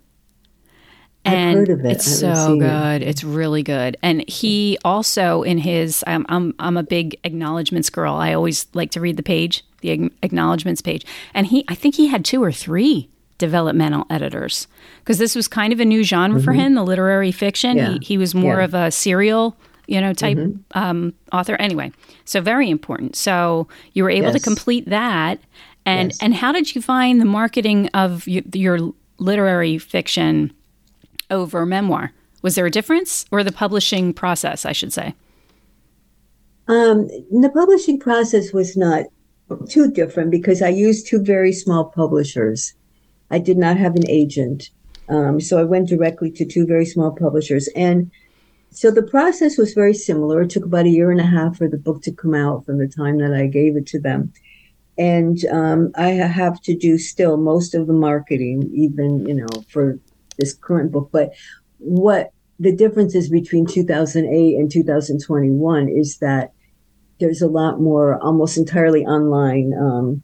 And 1.22 1.68
it. 1.68 1.84
it's 1.84 2.06
so 2.06 2.58
good. 2.58 3.02
It. 3.02 3.08
It's 3.08 3.22
really 3.22 3.62
good. 3.62 3.98
And 4.02 4.26
he 4.28 4.78
also, 4.84 5.42
in 5.42 5.58
his, 5.58 6.02
I'm, 6.06 6.24
I'm, 6.30 6.54
I'm 6.58 6.78
a 6.78 6.82
big 6.82 7.20
acknowledgments 7.24 7.90
girl. 7.90 8.14
I 8.14 8.32
always 8.32 8.66
like 8.72 8.90
to 8.92 9.00
read 9.00 9.18
the 9.18 9.22
page, 9.22 9.62
the 9.82 10.10
acknowledgments 10.22 10.80
page. 10.80 11.04
And 11.34 11.46
he, 11.46 11.64
I 11.68 11.74
think 11.74 11.94
he 11.94 12.06
had 12.06 12.24
two 12.24 12.42
or 12.42 12.50
three 12.50 13.10
developmental 13.40 14.06
editors 14.08 14.68
because 15.00 15.18
this 15.18 15.34
was 15.34 15.48
kind 15.48 15.72
of 15.72 15.80
a 15.80 15.84
new 15.84 16.04
genre 16.04 16.38
mm-hmm. 16.38 16.44
for 16.44 16.52
him, 16.52 16.74
the 16.74 16.84
literary 16.84 17.32
fiction. 17.32 17.76
Yeah. 17.76 17.92
He, 17.92 17.98
he, 18.02 18.18
was 18.18 18.34
more 18.34 18.58
yeah. 18.58 18.64
of 18.64 18.74
a 18.74 18.90
serial, 18.90 19.56
you 19.90 20.00
know, 20.00 20.14
type 20.14 20.38
mm-hmm. 20.38 20.78
um, 20.78 21.12
author. 21.32 21.56
Anyway, 21.56 21.90
so 22.24 22.40
very 22.40 22.70
important. 22.70 23.16
So 23.16 23.66
you 23.92 24.04
were 24.04 24.10
able 24.10 24.28
yes. 24.28 24.34
to 24.34 24.40
complete 24.40 24.88
that, 24.88 25.40
and 25.84 26.10
yes. 26.10 26.18
and 26.22 26.32
how 26.32 26.52
did 26.52 26.74
you 26.74 26.80
find 26.80 27.20
the 27.20 27.24
marketing 27.26 27.88
of 27.88 28.26
your, 28.28 28.44
your 28.52 28.92
literary 29.18 29.78
fiction 29.78 30.52
over 31.28 31.66
memoir? 31.66 32.12
Was 32.42 32.54
there 32.54 32.66
a 32.66 32.70
difference, 32.70 33.26
or 33.32 33.42
the 33.42 33.52
publishing 33.52 34.14
process, 34.14 34.64
I 34.64 34.72
should 34.72 34.92
say? 34.92 35.14
Um, 36.68 37.08
the 37.32 37.50
publishing 37.52 37.98
process 37.98 38.52
was 38.52 38.76
not 38.76 39.06
too 39.68 39.90
different 39.90 40.30
because 40.30 40.62
I 40.62 40.68
used 40.68 41.08
two 41.08 41.22
very 41.22 41.52
small 41.52 41.84
publishers. 41.84 42.74
I 43.32 43.40
did 43.40 43.58
not 43.58 43.76
have 43.76 43.96
an 43.96 44.08
agent. 44.08 44.70
Um, 45.08 45.40
so 45.40 45.58
I 45.58 45.64
went 45.64 45.88
directly 45.88 46.30
to 46.30 46.44
two 46.44 46.64
very 46.64 46.86
small 46.86 47.10
publishers. 47.10 47.68
And 47.74 48.12
so 48.70 48.90
the 48.90 49.02
process 49.02 49.58
was 49.58 49.74
very 49.74 49.94
similar. 49.94 50.42
It 50.42 50.50
took 50.50 50.64
about 50.64 50.86
a 50.86 50.90
year 50.90 51.10
and 51.10 51.20
a 51.20 51.26
half 51.26 51.56
for 51.56 51.68
the 51.68 51.78
book 51.78 52.02
to 52.02 52.12
come 52.12 52.34
out 52.34 52.64
from 52.64 52.78
the 52.78 52.88
time 52.88 53.18
that 53.18 53.34
I 53.34 53.46
gave 53.46 53.76
it 53.76 53.86
to 53.88 54.00
them. 54.00 54.32
And 54.96 55.44
um, 55.46 55.92
I 55.96 56.10
have 56.10 56.60
to 56.62 56.76
do 56.76 56.98
still 56.98 57.36
most 57.36 57.74
of 57.74 57.86
the 57.86 57.92
marketing, 57.92 58.70
even, 58.74 59.26
you 59.26 59.34
know, 59.34 59.48
for 59.68 59.98
this 60.38 60.54
current 60.54 60.92
book. 60.92 61.10
But 61.12 61.32
what 61.78 62.32
the 62.58 62.74
difference 62.74 63.14
is 63.14 63.28
between 63.28 63.66
2008 63.66 64.56
and 64.56 64.70
2021 64.70 65.88
is 65.88 66.18
that 66.18 66.52
there's 67.18 67.42
a 67.42 67.48
lot 67.48 67.80
more 67.80 68.22
almost 68.22 68.56
entirely 68.56 69.04
online 69.04 69.72
um, 69.74 70.22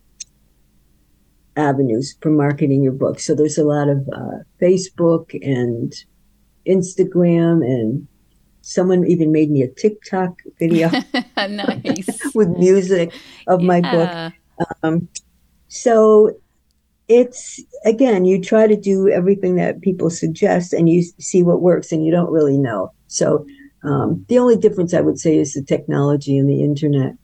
avenues 1.57 2.17
for 2.21 2.31
marketing 2.31 2.83
your 2.83 2.93
book. 2.93 3.19
So 3.21 3.35
there's 3.35 3.59
a 3.59 3.65
lot 3.65 3.89
of 3.89 4.09
uh, 4.13 4.39
Facebook 4.61 5.35
and 5.43 5.95
Instagram, 6.67 7.65
and 7.65 8.07
someone 8.67 9.07
even 9.07 9.31
made 9.31 9.49
me 9.49 9.63
a 9.63 9.69
TikTok 9.69 10.43
video 10.59 10.91
with 12.35 12.49
music 12.49 13.15
of 13.47 13.61
yeah. 13.61 13.67
my 13.67 13.81
book. 13.81 14.33
Um, 14.83 15.09
so 15.69 16.33
it's 17.09 17.63
again, 17.85 18.25
you 18.25 18.43
try 18.43 18.67
to 18.67 18.77
do 18.77 19.09
everything 19.09 19.55
that 19.57 19.83
people 19.83 20.11
suggest, 20.11 20.73
and 20.73 20.89
you 20.89 21.03
see 21.03 21.45
what 21.45 21.63
works, 21.63 21.93
and 21.93 22.05
you 22.05 22.11
don't 22.11 22.33
really 22.33 22.59
know. 22.59 22.93
So 23.07 23.47
um, 23.85 24.25
the 24.29 24.39
only 24.39 24.57
difference 24.57 24.93
I 24.95 25.01
would 25.01 25.21
say 25.21 25.37
is 25.39 25.53
the 25.53 25.63
technology 25.63 26.37
and 26.37 26.49
the 26.49 26.65
internet. 26.65 27.15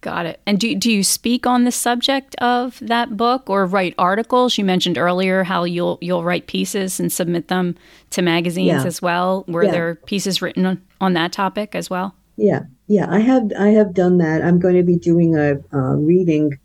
Got 0.00 0.24
it. 0.24 0.40
And 0.46 0.58
do, 0.58 0.74
do 0.74 0.90
you 0.90 1.04
speak 1.04 1.46
on 1.46 1.64
the 1.64 1.72
subject 1.72 2.34
of 2.36 2.78
that 2.80 3.18
book 3.18 3.50
or 3.50 3.66
write 3.66 3.94
articles? 3.98 4.56
You 4.56 4.64
mentioned 4.64 4.96
earlier 4.96 5.44
how 5.44 5.64
you'll 5.64 5.98
you'll 6.00 6.24
write 6.24 6.46
pieces 6.46 6.98
and 6.98 7.12
submit 7.12 7.48
them 7.48 7.76
to 8.10 8.22
magazines 8.22 8.82
yeah. 8.82 8.84
as 8.84 9.02
well. 9.02 9.44
Were 9.46 9.64
yeah. 9.64 9.70
there 9.70 9.94
pieces 9.96 10.40
written 10.40 10.64
on, 10.64 10.82
on 11.02 11.12
that 11.14 11.32
topic 11.32 11.74
as 11.74 11.90
well? 11.90 12.14
Yeah, 12.36 12.62
yeah, 12.86 13.06
I 13.10 13.18
have 13.18 13.52
I 13.58 13.68
have 13.68 13.92
done 13.92 14.16
that. 14.18 14.42
I'm 14.42 14.58
going 14.58 14.76
to 14.76 14.82
be 14.82 14.96
doing 14.96 15.36
a 15.36 15.56
uh, 15.70 15.96
reading 15.96 16.58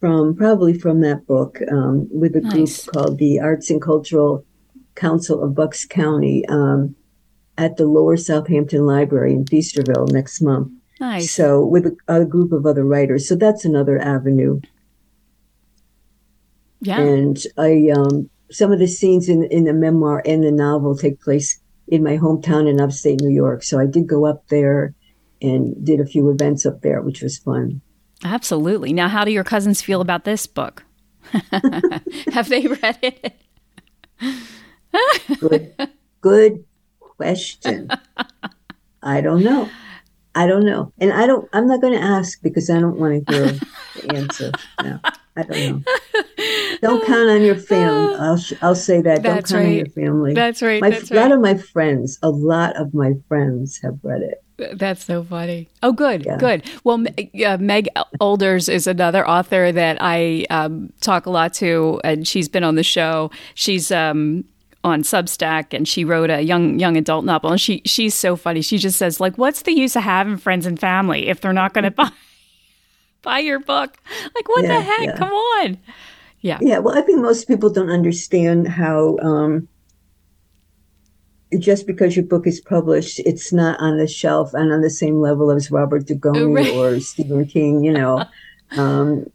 from 0.00 0.34
probably 0.34 0.72
from 0.72 1.02
that 1.02 1.26
book 1.26 1.58
um, 1.70 2.08
with 2.10 2.34
a 2.36 2.40
nice. 2.40 2.84
group 2.84 2.94
called 2.94 3.18
the 3.18 3.38
Arts 3.38 3.68
and 3.68 3.82
Cultural 3.82 4.46
Council 4.94 5.44
of 5.44 5.54
Bucks 5.54 5.84
County 5.84 6.46
um, 6.48 6.96
at 7.58 7.76
the 7.76 7.84
Lower 7.84 8.16
Southampton 8.16 8.86
Library 8.86 9.34
in 9.34 9.44
Feasterville 9.44 10.10
next 10.10 10.40
month. 10.40 10.72
Nice. 11.00 11.32
So 11.32 11.64
with 11.64 11.86
a, 11.86 11.96
a 12.20 12.24
group 12.26 12.52
of 12.52 12.66
other 12.66 12.84
writers. 12.84 13.26
So 13.26 13.34
that's 13.34 13.64
another 13.64 13.98
avenue. 13.98 14.60
Yeah. 16.80 17.00
And 17.00 17.38
I 17.58 17.90
um 17.96 18.28
some 18.50 18.70
of 18.70 18.78
the 18.78 18.86
scenes 18.86 19.28
in 19.28 19.44
in 19.44 19.64
the 19.64 19.72
memoir 19.72 20.22
and 20.26 20.44
the 20.44 20.52
novel 20.52 20.96
take 20.96 21.20
place 21.20 21.58
in 21.88 22.04
my 22.04 22.18
hometown 22.18 22.68
in 22.68 22.80
upstate 22.80 23.20
New 23.20 23.34
York. 23.34 23.62
So 23.62 23.80
I 23.80 23.86
did 23.86 24.06
go 24.06 24.26
up 24.26 24.46
there 24.48 24.94
and 25.42 25.74
did 25.84 26.00
a 26.00 26.06
few 26.06 26.30
events 26.30 26.66
up 26.66 26.82
there, 26.82 27.00
which 27.00 27.22
was 27.22 27.38
fun. 27.38 27.80
Absolutely. 28.22 28.92
Now, 28.92 29.08
how 29.08 29.24
do 29.24 29.30
your 29.30 29.44
cousins 29.44 29.80
feel 29.80 30.00
about 30.00 30.24
this 30.24 30.46
book? 30.46 30.84
Have 32.32 32.48
they 32.48 32.66
read 32.66 32.98
it? 33.02 33.42
good, 35.40 35.74
good 36.20 36.64
question. 37.00 37.88
I 39.02 39.20
don't 39.20 39.42
know. 39.42 39.68
I 40.34 40.46
don't 40.46 40.64
know. 40.64 40.92
And 40.98 41.12
I 41.12 41.26
don't, 41.26 41.48
I'm 41.52 41.66
not 41.66 41.80
going 41.80 41.94
to 41.94 42.04
ask 42.04 42.40
because 42.42 42.70
I 42.70 42.78
don't 42.78 42.98
want 42.98 43.26
to 43.26 43.32
hear 43.32 43.46
the 43.96 44.14
answer. 44.14 44.52
No, 44.82 45.00
I 45.36 45.42
don't 45.42 45.58
know. 45.58 45.82
Don't 46.80 47.04
count 47.06 47.30
on 47.30 47.42
your 47.42 47.56
family. 47.56 48.14
I'll, 48.18 48.40
I'll 48.62 48.74
say 48.74 49.02
that. 49.02 49.22
That's 49.22 49.50
don't 49.50 49.58
count 49.58 49.64
right. 49.64 49.66
on 49.66 49.72
your 49.72 49.86
family. 49.86 50.34
That's 50.34 50.62
right. 50.62 50.80
My, 50.80 50.90
That's 50.90 51.10
a 51.10 51.14
lot 51.14 51.32
of 51.32 51.40
my 51.40 51.56
friends, 51.56 52.18
a 52.22 52.30
lot 52.30 52.76
of 52.76 52.94
my 52.94 53.12
friends 53.28 53.80
have 53.82 53.98
read 54.02 54.22
it. 54.22 54.44
That's 54.74 55.04
so 55.04 55.24
funny. 55.24 55.68
Oh, 55.82 55.92
good, 55.92 56.26
yeah. 56.26 56.36
good. 56.36 56.70
Well, 56.84 57.04
uh, 57.46 57.56
Meg 57.58 57.88
Olders 58.20 58.68
is 58.68 58.86
another 58.86 59.26
author 59.26 59.72
that 59.72 59.96
I 60.00 60.44
um, 60.50 60.92
talk 61.00 61.26
a 61.26 61.30
lot 61.30 61.54
to, 61.54 62.00
and 62.04 62.28
she's 62.28 62.48
been 62.48 62.62
on 62.62 62.74
the 62.74 62.82
show. 62.82 63.30
She's 63.54 63.90
um, 63.90 64.44
on 64.82 65.02
Substack 65.02 65.74
and 65.74 65.86
she 65.86 66.04
wrote 66.04 66.30
a 66.30 66.40
young 66.40 66.78
young 66.78 66.96
adult 66.96 67.24
novel 67.24 67.50
and 67.50 67.60
she 67.60 67.82
she's 67.84 68.14
so 68.14 68.36
funny. 68.36 68.62
She 68.62 68.78
just 68.78 68.98
says 68.98 69.20
like 69.20 69.36
what's 69.36 69.62
the 69.62 69.72
use 69.72 69.94
of 69.96 70.02
having 70.02 70.36
friends 70.36 70.66
and 70.66 70.78
family 70.78 71.28
if 71.28 71.40
they're 71.40 71.52
not 71.52 71.74
going 71.74 71.84
to 71.84 71.90
buy 71.90 72.10
buy 73.22 73.38
your 73.40 73.60
book? 73.60 73.96
Like 74.34 74.48
what 74.48 74.64
yeah, 74.64 74.78
the 74.78 74.80
heck? 74.80 75.00
Yeah. 75.00 75.16
Come 75.16 75.32
on. 75.32 75.78
Yeah. 76.40 76.58
Yeah, 76.62 76.78
well 76.78 76.96
I 76.96 77.02
think 77.02 77.20
most 77.20 77.46
people 77.46 77.70
don't 77.70 77.90
understand 77.90 78.68
how 78.68 79.18
um 79.18 79.68
just 81.58 81.86
because 81.86 82.16
your 82.16 82.24
book 82.24 82.46
is 82.46 82.60
published, 82.60 83.18
it's 83.20 83.52
not 83.52 83.78
on 83.80 83.98
the 83.98 84.06
shelf 84.06 84.54
and 84.54 84.72
on 84.72 84.82
the 84.82 84.90
same 84.90 85.20
level 85.20 85.50
as 85.50 85.70
Robert 85.70 86.04
Dugoni 86.04 86.54
right. 86.54 86.74
or 86.74 87.00
Stephen 87.00 87.44
King, 87.44 87.82
you 87.82 87.92
know. 87.92 88.24
um, 88.78 89.26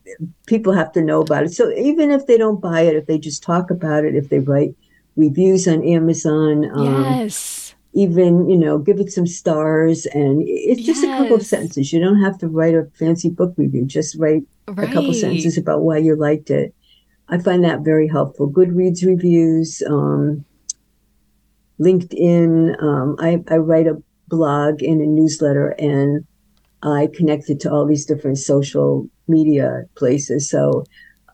people 0.46 0.72
have 0.72 0.91
to 0.93 1.02
know 1.02 1.22
about 1.22 1.43
it. 1.43 1.52
So 1.52 1.72
even 1.74 2.12
if 2.12 2.26
they 2.26 2.38
don't 2.38 2.62
buy 2.62 2.82
it, 2.82 2.96
if 2.96 3.06
they 3.06 3.18
just 3.18 3.43
talk 3.43 3.70
about 3.70 4.06
it, 4.06 4.16
if 4.16 4.30
they 4.30 4.39
write 4.39 4.76
reviews 5.16 5.68
on 5.68 5.84
Amazon. 5.84 6.70
Um, 6.74 7.03
yes. 7.03 7.76
even 7.93 8.49
you 8.49 8.57
know 8.57 8.78
give 8.78 8.99
it 8.99 9.11
some 9.11 9.28
stars 9.28 10.05
and 10.07 10.43
it's 10.45 10.84
just 10.84 11.01
yes. 11.01 11.20
a 11.20 11.24
couple 11.24 11.38
of 11.38 11.45
sentences 11.45 11.93
you 11.93 11.99
don't 11.99 12.22
have 12.22 12.38
to 12.38 12.47
write 12.47 12.76
a 12.76 12.86
fancy 12.99 13.30
book 13.30 13.53
review 13.57 13.86
just 13.86 14.18
write 14.18 14.43
right. 14.68 14.89
a 14.89 14.93
couple 14.93 15.13
sentences 15.13 15.57
about 15.57 15.82
why 15.82 15.97
you 15.97 16.13
liked 16.13 16.49
it 16.49 16.76
i 17.30 17.38
find 17.38 17.63
that 17.63 17.86
very 17.86 18.07
helpful 18.07 18.49
goodreads 18.49 19.05
reviews 19.05 19.82
um, 19.88 20.43
linkedin 21.80 22.76
um, 22.84 23.16
I, 23.20 23.41
I 23.47 23.57
write 23.57 23.88
a 23.88 24.01
blog 24.28 24.84
and 24.84 25.01
a 25.01 25.05
newsletter 25.05 25.70
and 25.80 26.26
i 26.84 27.07
connect 27.16 27.49
it 27.49 27.61
to 27.61 27.72
all 27.72 27.86
these 27.86 28.05
different 28.05 28.39
social 28.39 29.07
media 29.30 29.86
places 29.95 30.49
so 30.49 30.84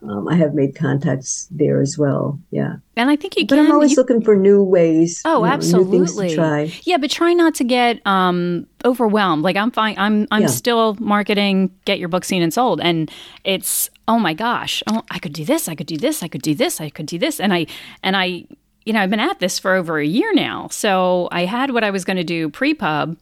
um, 0.04 0.26
I 0.28 0.34
have 0.34 0.54
made 0.54 0.74
contacts 0.74 1.46
there 1.50 1.80
as 1.80 1.96
well. 1.96 2.38
Yeah, 2.50 2.76
and 2.96 3.08
I 3.08 3.16
think 3.16 3.36
you 3.36 3.46
but 3.46 3.56
can. 3.56 3.66
I'm 3.66 3.72
always 3.72 3.92
you, 3.92 3.96
looking 3.96 4.20
for 4.20 4.34
new 4.34 4.62
ways. 4.62 5.22
Oh, 5.24 5.38
you 5.38 5.46
know, 5.46 5.52
absolutely. 5.52 6.34
try. 6.34 6.72
Yeah, 6.82 6.96
but 6.96 7.10
try 7.10 7.32
not 7.32 7.54
to 7.56 7.64
get 7.64 8.04
um, 8.06 8.66
overwhelmed. 8.84 9.42
Like 9.42 9.56
I'm 9.56 9.70
fine. 9.70 9.94
I'm 9.98 10.26
I'm 10.30 10.42
yeah. 10.42 10.48
still 10.48 10.96
marketing. 10.98 11.70
Get 11.84 11.98
your 11.98 12.08
book 12.08 12.24
seen 12.24 12.42
and 12.42 12.52
sold, 12.52 12.80
and 12.80 13.10
it's 13.44 13.90
oh 14.08 14.18
my 14.18 14.34
gosh. 14.34 14.82
Oh, 14.88 15.02
I 15.10 15.18
could 15.18 15.32
do 15.32 15.44
this. 15.44 15.68
I 15.68 15.74
could 15.74 15.86
do 15.86 15.96
this. 15.96 16.22
I 16.22 16.28
could 16.28 16.42
do 16.42 16.54
this. 16.54 16.80
I 16.80 16.90
could 16.90 17.06
do 17.06 17.18
this. 17.18 17.38
And 17.38 17.54
I 17.54 17.66
and 18.02 18.16
I, 18.16 18.44
you 18.84 18.92
know, 18.92 19.00
I've 19.00 19.10
been 19.10 19.20
at 19.20 19.38
this 19.38 19.58
for 19.58 19.74
over 19.74 19.98
a 19.98 20.06
year 20.06 20.32
now. 20.34 20.68
So 20.70 21.28
I 21.30 21.44
had 21.44 21.70
what 21.70 21.84
I 21.84 21.90
was 21.90 22.04
going 22.04 22.16
to 22.16 22.24
do 22.24 22.48
pre 22.50 22.74
pub, 22.74 23.16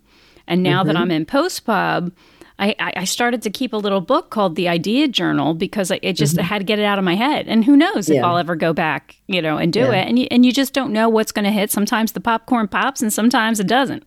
and 0.46 0.62
now 0.62 0.80
mm-hmm. 0.80 0.88
that 0.88 0.96
I'm 0.96 1.10
in 1.10 1.26
post 1.26 1.64
pub 1.66 2.12
I, 2.60 2.74
I 2.78 3.04
started 3.04 3.40
to 3.42 3.50
keep 3.50 3.72
a 3.72 3.76
little 3.78 4.02
book 4.02 4.28
called 4.28 4.54
the 4.54 4.68
Idea 4.68 5.08
Journal 5.08 5.54
because 5.54 5.90
it 5.90 6.12
just 6.12 6.36
mm-hmm. 6.36 6.44
had 6.44 6.58
to 6.58 6.64
get 6.64 6.78
it 6.78 6.84
out 6.84 6.98
of 6.98 7.04
my 7.04 7.14
head. 7.14 7.48
And 7.48 7.64
who 7.64 7.74
knows 7.74 8.08
yeah. 8.08 8.18
if 8.18 8.24
I'll 8.24 8.36
ever 8.36 8.54
go 8.54 8.74
back, 8.74 9.16
you 9.28 9.40
know, 9.40 9.56
and 9.56 9.72
do 9.72 9.80
yeah. 9.80 9.92
it. 9.92 10.08
And 10.08 10.18
you, 10.18 10.28
and 10.30 10.44
you 10.44 10.52
just 10.52 10.74
don't 10.74 10.92
know 10.92 11.08
what's 11.08 11.32
going 11.32 11.46
to 11.46 11.50
hit. 11.50 11.70
Sometimes 11.70 12.12
the 12.12 12.20
popcorn 12.20 12.68
pops 12.68 13.00
and 13.00 13.10
sometimes 13.10 13.60
it 13.60 13.66
doesn't. 13.66 14.04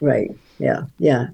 Right. 0.00 0.30
Yeah. 0.58 0.82
Yeah. 0.98 1.28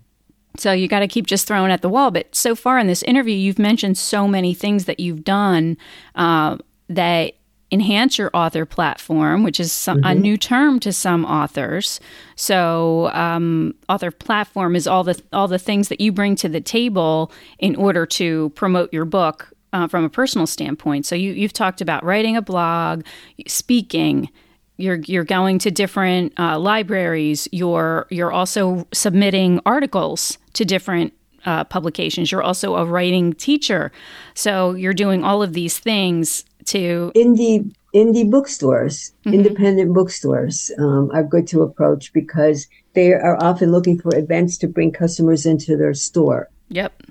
So 0.56 0.72
you 0.72 0.88
got 0.88 1.00
to 1.00 1.08
keep 1.08 1.26
just 1.26 1.46
throwing 1.46 1.70
at 1.70 1.82
the 1.82 1.88
wall. 1.90 2.10
But 2.10 2.34
so 2.34 2.54
far 2.54 2.78
in 2.78 2.86
this 2.86 3.02
interview, 3.02 3.34
you've 3.34 3.58
mentioned 3.58 3.98
so 3.98 4.26
many 4.26 4.54
things 4.54 4.86
that 4.86 4.98
you've 4.98 5.24
done 5.24 5.76
uh, 6.14 6.56
that 6.88 7.34
enhance 7.72 8.18
your 8.18 8.30
author 8.34 8.66
platform, 8.66 9.42
which 9.42 9.58
is 9.58 9.72
some, 9.72 9.98
mm-hmm. 9.98 10.06
a 10.06 10.14
new 10.14 10.36
term 10.36 10.78
to 10.80 10.92
some 10.92 11.24
authors. 11.24 11.98
So, 12.36 13.10
um, 13.12 13.74
author 13.88 14.10
platform 14.10 14.76
is 14.76 14.86
all 14.86 15.02
the 15.02 15.20
all 15.32 15.48
the 15.48 15.58
things 15.58 15.88
that 15.88 16.00
you 16.00 16.12
bring 16.12 16.36
to 16.36 16.48
the 16.48 16.60
table 16.60 17.32
in 17.58 17.74
order 17.76 18.04
to 18.06 18.50
promote 18.50 18.92
your 18.92 19.06
book 19.06 19.48
uh, 19.72 19.88
from 19.88 20.04
a 20.04 20.10
personal 20.10 20.46
standpoint. 20.46 21.06
So, 21.06 21.14
you 21.14 21.32
you've 21.32 21.54
talked 21.54 21.80
about 21.80 22.04
writing 22.04 22.36
a 22.36 22.42
blog, 22.42 23.04
speaking. 23.48 24.28
You're 24.76 24.96
you're 25.06 25.24
going 25.24 25.58
to 25.60 25.70
different 25.70 26.32
uh, 26.38 26.58
libraries. 26.58 27.48
You're 27.52 28.06
you're 28.10 28.32
also 28.32 28.86
submitting 28.92 29.60
articles 29.64 30.38
to 30.54 30.64
different 30.64 31.12
uh, 31.44 31.64
publications. 31.64 32.30
You're 32.30 32.42
also 32.42 32.76
a 32.76 32.84
writing 32.84 33.32
teacher. 33.32 33.92
So 34.34 34.72
you're 34.72 34.94
doing 34.94 35.24
all 35.24 35.42
of 35.42 35.52
these 35.52 35.78
things 35.78 36.44
to 36.66 37.12
indie 37.14 37.72
indie 37.94 38.30
bookstores, 38.30 39.12
mm-hmm. 39.24 39.34
independent 39.34 39.94
bookstores 39.94 40.70
um, 40.78 41.10
are 41.12 41.22
good 41.22 41.46
to 41.48 41.62
approach 41.62 42.12
because 42.12 42.66
they 42.94 43.12
are 43.12 43.42
often 43.42 43.70
looking 43.70 43.98
for 43.98 44.16
events 44.16 44.56
to 44.58 44.68
bring 44.68 44.92
customers 44.92 45.44
into 45.46 45.76
their 45.76 45.94
store. 45.94 46.48
Yep. 46.68 47.02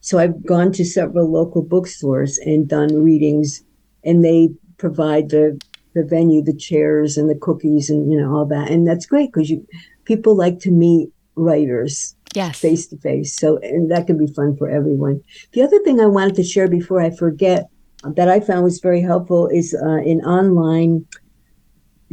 So 0.00 0.18
I've 0.18 0.44
gone 0.44 0.72
to 0.72 0.84
several 0.84 1.30
local 1.30 1.62
bookstores 1.62 2.38
and 2.38 2.68
done 2.68 3.04
readings, 3.04 3.62
and 4.04 4.24
they 4.24 4.50
provide 4.78 5.30
the 5.30 5.60
the 5.94 6.04
venue, 6.04 6.42
the 6.42 6.56
chairs, 6.56 7.18
and 7.18 7.28
the 7.28 7.34
cookies, 7.34 7.90
and 7.90 8.10
you 8.10 8.18
know 8.20 8.34
all 8.34 8.46
that, 8.46 8.70
and 8.70 8.86
that's 8.86 9.06
great 9.06 9.32
because 9.32 9.50
you 9.50 9.66
people 10.04 10.36
like 10.36 10.58
to 10.60 10.70
meet 10.70 11.10
writers 11.36 12.14
yes 12.34 12.58
face 12.58 12.86
to 12.86 12.96
face 12.98 13.34
so 13.36 13.58
and 13.62 13.90
that 13.90 14.06
can 14.06 14.18
be 14.18 14.32
fun 14.32 14.56
for 14.56 14.68
everyone 14.68 15.20
the 15.52 15.62
other 15.62 15.78
thing 15.80 16.00
i 16.00 16.06
wanted 16.06 16.34
to 16.34 16.42
share 16.42 16.68
before 16.68 17.00
i 17.00 17.10
forget 17.10 17.68
that 18.04 18.28
I 18.28 18.40
found 18.40 18.64
was 18.64 18.80
very 18.80 19.00
helpful 19.00 19.48
is 19.48 19.74
uh, 19.74 19.86
an 19.86 20.20
online 20.22 21.06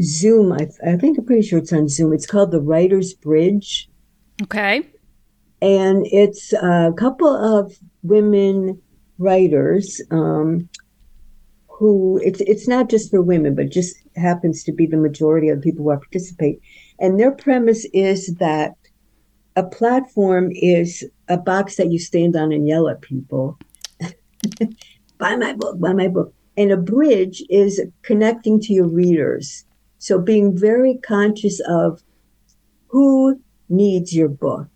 Zoom. 0.01 0.53
I, 0.53 0.67
I 0.85 0.97
think 0.97 1.17
I'm 1.17 1.25
pretty 1.25 1.47
sure 1.47 1.59
it's 1.59 1.73
on 1.73 1.89
Zoom. 1.89 2.13
It's 2.13 2.25
called 2.25 2.51
the 2.51 2.61
Writer's 2.61 3.13
Bridge. 3.13 3.89
Okay. 4.43 4.87
And 5.61 6.05
it's 6.07 6.53
a 6.53 6.93
couple 6.97 7.27
of 7.27 7.77
women 8.03 8.81
writers 9.17 10.01
um, 10.11 10.69
who 11.67 12.19
it's 12.23 12.39
it's 12.41 12.67
not 12.67 12.89
just 12.89 13.09
for 13.11 13.21
women, 13.21 13.55
but 13.55 13.69
just 13.69 13.95
happens 14.15 14.63
to 14.63 14.71
be 14.71 14.85
the 14.85 14.97
majority 14.97 15.49
of 15.49 15.57
the 15.57 15.71
people 15.71 15.83
who 15.83 15.97
participate. 15.97 16.61
And 16.99 17.19
their 17.19 17.31
premise 17.31 17.85
is 17.93 18.35
that 18.35 18.75
a 19.55 19.63
platform 19.63 20.51
is 20.53 21.03
a 21.27 21.37
box 21.37 21.75
that 21.75 21.91
you 21.91 21.99
stand 21.99 22.35
on 22.35 22.51
and 22.51 22.67
yell 22.67 22.87
at 22.87 23.01
people. 23.01 23.57
buy 25.19 25.35
my 25.35 25.53
book, 25.53 25.79
buy 25.79 25.93
my 25.93 26.07
book. 26.07 26.33
And 26.57 26.71
a 26.71 26.77
bridge 26.77 27.43
is 27.49 27.79
connecting 28.01 28.59
to 28.61 28.73
your 28.73 28.87
readers. 28.87 29.65
So 29.99 30.19
being 30.19 30.57
very 30.57 30.97
conscious 30.97 31.61
of 31.67 32.01
who 32.87 33.39
needs 33.69 34.15
your 34.15 34.29
book, 34.29 34.67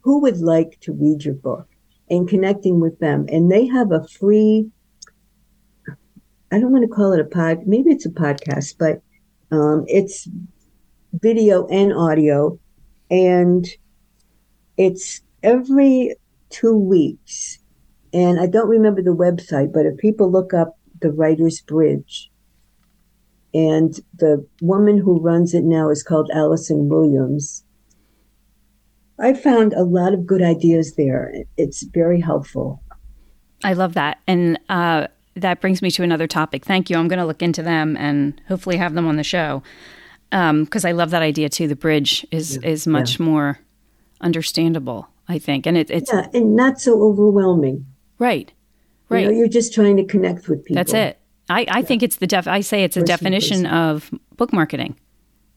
who 0.00 0.20
would 0.20 0.38
like 0.38 0.80
to 0.80 0.92
read 0.92 1.24
your 1.24 1.34
book, 1.34 1.68
and 2.08 2.28
connecting 2.28 2.80
with 2.80 2.98
them. 2.98 3.26
And 3.28 3.52
they 3.52 3.66
have 3.66 3.92
a 3.92 4.06
free, 4.08 4.70
I 6.50 6.58
don't 6.58 6.72
want 6.72 6.88
to 6.88 6.94
call 6.94 7.12
it 7.12 7.20
a 7.20 7.24
pod, 7.24 7.66
maybe 7.66 7.90
it's 7.90 8.06
a 8.06 8.10
podcast, 8.10 8.76
but 8.78 9.02
um, 9.54 9.84
it's 9.86 10.28
video 11.12 11.66
and 11.66 11.92
audio. 11.92 12.58
And 13.10 13.66
it's 14.76 15.20
every 15.42 16.14
two 16.50 16.76
weeks 16.76 17.58
and 18.12 18.40
I 18.40 18.46
don't 18.46 18.68
remember 18.68 19.02
the 19.02 19.14
website, 19.14 19.72
but 19.72 19.86
if 19.86 19.96
people 19.98 20.30
look 20.30 20.54
up 20.54 20.78
the 21.00 21.10
Writer's 21.10 21.60
Bridge, 21.60 22.30
and 23.54 23.98
the 24.14 24.46
woman 24.60 24.98
who 24.98 25.20
runs 25.20 25.54
it 25.54 25.64
now 25.64 25.90
is 25.90 26.02
called 26.02 26.30
Allison 26.34 26.88
Williams. 26.88 27.64
I 29.18 29.34
found 29.34 29.72
a 29.72 29.82
lot 29.82 30.14
of 30.14 30.26
good 30.26 30.42
ideas 30.42 30.94
there. 30.96 31.32
It's 31.56 31.82
very 31.82 32.20
helpful. 32.20 32.82
I 33.64 33.72
love 33.72 33.94
that. 33.94 34.18
And 34.28 34.60
uh, 34.68 35.08
that 35.34 35.60
brings 35.60 35.82
me 35.82 35.90
to 35.92 36.02
another 36.02 36.26
topic. 36.26 36.64
Thank 36.64 36.88
you. 36.88 36.96
I'm 36.96 37.08
going 37.08 37.18
to 37.18 37.26
look 37.26 37.42
into 37.42 37.62
them 37.62 37.96
and 37.96 38.40
hopefully 38.46 38.76
have 38.76 38.94
them 38.94 39.06
on 39.06 39.16
the 39.16 39.24
show 39.24 39.62
because 40.30 40.84
um, 40.84 40.88
I 40.88 40.92
love 40.92 41.10
that 41.10 41.22
idea 41.22 41.48
too. 41.48 41.66
The 41.66 41.74
bridge 41.74 42.24
is 42.30 42.56
yeah, 42.62 42.68
is 42.68 42.86
much 42.86 43.18
yeah. 43.18 43.26
more 43.26 43.58
understandable, 44.20 45.08
I 45.26 45.38
think, 45.38 45.66
and 45.66 45.76
it, 45.76 45.90
it's 45.90 46.12
yeah, 46.12 46.28
and 46.34 46.54
not 46.54 46.80
so 46.80 47.02
overwhelming. 47.02 47.86
Right. 48.18 48.52
Right. 49.08 49.24
You 49.24 49.30
know, 49.30 49.38
you're 49.38 49.48
just 49.48 49.72
trying 49.72 49.96
to 49.96 50.04
connect 50.04 50.48
with 50.48 50.64
people. 50.64 50.74
That's 50.74 50.92
it. 50.92 51.18
I, 51.48 51.60
I 51.60 51.78
yeah. 51.78 51.82
think 51.82 52.02
it's 52.02 52.16
the 52.16 52.26
def 52.26 52.46
I 52.46 52.60
say 52.60 52.84
it's 52.84 52.96
a 52.96 53.02
definition 53.02 53.64
of 53.64 54.10
book 54.36 54.52
marketing 54.52 54.96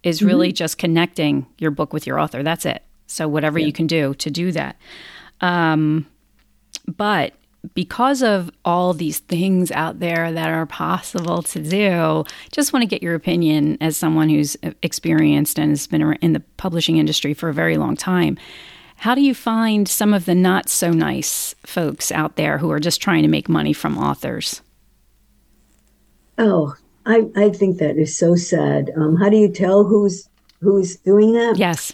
is 0.03 0.19
mm-hmm. 0.19 0.27
really 0.27 0.51
just 0.51 0.77
connecting 0.77 1.45
your 1.57 1.71
book 1.71 1.91
with 1.93 2.07
your 2.07 2.19
author. 2.19 2.43
That's 2.43 2.65
it. 2.65 2.83
So 3.07 3.27
whatever 3.27 3.59
yeah. 3.59 3.67
you 3.67 3.73
can 3.73 3.87
do 3.87 4.13
to 4.15 4.31
do 4.31 4.51
that. 4.53 4.77
Um, 5.41 6.07
but 6.87 7.33
because 7.75 8.23
of 8.23 8.49
all 8.65 8.93
these 8.93 9.19
things 9.19 9.71
out 9.71 9.99
there 9.99 10.31
that 10.31 10.49
are 10.49 10.65
possible 10.65 11.43
to 11.43 11.61
do, 11.61 12.23
just 12.51 12.73
want 12.73 12.81
to 12.81 12.87
get 12.87 13.03
your 13.03 13.13
opinion 13.13 13.77
as 13.81 13.97
someone 13.97 14.29
who's 14.29 14.57
experienced 14.81 15.59
and 15.59 15.71
has 15.71 15.85
been 15.85 16.13
in 16.21 16.33
the 16.33 16.39
publishing 16.57 16.97
industry 16.97 17.33
for 17.33 17.49
a 17.49 17.53
very 17.53 17.77
long 17.77 17.95
time. 17.95 18.37
How 19.01 19.15
do 19.15 19.21
you 19.21 19.33
find 19.33 19.87
some 19.87 20.13
of 20.13 20.25
the 20.25 20.35
not 20.35 20.69
so 20.69 20.91
nice 20.91 21.55
folks 21.65 22.11
out 22.11 22.35
there 22.35 22.59
who 22.59 22.69
are 22.69 22.79
just 22.79 23.01
trying 23.01 23.23
to 23.23 23.27
make 23.27 23.49
money 23.49 23.73
from 23.73 23.97
authors? 23.97 24.61
Oh, 26.37 26.75
I, 27.07 27.23
I 27.35 27.49
think 27.49 27.79
that 27.79 27.97
is 27.97 28.15
so 28.15 28.35
sad. 28.35 28.91
Um, 28.95 29.15
how 29.15 29.29
do 29.29 29.37
you 29.37 29.51
tell 29.51 29.85
who's 29.85 30.29
who's 30.59 30.97
doing 30.97 31.33
that? 31.33 31.57
Yes. 31.57 31.93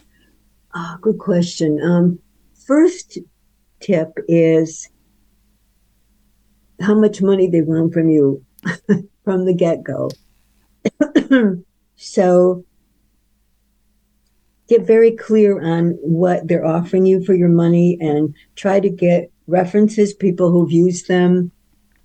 Oh, 0.76 0.98
good 1.00 1.18
question. 1.18 1.82
Um, 1.82 2.20
first 2.68 3.20
tip 3.80 4.10
is 4.28 4.90
how 6.82 6.94
much 6.94 7.22
money 7.22 7.48
they 7.50 7.62
want 7.62 7.94
from 7.94 8.10
you 8.10 8.44
from 9.24 9.46
the 9.46 9.54
get 9.54 9.82
go. 9.82 10.10
so 11.96 12.66
get 14.68 14.86
very 14.86 15.12
clear 15.12 15.62
on 15.62 15.92
what 16.02 16.48
they're 16.48 16.66
offering 16.66 17.06
you 17.06 17.24
for 17.24 17.34
your 17.34 17.50
money 17.50 17.98
and 18.02 18.36
try 18.56 18.80
to 18.80 18.90
get 18.90 19.32
references, 19.48 20.14
people 20.14 20.52
who've 20.52 20.72
used 20.72 21.08
them. 21.08 21.52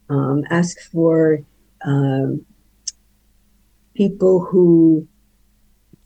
Um, 0.09 0.45
ask 0.51 0.79
for 0.91 1.41
um, 1.85 2.45
people 3.95 4.45
who 4.45 5.09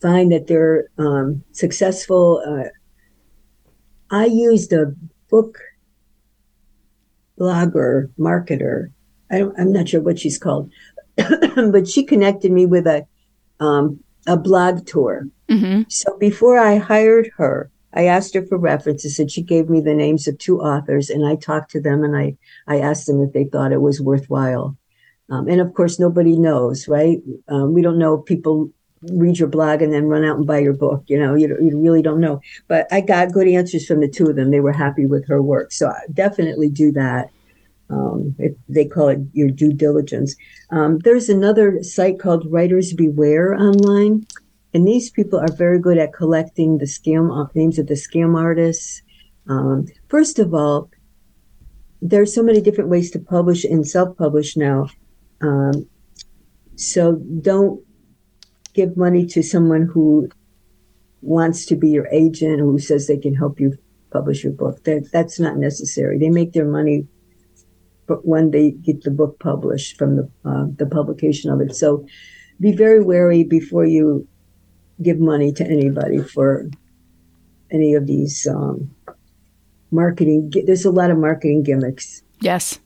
find 0.01 0.31
that 0.31 0.47
they're 0.47 0.87
um, 0.97 1.43
successful. 1.51 2.41
Uh, 2.45 2.69
I 4.09 4.25
used 4.25 4.71
a 4.73 4.93
book 5.29 5.59
blogger, 7.39 8.09
marketer. 8.17 8.91
I 9.29 9.39
am 9.57 9.73
not 9.73 9.89
sure 9.89 10.01
what 10.01 10.19
she's 10.19 10.37
called, 10.37 10.71
but 11.17 11.87
she 11.87 12.03
connected 12.03 12.51
me 12.51 12.65
with 12.65 12.87
a 12.87 13.05
um, 13.59 13.99
a 14.25 14.37
blog 14.37 14.85
tour 14.85 15.27
Mm-hmm. 15.49 15.83
So 15.89 16.17
before 16.17 16.57
I 16.57 16.77
hired 16.77 17.31
her, 17.37 17.71
I 17.93 18.05
asked 18.05 18.33
her 18.35 18.45
for 18.45 18.57
references 18.57 19.17
and 19.17 19.31
she 19.31 19.41
gave 19.41 19.69
me 19.69 19.81
the 19.81 19.93
names 19.93 20.27
of 20.27 20.37
two 20.37 20.59
authors 20.59 21.09
and 21.09 21.25
I 21.25 21.35
talked 21.35 21.71
to 21.71 21.81
them 21.81 22.03
and 22.03 22.15
I, 22.15 22.37
I 22.67 22.79
asked 22.79 23.07
them 23.07 23.21
if 23.21 23.33
they 23.33 23.45
thought 23.45 23.71
it 23.71 23.81
was 23.81 24.01
worthwhile. 24.01 24.77
Um, 25.29 25.47
and 25.47 25.59
of 25.59 25.73
course, 25.73 25.99
nobody 25.99 26.37
knows, 26.37 26.87
right? 26.87 27.19
Um, 27.47 27.73
we 27.73 27.81
don't 27.81 27.97
know 27.97 28.15
if 28.15 28.25
people 28.25 28.71
read 29.01 29.37
your 29.37 29.47
blog 29.47 29.81
and 29.81 29.93
then 29.93 30.05
run 30.05 30.23
out 30.23 30.37
and 30.37 30.47
buy 30.47 30.59
your 30.59 30.73
book. 30.73 31.03
You 31.07 31.19
know, 31.19 31.35
you, 31.35 31.47
you 31.61 31.79
really 31.79 32.01
don't 32.01 32.19
know. 32.19 32.41
But 32.67 32.87
I 32.91 33.01
got 33.01 33.31
good 33.31 33.47
answers 33.47 33.85
from 33.85 33.99
the 33.99 34.07
two 34.07 34.27
of 34.27 34.35
them. 34.35 34.51
They 34.51 34.59
were 34.59 34.73
happy 34.73 35.05
with 35.05 35.27
her 35.27 35.41
work. 35.41 35.71
So 35.71 35.87
I 35.89 36.01
definitely 36.13 36.69
do 36.69 36.91
that. 36.93 37.29
Um, 37.89 38.35
they 38.67 38.85
call 38.85 39.09
it 39.09 39.19
your 39.33 39.49
due 39.49 39.71
diligence. 39.71 40.35
Um, 40.71 40.99
there's 40.99 41.29
another 41.29 41.81
site 41.83 42.19
called 42.19 42.51
Writers 42.51 42.93
Beware 42.93 43.53
online. 43.55 44.25
And 44.77 44.87
these 44.87 45.09
people 45.09 45.39
are 45.39 45.51
very 45.51 45.79
good 45.79 45.97
at 45.97 46.13
collecting 46.13 46.77
the 46.77 46.85
scam 46.85 47.35
uh, 47.35 47.49
names 47.55 47.79
of 47.79 47.87
the 47.87 47.95
scam 47.95 48.37
artists. 48.37 49.01
Um, 49.49 49.87
first 50.07 50.37
of 50.37 50.53
all, 50.53 50.91
there's 51.99 52.31
so 52.31 52.43
many 52.43 52.61
different 52.61 52.91
ways 52.91 53.09
to 53.09 53.19
publish 53.19 53.63
and 53.63 53.87
self-publish 53.87 54.55
now. 54.55 54.87
Um, 55.41 55.89
so 56.75 57.15
don't 57.41 57.83
give 58.75 58.95
money 58.95 59.25
to 59.25 59.41
someone 59.41 59.89
who 59.91 60.29
wants 61.23 61.65
to 61.65 61.75
be 61.75 61.89
your 61.89 62.07
agent 62.09 62.59
who 62.59 62.77
says 62.77 63.07
they 63.07 63.17
can 63.17 63.33
help 63.33 63.59
you 63.59 63.75
publish 64.11 64.43
your 64.43 64.53
book. 64.53 64.83
That 64.83 65.09
that's 65.11 65.39
not 65.39 65.57
necessary. 65.57 66.19
They 66.19 66.29
make 66.29 66.53
their 66.53 66.69
money 66.69 67.07
when 68.05 68.51
they 68.51 68.69
get 68.69 69.01
the 69.01 69.09
book 69.09 69.39
published 69.39 69.97
from 69.97 70.17
the 70.17 70.29
uh, 70.45 70.65
the 70.75 70.85
publication 70.85 71.49
of 71.49 71.61
it. 71.61 71.75
So 71.75 72.05
be 72.59 72.73
very 72.73 73.01
wary 73.01 73.43
before 73.43 73.85
you 73.85 74.27
give 75.01 75.19
money 75.19 75.51
to 75.53 75.65
anybody 75.65 76.21
for 76.21 76.69
any 77.71 77.93
of 77.93 78.07
these 78.07 78.47
um, 78.47 78.93
marketing. 79.91 80.51
There's 80.65 80.85
a 80.85 80.91
lot 80.91 81.11
of 81.11 81.17
marketing 81.17 81.63
gimmicks. 81.63 82.23
Yes. 82.39 82.79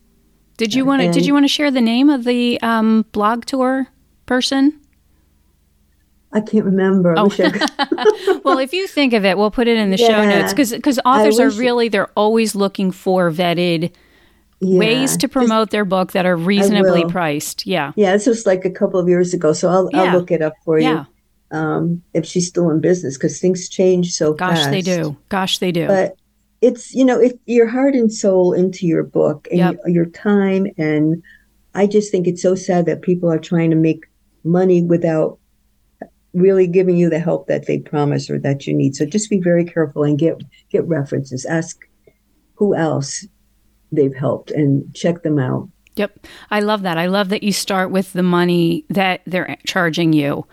Did 0.57 0.73
you 0.73 0.85
want 0.85 1.01
to? 1.01 1.11
Did 1.11 1.25
you 1.25 1.33
want 1.33 1.45
to 1.45 1.49
share 1.49 1.71
the 1.71 1.81
name 1.81 2.09
of 2.09 2.23
the 2.23 2.61
um, 2.61 3.05
blog 3.11 3.45
tour 3.45 3.87
person? 4.25 4.79
I 6.33 6.39
can't 6.39 6.65
remember. 6.65 7.15
Oh. 7.17 7.29
well, 8.45 8.59
if 8.59 8.71
you 8.71 8.87
think 8.87 9.13
of 9.13 9.25
it, 9.25 9.37
we'll 9.37 9.51
put 9.51 9.67
it 9.67 9.77
in 9.77 9.89
the 9.89 9.97
yeah. 9.97 10.07
show 10.07 10.25
notes 10.25 10.53
because 10.53 10.71
because 10.71 10.99
authors 11.03 11.39
are 11.39 11.49
really 11.49 11.89
they're 11.89 12.11
always 12.15 12.53
looking 12.53 12.91
for 12.91 13.31
vetted 13.31 13.91
yeah. 14.59 14.77
ways 14.77 15.17
to 15.17 15.27
promote 15.27 15.71
their 15.71 15.85
book 15.85 16.11
that 16.11 16.27
are 16.27 16.37
reasonably 16.37 17.05
priced. 17.05 17.65
Yeah, 17.65 17.93
yeah. 17.95 18.13
This 18.13 18.27
was 18.27 18.45
like 18.45 18.63
a 18.63 18.71
couple 18.71 18.99
of 18.99 19.09
years 19.09 19.33
ago, 19.33 19.53
so 19.53 19.67
I'll, 19.67 19.89
yeah. 19.91 20.03
I'll 20.03 20.19
look 20.19 20.29
it 20.29 20.43
up 20.43 20.53
for 20.63 20.79
you 20.79 21.07
um, 21.51 22.01
if 22.13 22.25
she's 22.25 22.47
still 22.47 22.69
in 22.69 22.79
business 22.79 23.17
because 23.17 23.39
things 23.39 23.69
change 23.69 24.13
so 24.13 24.33
Gosh, 24.33 24.57
fast. 24.57 24.71
they 24.71 24.81
do. 24.81 25.17
Gosh, 25.29 25.57
they 25.57 25.71
do. 25.71 25.87
But 25.87 26.15
it's 26.61 26.93
you 26.93 27.03
know 27.03 27.19
if 27.19 27.33
your 27.45 27.67
heart 27.67 27.95
and 27.95 28.11
soul 28.11 28.53
into 28.53 28.85
your 28.85 29.03
book 29.03 29.47
and 29.49 29.59
yep. 29.59 29.79
your 29.87 30.05
time 30.05 30.67
and 30.77 31.21
I 31.73 31.87
just 31.87 32.11
think 32.11 32.27
it's 32.27 32.41
so 32.41 32.55
sad 32.55 32.85
that 32.85 33.01
people 33.01 33.31
are 33.31 33.39
trying 33.39 33.69
to 33.71 33.75
make 33.75 34.05
money 34.43 34.81
without 34.81 35.39
really 36.33 36.67
giving 36.67 36.97
you 36.97 37.09
the 37.09 37.19
help 37.19 37.47
that 37.47 37.65
they 37.65 37.79
promise 37.79 38.29
or 38.29 38.39
that 38.39 38.65
you 38.67 38.73
need. 38.73 38.95
So 38.95 39.05
just 39.05 39.29
be 39.29 39.39
very 39.39 39.65
careful 39.65 40.03
and 40.03 40.17
get 40.17 40.41
get 40.69 40.85
references. 40.87 41.45
Ask 41.45 41.79
who 42.55 42.75
else 42.75 43.25
they've 43.91 44.15
helped 44.15 44.51
and 44.51 44.93
check 44.93 45.23
them 45.23 45.39
out. 45.39 45.69
Yep. 45.95 46.25
I 46.49 46.61
love 46.61 46.83
that. 46.83 46.97
I 46.97 47.07
love 47.07 47.29
that 47.29 47.43
you 47.43 47.51
start 47.51 47.91
with 47.91 48.13
the 48.13 48.23
money 48.23 48.85
that 48.89 49.21
they're 49.25 49.57
charging 49.65 50.13
you 50.13 50.45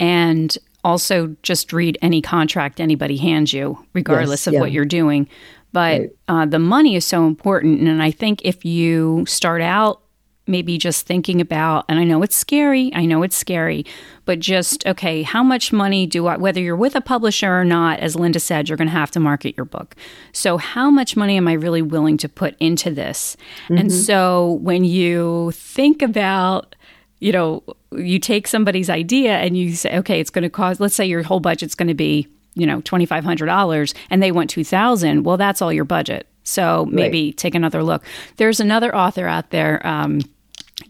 and 0.00 0.56
also 0.82 1.34
just 1.42 1.72
read 1.72 1.98
any 2.02 2.20
contract 2.20 2.80
anybody 2.80 3.16
hands 3.16 3.52
you, 3.52 3.84
regardless 3.94 4.42
yes, 4.42 4.46
of 4.48 4.52
yeah. 4.54 4.60
what 4.60 4.72
you're 4.72 4.84
doing. 4.84 5.28
But 5.72 6.00
right. 6.00 6.10
uh, 6.28 6.46
the 6.46 6.58
money 6.58 6.94
is 6.94 7.04
so 7.04 7.26
important. 7.26 7.80
And 7.80 8.02
I 8.02 8.10
think 8.10 8.40
if 8.44 8.64
you 8.64 9.24
start 9.26 9.60
out 9.60 10.02
maybe 10.46 10.76
just 10.76 11.06
thinking 11.06 11.40
about, 11.40 11.84
and 11.88 11.98
I 11.98 12.04
know 12.04 12.22
it's 12.22 12.36
scary, 12.36 12.92
I 12.94 13.06
know 13.06 13.22
it's 13.22 13.36
scary, 13.36 13.86
but 14.26 14.40
just, 14.40 14.86
okay, 14.86 15.22
how 15.22 15.42
much 15.42 15.72
money 15.72 16.06
do 16.06 16.26
I, 16.26 16.36
whether 16.36 16.60
you're 16.60 16.76
with 16.76 16.94
a 16.94 17.00
publisher 17.00 17.50
or 17.50 17.64
not, 17.64 17.98
as 18.00 18.14
Linda 18.14 18.38
said, 18.38 18.68
you're 18.68 18.76
going 18.76 18.88
to 18.88 18.92
have 18.92 19.10
to 19.12 19.20
market 19.20 19.56
your 19.56 19.64
book. 19.64 19.96
So, 20.32 20.58
how 20.58 20.90
much 20.90 21.16
money 21.16 21.36
am 21.38 21.48
I 21.48 21.54
really 21.54 21.82
willing 21.82 22.18
to 22.18 22.28
put 22.28 22.56
into 22.60 22.90
this? 22.90 23.36
Mm-hmm. 23.64 23.78
And 23.78 23.92
so, 23.92 24.58
when 24.62 24.84
you 24.84 25.50
think 25.52 26.02
about, 26.02 26.76
you 27.24 27.32
know, 27.32 27.62
you 27.92 28.18
take 28.18 28.46
somebody's 28.46 28.90
idea 28.90 29.38
and 29.38 29.56
you 29.56 29.74
say, 29.74 29.96
okay, 29.96 30.20
it's 30.20 30.28
going 30.28 30.42
to 30.42 30.50
cost, 30.50 30.78
let's 30.78 30.94
say 30.94 31.06
your 31.06 31.22
whole 31.22 31.40
budget's 31.40 31.74
going 31.74 31.88
to 31.88 31.94
be, 31.94 32.28
you 32.52 32.66
know, 32.66 32.82
$2,500 32.82 33.94
and 34.10 34.22
they 34.22 34.30
want 34.30 34.50
2000 34.50 35.24
well, 35.24 35.38
that's 35.38 35.62
all 35.62 35.72
your 35.72 35.86
budget. 35.86 36.26
So 36.42 36.84
maybe 36.84 37.28
right. 37.28 37.36
take 37.38 37.54
another 37.54 37.82
look. 37.82 38.04
There's 38.36 38.60
another 38.60 38.94
author 38.94 39.26
out 39.26 39.48
there, 39.48 39.84
um, 39.86 40.20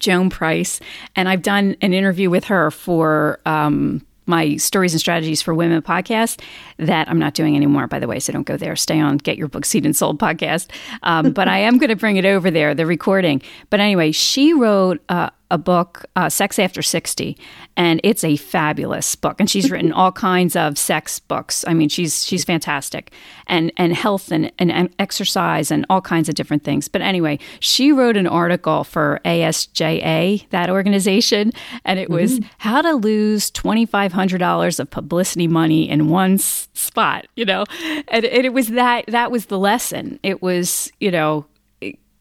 Joan 0.01 0.28
Price, 0.28 0.80
and 1.14 1.28
I've 1.28 1.43
done 1.43 1.76
an 1.80 1.95
interview 1.95 2.30
with 2.30 2.47
her 2.47 2.72
for 2.72 3.39
um, 3.47 4.05
my 4.26 4.57
stories 4.57 4.93
and 4.93 5.01
strategies 5.01 5.41
for 5.41 5.55
women 5.55 5.80
podcast 5.82 6.41
that 6.78 7.09
I'm 7.09 7.18
not 7.20 7.35
doing 7.35 7.55
anymore, 7.55 7.87
by 7.87 8.01
the 8.01 8.09
way. 8.09 8.18
So 8.18 8.32
don't 8.32 8.47
go 8.47 8.57
there. 8.57 8.74
Stay 8.74 8.99
on 8.99 9.18
Get 9.18 9.39
Your 9.39 9.47
Book 9.49 9.64
Seen 9.64 9.85
and 9.85 9.95
Sold 9.95 10.18
podcast. 10.18 10.68
Um, 11.05 11.32
but 11.32 11.47
I 11.47 11.59
am 11.59 11.78
going 11.78 11.91
to 11.91 11.97
bring 11.97 12.16
it 12.16 12.24
over 12.24 12.51
there, 12.51 12.74
the 12.74 12.87
recording. 12.87 13.43
But 13.70 13.78
anyway, 13.78 14.11
she 14.11 14.53
wrote 14.53 15.01
uh, 15.09 15.30
a 15.51 15.59
book, 15.59 16.05
uh, 16.17 16.29
Sex 16.29 16.59
After 16.59 16.83
60, 16.83 17.37
and 17.77 18.01
it's 18.03 18.25
a 18.25 18.37
fabulous 18.37 19.15
book. 19.15 19.37
And 19.39 19.49
she's 19.49 19.71
written 19.71 19.93
all 19.93 20.13
kinds 20.13 20.57
of 20.57 20.79
sex 20.79 21.19
books. 21.19 21.65
I 21.67 21.75
mean, 21.75 21.89
she's 21.89 22.25
she's 22.25 22.45
fantastic, 22.45 23.13
and 23.47 23.73
and 23.77 23.95
health 23.95 24.33
and, 24.33 24.51
and 24.59 24.95
exercise 24.99 25.71
and 25.71 25.85
all 25.91 26.01
kinds 26.01 26.29
of 26.29 26.35
different 26.35 26.65
things. 26.65 26.89
But 26.89 27.03
anyway, 27.03 27.39
she 27.61 27.93
wrote 27.93 28.17
an 28.17 28.27
article 28.27 28.85
for 28.85 29.21
ASJA, 29.25 30.49
that 30.51 30.71
organization, 30.71 31.53
and 31.85 31.99
it 31.99 32.11
was 32.11 32.41
mm-hmm. 32.41 32.49
how 32.59 32.83
to 32.83 32.95
lose 32.95 33.51
twenty 33.51 33.87
five 33.87 34.13
hundred 34.13 34.39
dollars 34.39 34.81
of 34.81 34.91
publicity 34.91 35.47
money 35.47 35.89
in 35.89 36.09
one 36.09 36.35
s- 36.35 36.69
spot. 36.75 37.27
You 37.37 37.45
know, 37.45 37.65
and, 38.09 38.25
and 38.25 38.47
it 38.47 38.53
was 38.53 38.69
that 38.69 39.07
that 39.09 39.31
was 39.31 39.47
the 39.47 39.59
lesson. 39.59 40.19
It 40.23 40.43
was 40.43 40.91
you 41.01 41.11
know 41.11 41.47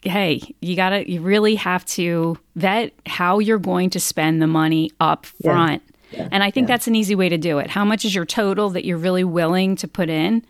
hey, 0.04 0.42
you 0.62 0.76
got 0.76 0.90
to, 0.90 1.10
you 1.10 1.22
really 1.22 1.56
have 1.56 1.86
to 1.86 2.38
vet 2.56 2.94
how 3.06 3.40
you're 3.40 3.60
going 3.60 3.90
to 3.92 4.00
spend 4.00 4.42
the 4.42 4.48
money 4.48 4.92
up 5.00 5.26
front. 5.26 5.82
Yeah. 5.86 5.90
Yeah. 6.12 6.30
And 6.32 6.44
I 6.44 6.52
think 6.52 6.68
yeah. 6.68 6.76
that's 6.76 6.88
an 6.88 6.96
easy 6.96 7.16
way 7.16 7.30
to 7.30 7.38
do 7.38 7.58
it. 7.58 7.70
How 7.70 7.84
much 7.84 8.06
is 8.06 8.14
your 8.14 8.26
total 8.26 8.70
that 8.72 8.86
you're 8.86 8.98
really 8.98 9.24
willing 9.24 9.76
to 9.78 9.88
put 9.88 10.10
in? 10.10 10.46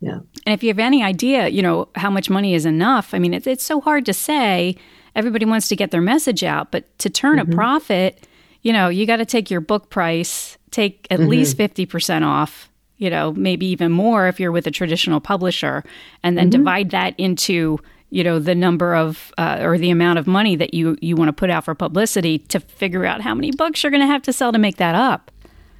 Yeah. 0.00 0.18
And 0.46 0.54
if 0.54 0.62
you 0.62 0.68
have 0.68 0.78
any 0.78 1.02
idea, 1.02 1.48
you 1.48 1.62
know, 1.62 1.88
how 1.94 2.10
much 2.10 2.30
money 2.30 2.54
is 2.54 2.66
enough, 2.66 3.14
I 3.14 3.18
mean, 3.18 3.34
it's, 3.34 3.46
it's 3.46 3.64
so 3.64 3.80
hard 3.80 4.06
to 4.06 4.12
say. 4.12 4.76
Everybody 5.14 5.44
wants 5.44 5.68
to 5.68 5.76
get 5.76 5.90
their 5.90 6.00
message 6.00 6.44
out, 6.44 6.70
but 6.70 6.98
to 6.98 7.10
turn 7.10 7.38
mm-hmm. 7.38 7.52
a 7.52 7.54
profit, 7.54 8.26
you 8.62 8.72
know, 8.72 8.88
you 8.88 9.06
got 9.06 9.16
to 9.16 9.26
take 9.26 9.50
your 9.50 9.60
book 9.60 9.90
price, 9.90 10.56
take 10.70 11.06
at 11.10 11.18
mm-hmm. 11.18 11.30
least 11.30 11.56
50% 11.56 12.24
off, 12.24 12.70
you 12.96 13.10
know, 13.10 13.32
maybe 13.32 13.66
even 13.66 13.90
more 13.90 14.28
if 14.28 14.38
you're 14.38 14.52
with 14.52 14.66
a 14.66 14.70
traditional 14.70 15.20
publisher, 15.20 15.82
and 16.22 16.36
then 16.36 16.50
mm-hmm. 16.50 16.60
divide 16.60 16.90
that 16.90 17.14
into 17.18 17.78
you 18.10 18.24
know 18.24 18.38
the 18.38 18.54
number 18.54 18.94
of 18.94 19.32
uh, 19.38 19.58
or 19.60 19.78
the 19.78 19.90
amount 19.90 20.18
of 20.18 20.26
money 20.26 20.56
that 20.56 20.74
you 20.74 20.96
you 21.00 21.16
want 21.16 21.28
to 21.28 21.32
put 21.32 21.50
out 21.50 21.64
for 21.64 21.74
publicity 21.74 22.38
to 22.38 22.60
figure 22.60 23.06
out 23.06 23.20
how 23.20 23.34
many 23.34 23.52
books 23.52 23.82
you're 23.82 23.90
going 23.90 24.02
to 24.02 24.06
have 24.06 24.22
to 24.22 24.32
sell 24.32 24.52
to 24.52 24.58
make 24.58 24.76
that 24.76 24.94
up. 24.94 25.30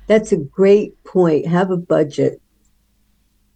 That's 0.06 0.32
a 0.32 0.36
great 0.36 1.02
point. 1.04 1.46
Have 1.46 1.70
a 1.70 1.76
budget 1.76 2.40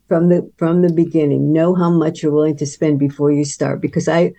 from 0.08 0.28
the 0.28 0.50
from 0.56 0.82
the 0.82 0.92
beginning. 0.92 1.52
Know 1.52 1.74
how 1.74 1.90
much 1.90 2.22
you're 2.22 2.32
willing 2.32 2.56
to 2.58 2.66
spend 2.66 2.98
before 2.98 3.32
you 3.32 3.44
start. 3.44 3.80
Because 3.80 4.08
i 4.08 4.32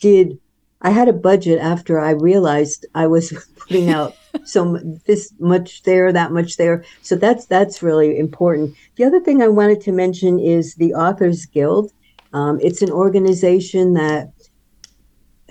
did 0.00 0.38
i 0.80 0.90
had 0.90 1.08
a 1.08 1.12
budget 1.12 1.60
after 1.60 2.00
i 2.00 2.10
realized 2.10 2.84
i 2.94 3.06
was 3.06 3.32
putting 3.56 3.88
out 3.88 4.16
so 4.44 4.78
this 5.06 5.32
much 5.38 5.82
there 5.84 6.12
that 6.12 6.32
much 6.32 6.56
there. 6.56 6.84
So 7.02 7.14
that's 7.16 7.46
that's 7.46 7.82
really 7.82 8.18
important. 8.18 8.74
The 8.96 9.04
other 9.04 9.20
thing 9.20 9.42
i 9.42 9.48
wanted 9.48 9.80
to 9.82 9.92
mention 9.92 10.38
is 10.38 10.74
the 10.74 10.94
authors 10.94 11.46
guild 11.46 11.92
um, 12.32 12.58
it's 12.60 12.82
an 12.82 12.90
organization 12.90 13.94
that 13.94 14.32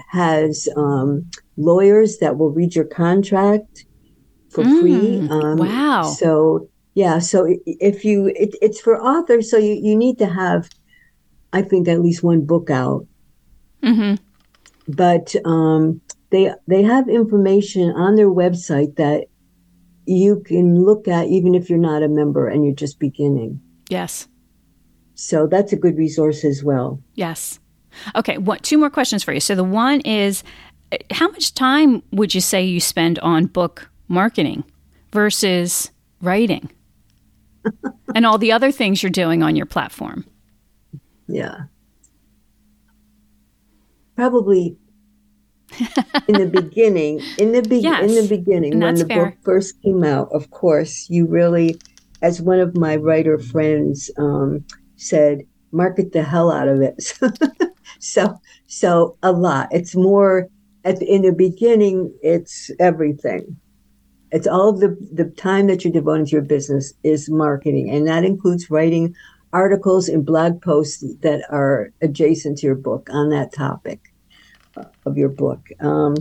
has 0.09 0.67
um, 0.75 1.29
lawyers 1.57 2.17
that 2.17 2.37
will 2.37 2.49
read 2.49 2.75
your 2.75 2.85
contract 2.85 3.85
for 4.49 4.63
mm, 4.63 4.81
free. 4.81 5.27
Um, 5.29 5.57
wow. 5.57 6.03
So, 6.03 6.69
yeah. 6.95 7.19
So 7.19 7.47
if 7.65 8.03
you, 8.03 8.27
it, 8.35 8.55
it's 8.61 8.81
for 8.81 9.01
authors. 9.01 9.49
So 9.49 9.57
you, 9.57 9.73
you 9.73 9.95
need 9.95 10.17
to 10.17 10.27
have, 10.27 10.69
I 11.53 11.61
think, 11.61 11.87
at 11.87 12.01
least 12.01 12.23
one 12.23 12.45
book 12.45 12.69
out. 12.69 13.05
Mm-hmm. 13.83 14.15
But 14.93 15.35
um, 15.45 16.01
they 16.31 16.51
they 16.67 16.83
have 16.83 17.07
information 17.07 17.91
on 17.91 18.15
their 18.15 18.29
website 18.29 18.95
that 18.95 19.27
you 20.05 20.41
can 20.45 20.83
look 20.83 21.07
at 21.07 21.27
even 21.27 21.55
if 21.55 21.69
you're 21.69 21.79
not 21.79 22.03
a 22.03 22.07
member 22.07 22.47
and 22.47 22.65
you're 22.65 22.75
just 22.75 22.99
beginning. 22.99 23.61
Yes. 23.89 24.27
So 25.21 25.45
that's 25.45 25.71
a 25.71 25.75
good 25.75 25.97
resource 25.97 26.43
as 26.43 26.63
well. 26.63 26.99
Yes. 27.13 27.59
Okay, 28.15 28.39
what 28.39 28.63
two 28.63 28.79
more 28.79 28.89
questions 28.89 29.23
for 29.23 29.31
you. 29.31 29.39
So 29.39 29.53
the 29.53 29.63
one 29.63 30.01
is 30.01 30.43
how 31.11 31.29
much 31.29 31.53
time 31.53 32.01
would 32.11 32.33
you 32.33 32.41
say 32.41 32.63
you 32.63 32.79
spend 32.79 33.19
on 33.19 33.45
book 33.45 33.87
marketing 34.07 34.63
versus 35.11 35.91
writing? 36.21 36.71
and 38.15 38.25
all 38.25 38.39
the 38.39 38.51
other 38.51 38.71
things 38.71 39.03
you're 39.03 39.11
doing 39.11 39.43
on 39.43 39.55
your 39.55 39.67
platform. 39.67 40.25
Yeah. 41.27 41.65
Probably 44.15 44.75
in 46.27 46.33
the 46.33 46.49
beginning, 46.51 47.21
in 47.37 47.51
the 47.51 47.61
be- 47.61 47.77
yes, 47.77 48.09
in 48.09 48.15
the 48.15 48.27
beginning 48.27 48.79
when 48.79 48.95
the 48.95 49.05
fair. 49.05 49.25
book 49.27 49.35
first 49.43 49.79
came 49.83 50.03
out, 50.03 50.29
of 50.31 50.49
course, 50.49 51.07
you 51.11 51.27
really 51.27 51.79
as 52.23 52.41
one 52.41 52.59
of 52.59 52.75
my 52.75 52.95
writer 52.95 53.37
friends 53.37 54.09
um, 54.17 54.65
said, 55.01 55.41
market 55.71 56.11
the 56.11 56.23
hell 56.23 56.51
out 56.51 56.67
of 56.67 56.81
it. 56.81 57.01
so 57.99 58.39
so 58.67 59.17
a 59.23 59.31
lot. 59.31 59.69
It's 59.71 59.95
more 59.95 60.47
at 60.85 60.99
the, 60.99 61.05
in 61.05 61.23
the 61.23 61.31
beginning. 61.31 62.13
It's 62.21 62.71
everything. 62.79 63.57
It's 64.31 64.47
all 64.47 64.69
of 64.69 64.79
the 64.79 64.95
the 65.11 65.25
time 65.25 65.67
that 65.67 65.83
you're 65.83 65.93
devoting 65.93 66.25
to 66.27 66.31
your 66.31 66.41
business 66.41 66.93
is 67.03 67.29
marketing, 67.29 67.89
and 67.89 68.07
that 68.07 68.23
includes 68.23 68.69
writing 68.69 69.15
articles 69.53 70.07
and 70.07 70.25
blog 70.25 70.61
posts 70.61 71.03
that 71.21 71.43
are 71.49 71.91
adjacent 72.01 72.57
to 72.59 72.67
your 72.67 72.75
book 72.75 73.09
on 73.11 73.29
that 73.29 73.53
topic 73.53 73.99
of 75.05 75.17
your 75.17 75.27
book. 75.27 75.67
Um, 75.81 76.15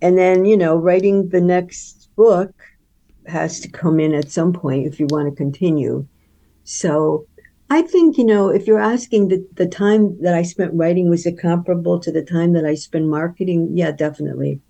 and 0.00 0.18
then 0.18 0.44
you 0.44 0.56
know, 0.56 0.76
writing 0.76 1.28
the 1.28 1.40
next 1.40 2.08
book 2.16 2.52
has 3.28 3.60
to 3.60 3.68
come 3.68 4.00
in 4.00 4.14
at 4.14 4.32
some 4.32 4.52
point 4.52 4.86
if 4.86 4.98
you 4.98 5.06
want 5.10 5.28
to 5.28 5.36
continue. 5.36 6.06
So 6.64 7.26
I 7.72 7.80
think, 7.80 8.18
you 8.18 8.24
know, 8.24 8.50
if 8.50 8.66
you're 8.66 8.78
asking 8.78 9.28
the, 9.28 9.48
the 9.54 9.66
time 9.66 10.20
that 10.20 10.34
I 10.34 10.42
spent 10.42 10.74
writing, 10.74 11.08
was 11.08 11.24
it 11.24 11.40
comparable 11.40 11.98
to 12.00 12.12
the 12.12 12.22
time 12.22 12.52
that 12.52 12.66
I 12.66 12.74
spent 12.74 13.06
marketing? 13.06 13.70
Yeah, 13.72 13.92
definitely. 13.92 14.60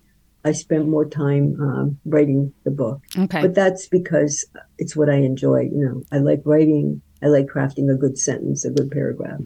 I 0.45 0.53
spent 0.53 0.87
more 0.87 1.03
time 1.03 1.57
um, 1.59 1.99
writing 2.05 2.53
the 2.63 2.71
book. 2.71 3.01
Okay. 3.17 3.41
But 3.41 3.55
that's 3.55 3.89
because 3.89 4.45
it's 4.77 4.95
what 4.95 5.09
I 5.09 5.15
enjoy. 5.15 5.63
You 5.63 5.85
know, 5.85 6.03
I 6.13 6.19
like 6.19 6.43
writing, 6.45 7.01
I 7.21 7.25
like 7.25 7.47
crafting 7.47 7.91
a 7.91 7.97
good 7.97 8.17
sentence, 8.17 8.63
a 8.63 8.71
good 8.71 8.89
paragraph. 8.89 9.41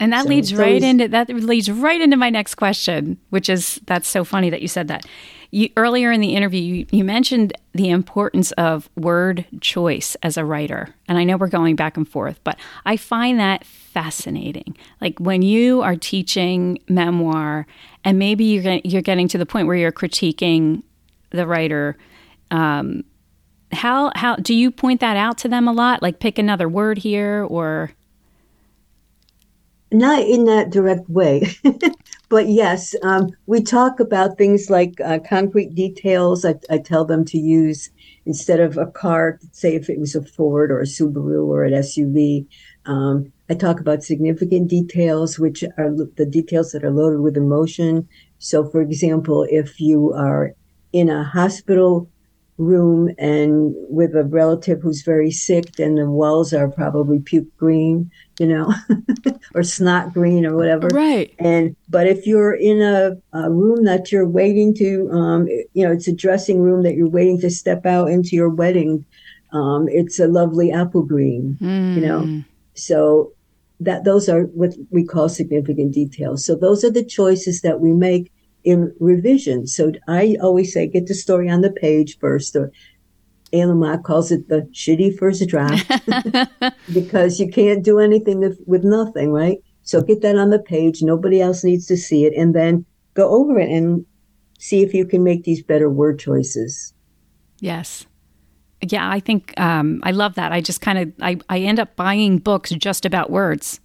And 0.00 0.12
that 0.12 0.24
so, 0.24 0.28
leads 0.28 0.54
right 0.54 0.68
always, 0.68 0.84
into 0.84 1.08
that 1.08 1.28
leads 1.28 1.70
right 1.70 2.00
into 2.00 2.16
my 2.16 2.30
next 2.30 2.56
question, 2.56 3.18
which 3.30 3.48
is 3.48 3.80
that's 3.86 4.08
so 4.08 4.24
funny 4.24 4.50
that 4.50 4.62
you 4.62 4.68
said 4.68 4.88
that. 4.88 5.06
You, 5.50 5.68
earlier 5.76 6.10
in 6.10 6.20
the 6.20 6.34
interview, 6.34 6.60
you, 6.60 6.86
you 6.90 7.04
mentioned 7.04 7.52
the 7.74 7.90
importance 7.90 8.50
of 8.52 8.90
word 8.96 9.46
choice 9.60 10.16
as 10.20 10.36
a 10.36 10.44
writer. 10.44 10.92
And 11.06 11.16
I 11.16 11.22
know 11.22 11.36
we're 11.36 11.46
going 11.46 11.76
back 11.76 11.96
and 11.96 12.08
forth, 12.08 12.40
but 12.42 12.58
I 12.84 12.96
find 12.96 13.38
that 13.38 13.64
fascinating. 13.64 14.76
Like 15.00 15.20
when 15.20 15.42
you 15.42 15.80
are 15.82 15.94
teaching 15.94 16.80
memoir, 16.88 17.68
and 18.02 18.18
maybe 18.18 18.44
you're, 18.44 18.80
you're 18.82 19.00
getting 19.00 19.28
to 19.28 19.38
the 19.38 19.46
point 19.46 19.68
where 19.68 19.76
you're 19.76 19.92
critiquing 19.92 20.82
the 21.30 21.46
writer. 21.46 21.96
Um, 22.50 23.04
how 23.72 24.12
how 24.14 24.36
do 24.36 24.54
you 24.54 24.70
point 24.70 25.00
that 25.00 25.16
out 25.16 25.38
to 25.38 25.48
them 25.48 25.68
a 25.68 25.72
lot? 25.72 26.02
Like 26.02 26.20
pick 26.20 26.38
another 26.38 26.68
word 26.68 26.98
here, 26.98 27.46
or 27.48 27.92
not 29.98 30.22
in 30.22 30.44
that 30.44 30.70
direct 30.70 31.08
way. 31.08 31.46
but 32.28 32.48
yes, 32.48 32.94
um, 33.02 33.30
we 33.46 33.62
talk 33.62 34.00
about 34.00 34.38
things 34.38 34.70
like 34.70 35.00
uh, 35.00 35.18
concrete 35.28 35.74
details. 35.74 36.44
I, 36.44 36.54
I, 36.70 36.78
tell 36.78 37.04
them 37.04 37.24
to 37.26 37.38
use 37.38 37.90
instead 38.26 38.60
of 38.60 38.76
a 38.76 38.86
car, 38.86 39.38
say 39.52 39.74
if 39.74 39.88
it 39.88 40.00
was 40.00 40.14
a 40.14 40.22
Ford 40.22 40.70
or 40.70 40.80
a 40.80 40.84
Subaru 40.84 41.46
or 41.46 41.64
an 41.64 41.72
SUV. 41.74 42.46
Um, 42.86 43.32
I 43.48 43.54
talk 43.54 43.80
about 43.80 44.02
significant 44.02 44.68
details, 44.68 45.38
which 45.38 45.62
are 45.78 45.90
the 46.16 46.26
details 46.26 46.72
that 46.72 46.84
are 46.84 46.90
loaded 46.90 47.20
with 47.20 47.36
emotion. 47.36 48.08
So, 48.38 48.68
for 48.68 48.80
example, 48.80 49.46
if 49.50 49.80
you 49.80 50.12
are 50.14 50.54
in 50.92 51.10
a 51.10 51.24
hospital 51.24 52.08
room 52.56 53.10
and 53.18 53.74
with 53.88 54.14
a 54.14 54.24
relative 54.24 54.80
who's 54.80 55.02
very 55.02 55.30
sick, 55.30 55.72
then 55.72 55.96
the 55.96 56.08
walls 56.08 56.52
are 56.52 56.68
probably 56.68 57.18
puke 57.18 57.56
green, 57.56 58.10
you 58.38 58.46
know, 58.46 58.72
or 59.54 59.62
snot 59.62 60.12
green 60.12 60.46
or 60.46 60.56
whatever. 60.56 60.88
Right. 60.88 61.34
And 61.38 61.74
but 61.88 62.06
if 62.06 62.26
you're 62.26 62.54
in 62.54 62.80
a, 62.80 63.16
a 63.32 63.50
room 63.50 63.84
that 63.84 64.12
you're 64.12 64.28
waiting 64.28 64.74
to, 64.76 65.10
um, 65.10 65.48
you 65.48 65.84
know, 65.84 65.92
it's 65.92 66.08
a 66.08 66.14
dressing 66.14 66.60
room 66.60 66.82
that 66.84 66.94
you're 66.94 67.08
waiting 67.08 67.40
to 67.40 67.50
step 67.50 67.86
out 67.86 68.08
into 68.10 68.36
your 68.36 68.50
wedding, 68.50 69.04
um, 69.52 69.88
it's 69.88 70.18
a 70.20 70.28
lovely 70.28 70.70
apple 70.70 71.02
green, 71.02 71.58
mm. 71.60 71.94
you 71.94 72.00
know. 72.00 72.20
Hmm. 72.20 72.40
So 72.74 73.32
that 73.80 74.04
those 74.04 74.28
are 74.28 74.44
what 74.44 74.74
we 74.90 75.04
call 75.04 75.28
significant 75.28 75.92
details. 75.92 76.44
So 76.44 76.54
those 76.54 76.84
are 76.84 76.90
the 76.90 77.04
choices 77.04 77.60
that 77.62 77.80
we 77.80 77.92
make 77.92 78.32
in 78.64 78.94
revision. 78.98 79.66
So 79.66 79.92
I 80.08 80.36
always 80.40 80.72
say, 80.72 80.86
get 80.86 81.06
the 81.06 81.14
story 81.14 81.48
on 81.48 81.60
the 81.60 81.70
page 81.70 82.18
first. 82.18 82.56
Or 82.56 82.72
Anna 83.52 83.98
calls 83.98 84.32
it 84.32 84.48
the 84.48 84.62
shitty 84.72 85.16
first 85.16 85.46
draft 85.48 85.86
because 86.92 87.38
you 87.38 87.50
can't 87.50 87.84
do 87.84 87.98
anything 87.98 88.56
with 88.66 88.84
nothing, 88.84 89.30
right? 89.30 89.58
So 89.82 90.00
get 90.00 90.22
that 90.22 90.36
on 90.36 90.50
the 90.50 90.58
page. 90.58 91.02
Nobody 91.02 91.40
else 91.40 91.62
needs 91.62 91.86
to 91.86 91.96
see 91.96 92.24
it. 92.24 92.32
And 92.36 92.54
then 92.54 92.84
go 93.12 93.28
over 93.28 93.58
it 93.58 93.70
and 93.70 94.04
see 94.58 94.82
if 94.82 94.94
you 94.94 95.04
can 95.04 95.22
make 95.22 95.44
these 95.44 95.62
better 95.62 95.90
word 95.90 96.18
choices. 96.18 96.94
Yes. 97.60 98.06
Yeah, 98.80 99.08
I 99.08 99.20
think 99.20 99.58
um, 99.58 100.00
I 100.02 100.10
love 100.10 100.34
that. 100.34 100.52
I 100.52 100.60
just 100.60 100.80
kind 100.80 100.98
of 100.98 101.12
I, 101.20 101.38
I 101.48 101.60
end 101.60 101.80
up 101.80 101.96
buying 101.96 102.38
books 102.38 102.70
just 102.70 103.06
about 103.06 103.30
words 103.30 103.80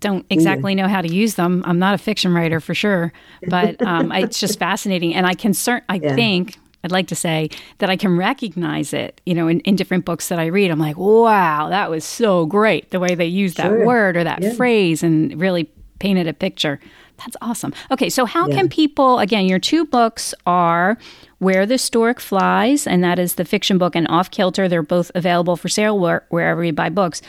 don't 0.00 0.26
exactly 0.30 0.74
know 0.74 0.88
how 0.88 1.00
to 1.00 1.12
use 1.12 1.34
them. 1.34 1.62
I'm 1.66 1.78
not 1.78 1.94
a 1.94 1.98
fiction 1.98 2.34
writer 2.34 2.60
for 2.60 2.74
sure, 2.74 3.12
but 3.48 3.80
um, 3.82 4.12
it's 4.12 4.40
just 4.40 4.58
fascinating. 4.58 5.14
And 5.14 5.26
I 5.26 5.34
can 5.34 5.52
cert- 5.52 5.82
I 5.88 5.96
yeah. 5.96 6.14
think 6.14 6.56
I'd 6.84 6.92
like 6.92 7.08
to 7.08 7.16
say 7.16 7.48
that 7.78 7.88
I 7.88 7.96
can 7.96 8.16
recognize 8.16 8.92
it, 8.92 9.20
you 9.24 9.34
know, 9.34 9.48
in, 9.48 9.60
in 9.60 9.74
different 9.74 10.04
books 10.04 10.28
that 10.28 10.38
I 10.38 10.46
read. 10.46 10.70
I'm 10.70 10.78
like, 10.78 10.98
wow, 10.98 11.70
that 11.70 11.90
was 11.90 12.04
so 12.04 12.44
great 12.44 12.90
the 12.90 13.00
way 13.00 13.14
they 13.14 13.26
used 13.26 13.56
that 13.56 13.72
word 13.72 14.16
or 14.16 14.24
that 14.24 14.42
yeah. 14.42 14.52
phrase 14.52 15.02
and 15.02 15.40
really 15.40 15.70
painted 15.98 16.28
a 16.28 16.34
picture. 16.34 16.78
That's 17.18 17.36
awesome. 17.40 17.72
Okay, 17.90 18.10
so 18.10 18.26
how 18.26 18.48
yeah. 18.48 18.56
can 18.56 18.68
people, 18.68 19.18
again, 19.18 19.46
your 19.46 19.58
two 19.58 19.86
books 19.86 20.34
are 20.46 20.98
Where 21.38 21.64
the 21.64 21.78
Stork 21.78 22.20
Flies, 22.20 22.86
and 22.86 23.02
that 23.02 23.18
is 23.18 23.36
the 23.36 23.44
fiction 23.44 23.78
book, 23.78 23.94
and 23.94 24.06
Off 24.08 24.30
Kilter. 24.30 24.68
They're 24.68 24.82
both 24.82 25.10
available 25.14 25.56
for 25.56 25.68
sale 25.68 25.98
where, 25.98 26.26
wherever 26.28 26.62
you 26.64 26.72
buy 26.72 26.90
books. 26.90 27.22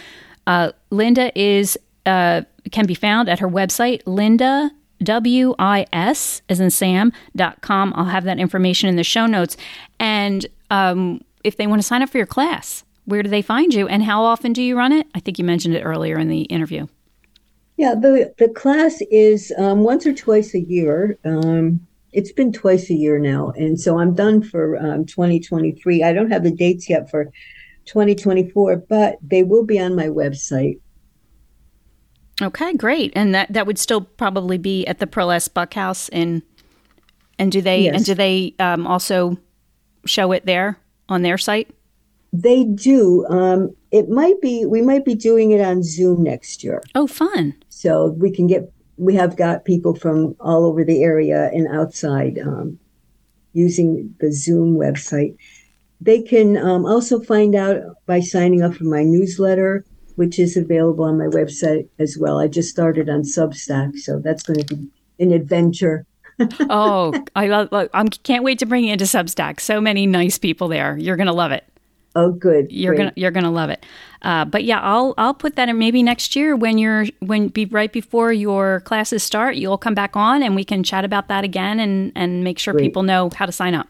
Uh, 0.48 0.72
Linda 0.90 1.38
is 1.40 1.78
uh, 2.06 2.42
can 2.72 2.86
be 2.86 2.96
found 2.96 3.30
at 3.30 3.40
her 3.40 3.48
website, 3.48 4.02
Linda 4.06 4.72
W-I-S 5.04 6.42
as 6.50 6.60
in 6.60 6.70
Sam 6.70 7.12
dot 7.36 7.62
com. 7.62 7.94
I'll 7.96 8.06
have 8.06 8.24
that 8.24 8.40
information 8.40 8.90
in 8.90 8.96
the 8.96 9.04
show 9.04 9.26
notes. 9.26 9.58
And 10.00 10.46
um, 10.70 11.22
if 11.44 11.58
they 11.58 11.68
want 11.68 11.82
to 11.82 11.88
sign 11.88 12.02
up 12.02 12.10
for 12.10 12.18
your 12.18 12.26
class, 12.26 12.84
where 13.06 13.22
do 13.22 13.30
they 13.30 13.42
find 13.42 13.74
you 13.74 13.88
and 13.88 14.04
how 14.04 14.24
often 14.24 14.54
do 14.54 14.64
you 14.64 14.78
run 14.78 14.92
it? 14.92 15.08
I 15.14 15.20
think 15.20 15.38
you 15.38 15.46
mentioned 15.46 15.76
it 15.76 15.84
earlier 15.84 16.18
in 16.18 16.28
the 16.28 16.42
interview. 16.44 16.88
Yeah, 17.78 17.94
the, 17.94 18.34
the 18.38 18.50
class 18.50 19.02
is 19.12 19.54
um, 19.58 19.82
once 19.82 20.06
or 20.06 20.14
twice 20.14 20.56
a 20.56 20.62
year. 20.62 21.18
Um, 21.26 21.86
it's 22.14 22.32
been 22.32 22.54
twice 22.54 22.90
a 22.90 22.94
year 22.94 23.20
now. 23.20 23.52
And 23.58 23.80
so 23.80 24.00
I'm 24.00 24.16
done 24.16 24.42
for 24.42 24.78
um, 24.78 25.06
2023. 25.06 26.02
I 26.02 26.14
don't 26.14 26.32
have 26.32 26.44
the 26.44 26.52
dates 26.52 26.90
yet 26.90 27.10
for 27.12 27.26
2024, 27.86 28.78
but 28.78 29.18
they 29.22 29.44
will 29.44 29.66
be 29.66 29.78
on 29.78 29.96
my 29.96 30.08
website. 30.08 30.80
Okay, 32.42 32.74
great. 32.74 33.14
And 33.16 33.34
that 33.34 33.52
that 33.54 33.66
would 33.66 33.80
still 33.80 34.02
probably 34.02 34.58
be 34.58 34.86
at 34.88 35.00
the 35.00 35.08
Pearl 35.08 35.32
S. 35.32 35.48
Buck 35.48 35.74
House 35.74 36.10
in 36.10 36.44
and 37.40 37.52
do 37.52 37.62
they 37.62 37.84
yes. 37.84 37.96
and 37.96 38.06
do 38.06 38.14
they 38.14 38.54
um, 38.60 38.86
also 38.88 39.38
show 40.06 40.32
it 40.32 40.46
there 40.46 40.80
on 41.10 41.22
their 41.22 41.38
site? 41.38 41.74
They 42.34 42.66
do. 42.66 43.26
Um, 43.28 43.74
it 43.92 44.10
might 44.10 44.42
be 44.42 44.66
we 44.66 44.82
might 44.82 45.06
be 45.06 45.16
doing 45.16 45.52
it 45.52 45.62
on 45.62 45.84
Zoom 45.84 46.24
next 46.24 46.64
year. 46.64 46.82
Oh, 46.94 47.08
fun! 47.08 47.56
So 47.70 48.08
we 48.18 48.32
can 48.32 48.48
get 48.48 48.72
we 48.98 49.16
have 49.16 49.38
got 49.38 49.66
people 49.66 49.96
from 49.96 50.36
all 50.40 50.66
over 50.66 50.84
the 50.84 51.04
area 51.04 51.50
and 51.54 51.68
outside 51.68 52.40
um, 52.40 52.80
using 53.54 54.14
the 54.20 54.32
Zoom 54.32 54.76
website. 54.76 55.38
They 56.02 56.22
can 56.22 56.58
um, 56.58 56.86
also 56.86 57.22
find 57.22 57.56
out 57.56 57.78
by 58.06 58.20
signing 58.20 58.62
up 58.62 58.76
for 58.76 58.84
my 58.84 59.04
newsletter 59.04 59.86
which 60.16 60.40
is 60.40 60.58
available 60.58 61.06
on 61.06 61.18
my 61.18 61.26
website 61.26 61.88
as 62.00 62.18
well. 62.18 62.40
I 62.40 62.48
just 62.48 62.70
started 62.70 63.10
on 63.10 63.22
Substack, 63.22 63.98
so 63.98 64.20
that's 64.20 64.44
going 64.44 64.60
to 64.60 64.76
be 64.76 64.88
an 65.20 65.32
adventure. 65.32 66.06
oh, 66.70 67.14
I 67.36 67.48
love! 67.48 67.70
I 67.72 68.04
can't 68.24 68.44
wait 68.44 68.60
to 68.60 68.66
bring 68.66 68.86
you 68.86 68.94
into 68.94 69.06
Substack. 69.06 69.60
So 69.60 69.80
many 69.80 70.06
nice 70.06 70.38
people 70.38 70.68
there. 70.68 70.98
You're 70.98 71.16
going 71.16 71.28
to 71.28 71.34
love 71.34 71.52
it. 71.52 71.64
Oh, 72.16 72.32
good. 72.32 72.72
You're 72.72 72.94
Great. 72.96 73.04
gonna 73.04 73.14
you're 73.18 73.32
gonna 73.32 73.52
love 73.52 73.70
it. 73.70 73.86
Uh, 74.22 74.46
but 74.46 74.64
yeah, 74.64 74.80
I'll 74.80 75.14
I'll 75.18 75.34
put 75.34 75.58
that 75.58 75.68
in 75.68 75.78
maybe 75.78 76.02
next 76.02 76.36
year 76.36 76.56
when 76.56 76.78
you're 76.78 77.06
when 77.20 77.50
be 77.50 77.66
right 77.66 77.92
before 77.92 78.32
your 78.32 78.80
classes 78.82 79.22
start. 79.22 79.58
You'll 79.58 79.78
come 79.78 79.94
back 79.94 80.16
on 80.16 80.42
and 80.42 80.56
we 80.56 80.64
can 80.64 80.82
chat 80.82 81.04
about 81.04 81.28
that 81.28 81.44
again 81.44 81.80
and 81.80 82.14
and 82.16 82.44
make 82.44 82.58
sure 82.58 82.74
Great. 82.74 82.86
people 82.86 83.04
know 83.04 83.30
how 83.36 83.46
to 83.46 83.52
sign 83.52 83.76
up. 83.76 83.90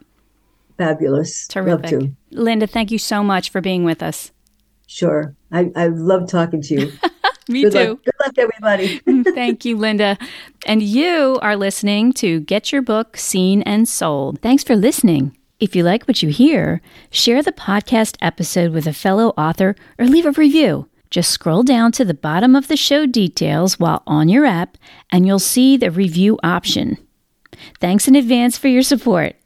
Fabulous. 0.76 1.46
Terrific. 1.46 2.10
Linda, 2.32 2.66
thank 2.66 2.90
you 2.90 2.98
so 2.98 3.22
much 3.22 3.50
for 3.50 3.60
being 3.60 3.84
with 3.84 4.02
us. 4.02 4.32
Sure. 4.86 5.34
I, 5.52 5.70
I 5.76 5.88
love 5.88 6.28
talking 6.28 6.62
to 6.62 6.74
you. 6.74 6.92
Me 7.48 7.62
Good 7.62 7.72
too. 7.72 7.88
Luck. 7.90 8.04
Good 8.04 8.14
luck, 8.20 8.38
everybody. 8.38 8.98
Thank 9.34 9.64
you, 9.64 9.76
Linda. 9.76 10.18
And 10.66 10.82
you 10.82 11.38
are 11.42 11.56
listening 11.56 12.12
to 12.14 12.40
Get 12.40 12.72
Your 12.72 12.82
Book 12.82 13.16
Seen 13.16 13.62
and 13.62 13.88
Sold. 13.88 14.40
Thanks 14.40 14.64
for 14.64 14.74
listening. 14.74 15.36
If 15.60 15.76
you 15.76 15.84
like 15.84 16.06
what 16.06 16.22
you 16.22 16.28
hear, 16.28 16.82
share 17.10 17.42
the 17.42 17.52
podcast 17.52 18.16
episode 18.20 18.72
with 18.72 18.86
a 18.86 18.92
fellow 18.92 19.28
author 19.38 19.76
or 19.98 20.06
leave 20.06 20.26
a 20.26 20.32
review. 20.32 20.88
Just 21.08 21.30
scroll 21.30 21.62
down 21.62 21.92
to 21.92 22.04
the 22.04 22.14
bottom 22.14 22.56
of 22.56 22.66
the 22.66 22.76
show 22.76 23.06
details 23.06 23.78
while 23.78 24.02
on 24.08 24.28
your 24.28 24.44
app, 24.44 24.76
and 25.10 25.26
you'll 25.26 25.38
see 25.38 25.76
the 25.76 25.90
review 25.90 26.38
option. 26.42 26.98
Thanks 27.80 28.08
in 28.08 28.16
advance 28.16 28.58
for 28.58 28.68
your 28.68 28.82
support. 28.82 29.36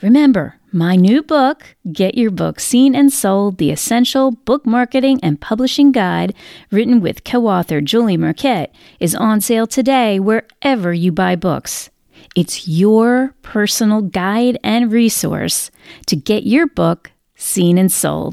Remember, 0.00 0.56
my 0.72 0.96
new 0.96 1.22
book, 1.22 1.76
Get 1.92 2.16
Your 2.16 2.30
Book 2.30 2.58
Seen 2.58 2.94
and 2.94 3.12
Sold 3.12 3.58
The 3.58 3.70
Essential 3.70 4.30
Book 4.30 4.64
Marketing 4.64 5.20
and 5.22 5.40
Publishing 5.40 5.92
Guide, 5.92 6.34
written 6.70 7.00
with 7.00 7.24
co 7.24 7.46
author 7.46 7.80
Julie 7.80 8.16
Marquette, 8.16 8.74
is 8.98 9.14
on 9.14 9.40
sale 9.40 9.66
today 9.66 10.18
wherever 10.18 10.92
you 10.92 11.12
buy 11.12 11.36
books. 11.36 11.90
It's 12.34 12.66
your 12.66 13.34
personal 13.42 14.00
guide 14.00 14.58
and 14.64 14.90
resource 14.90 15.70
to 16.06 16.16
get 16.16 16.44
your 16.44 16.66
book 16.66 17.12
seen 17.36 17.76
and 17.76 17.92
sold. 17.92 18.30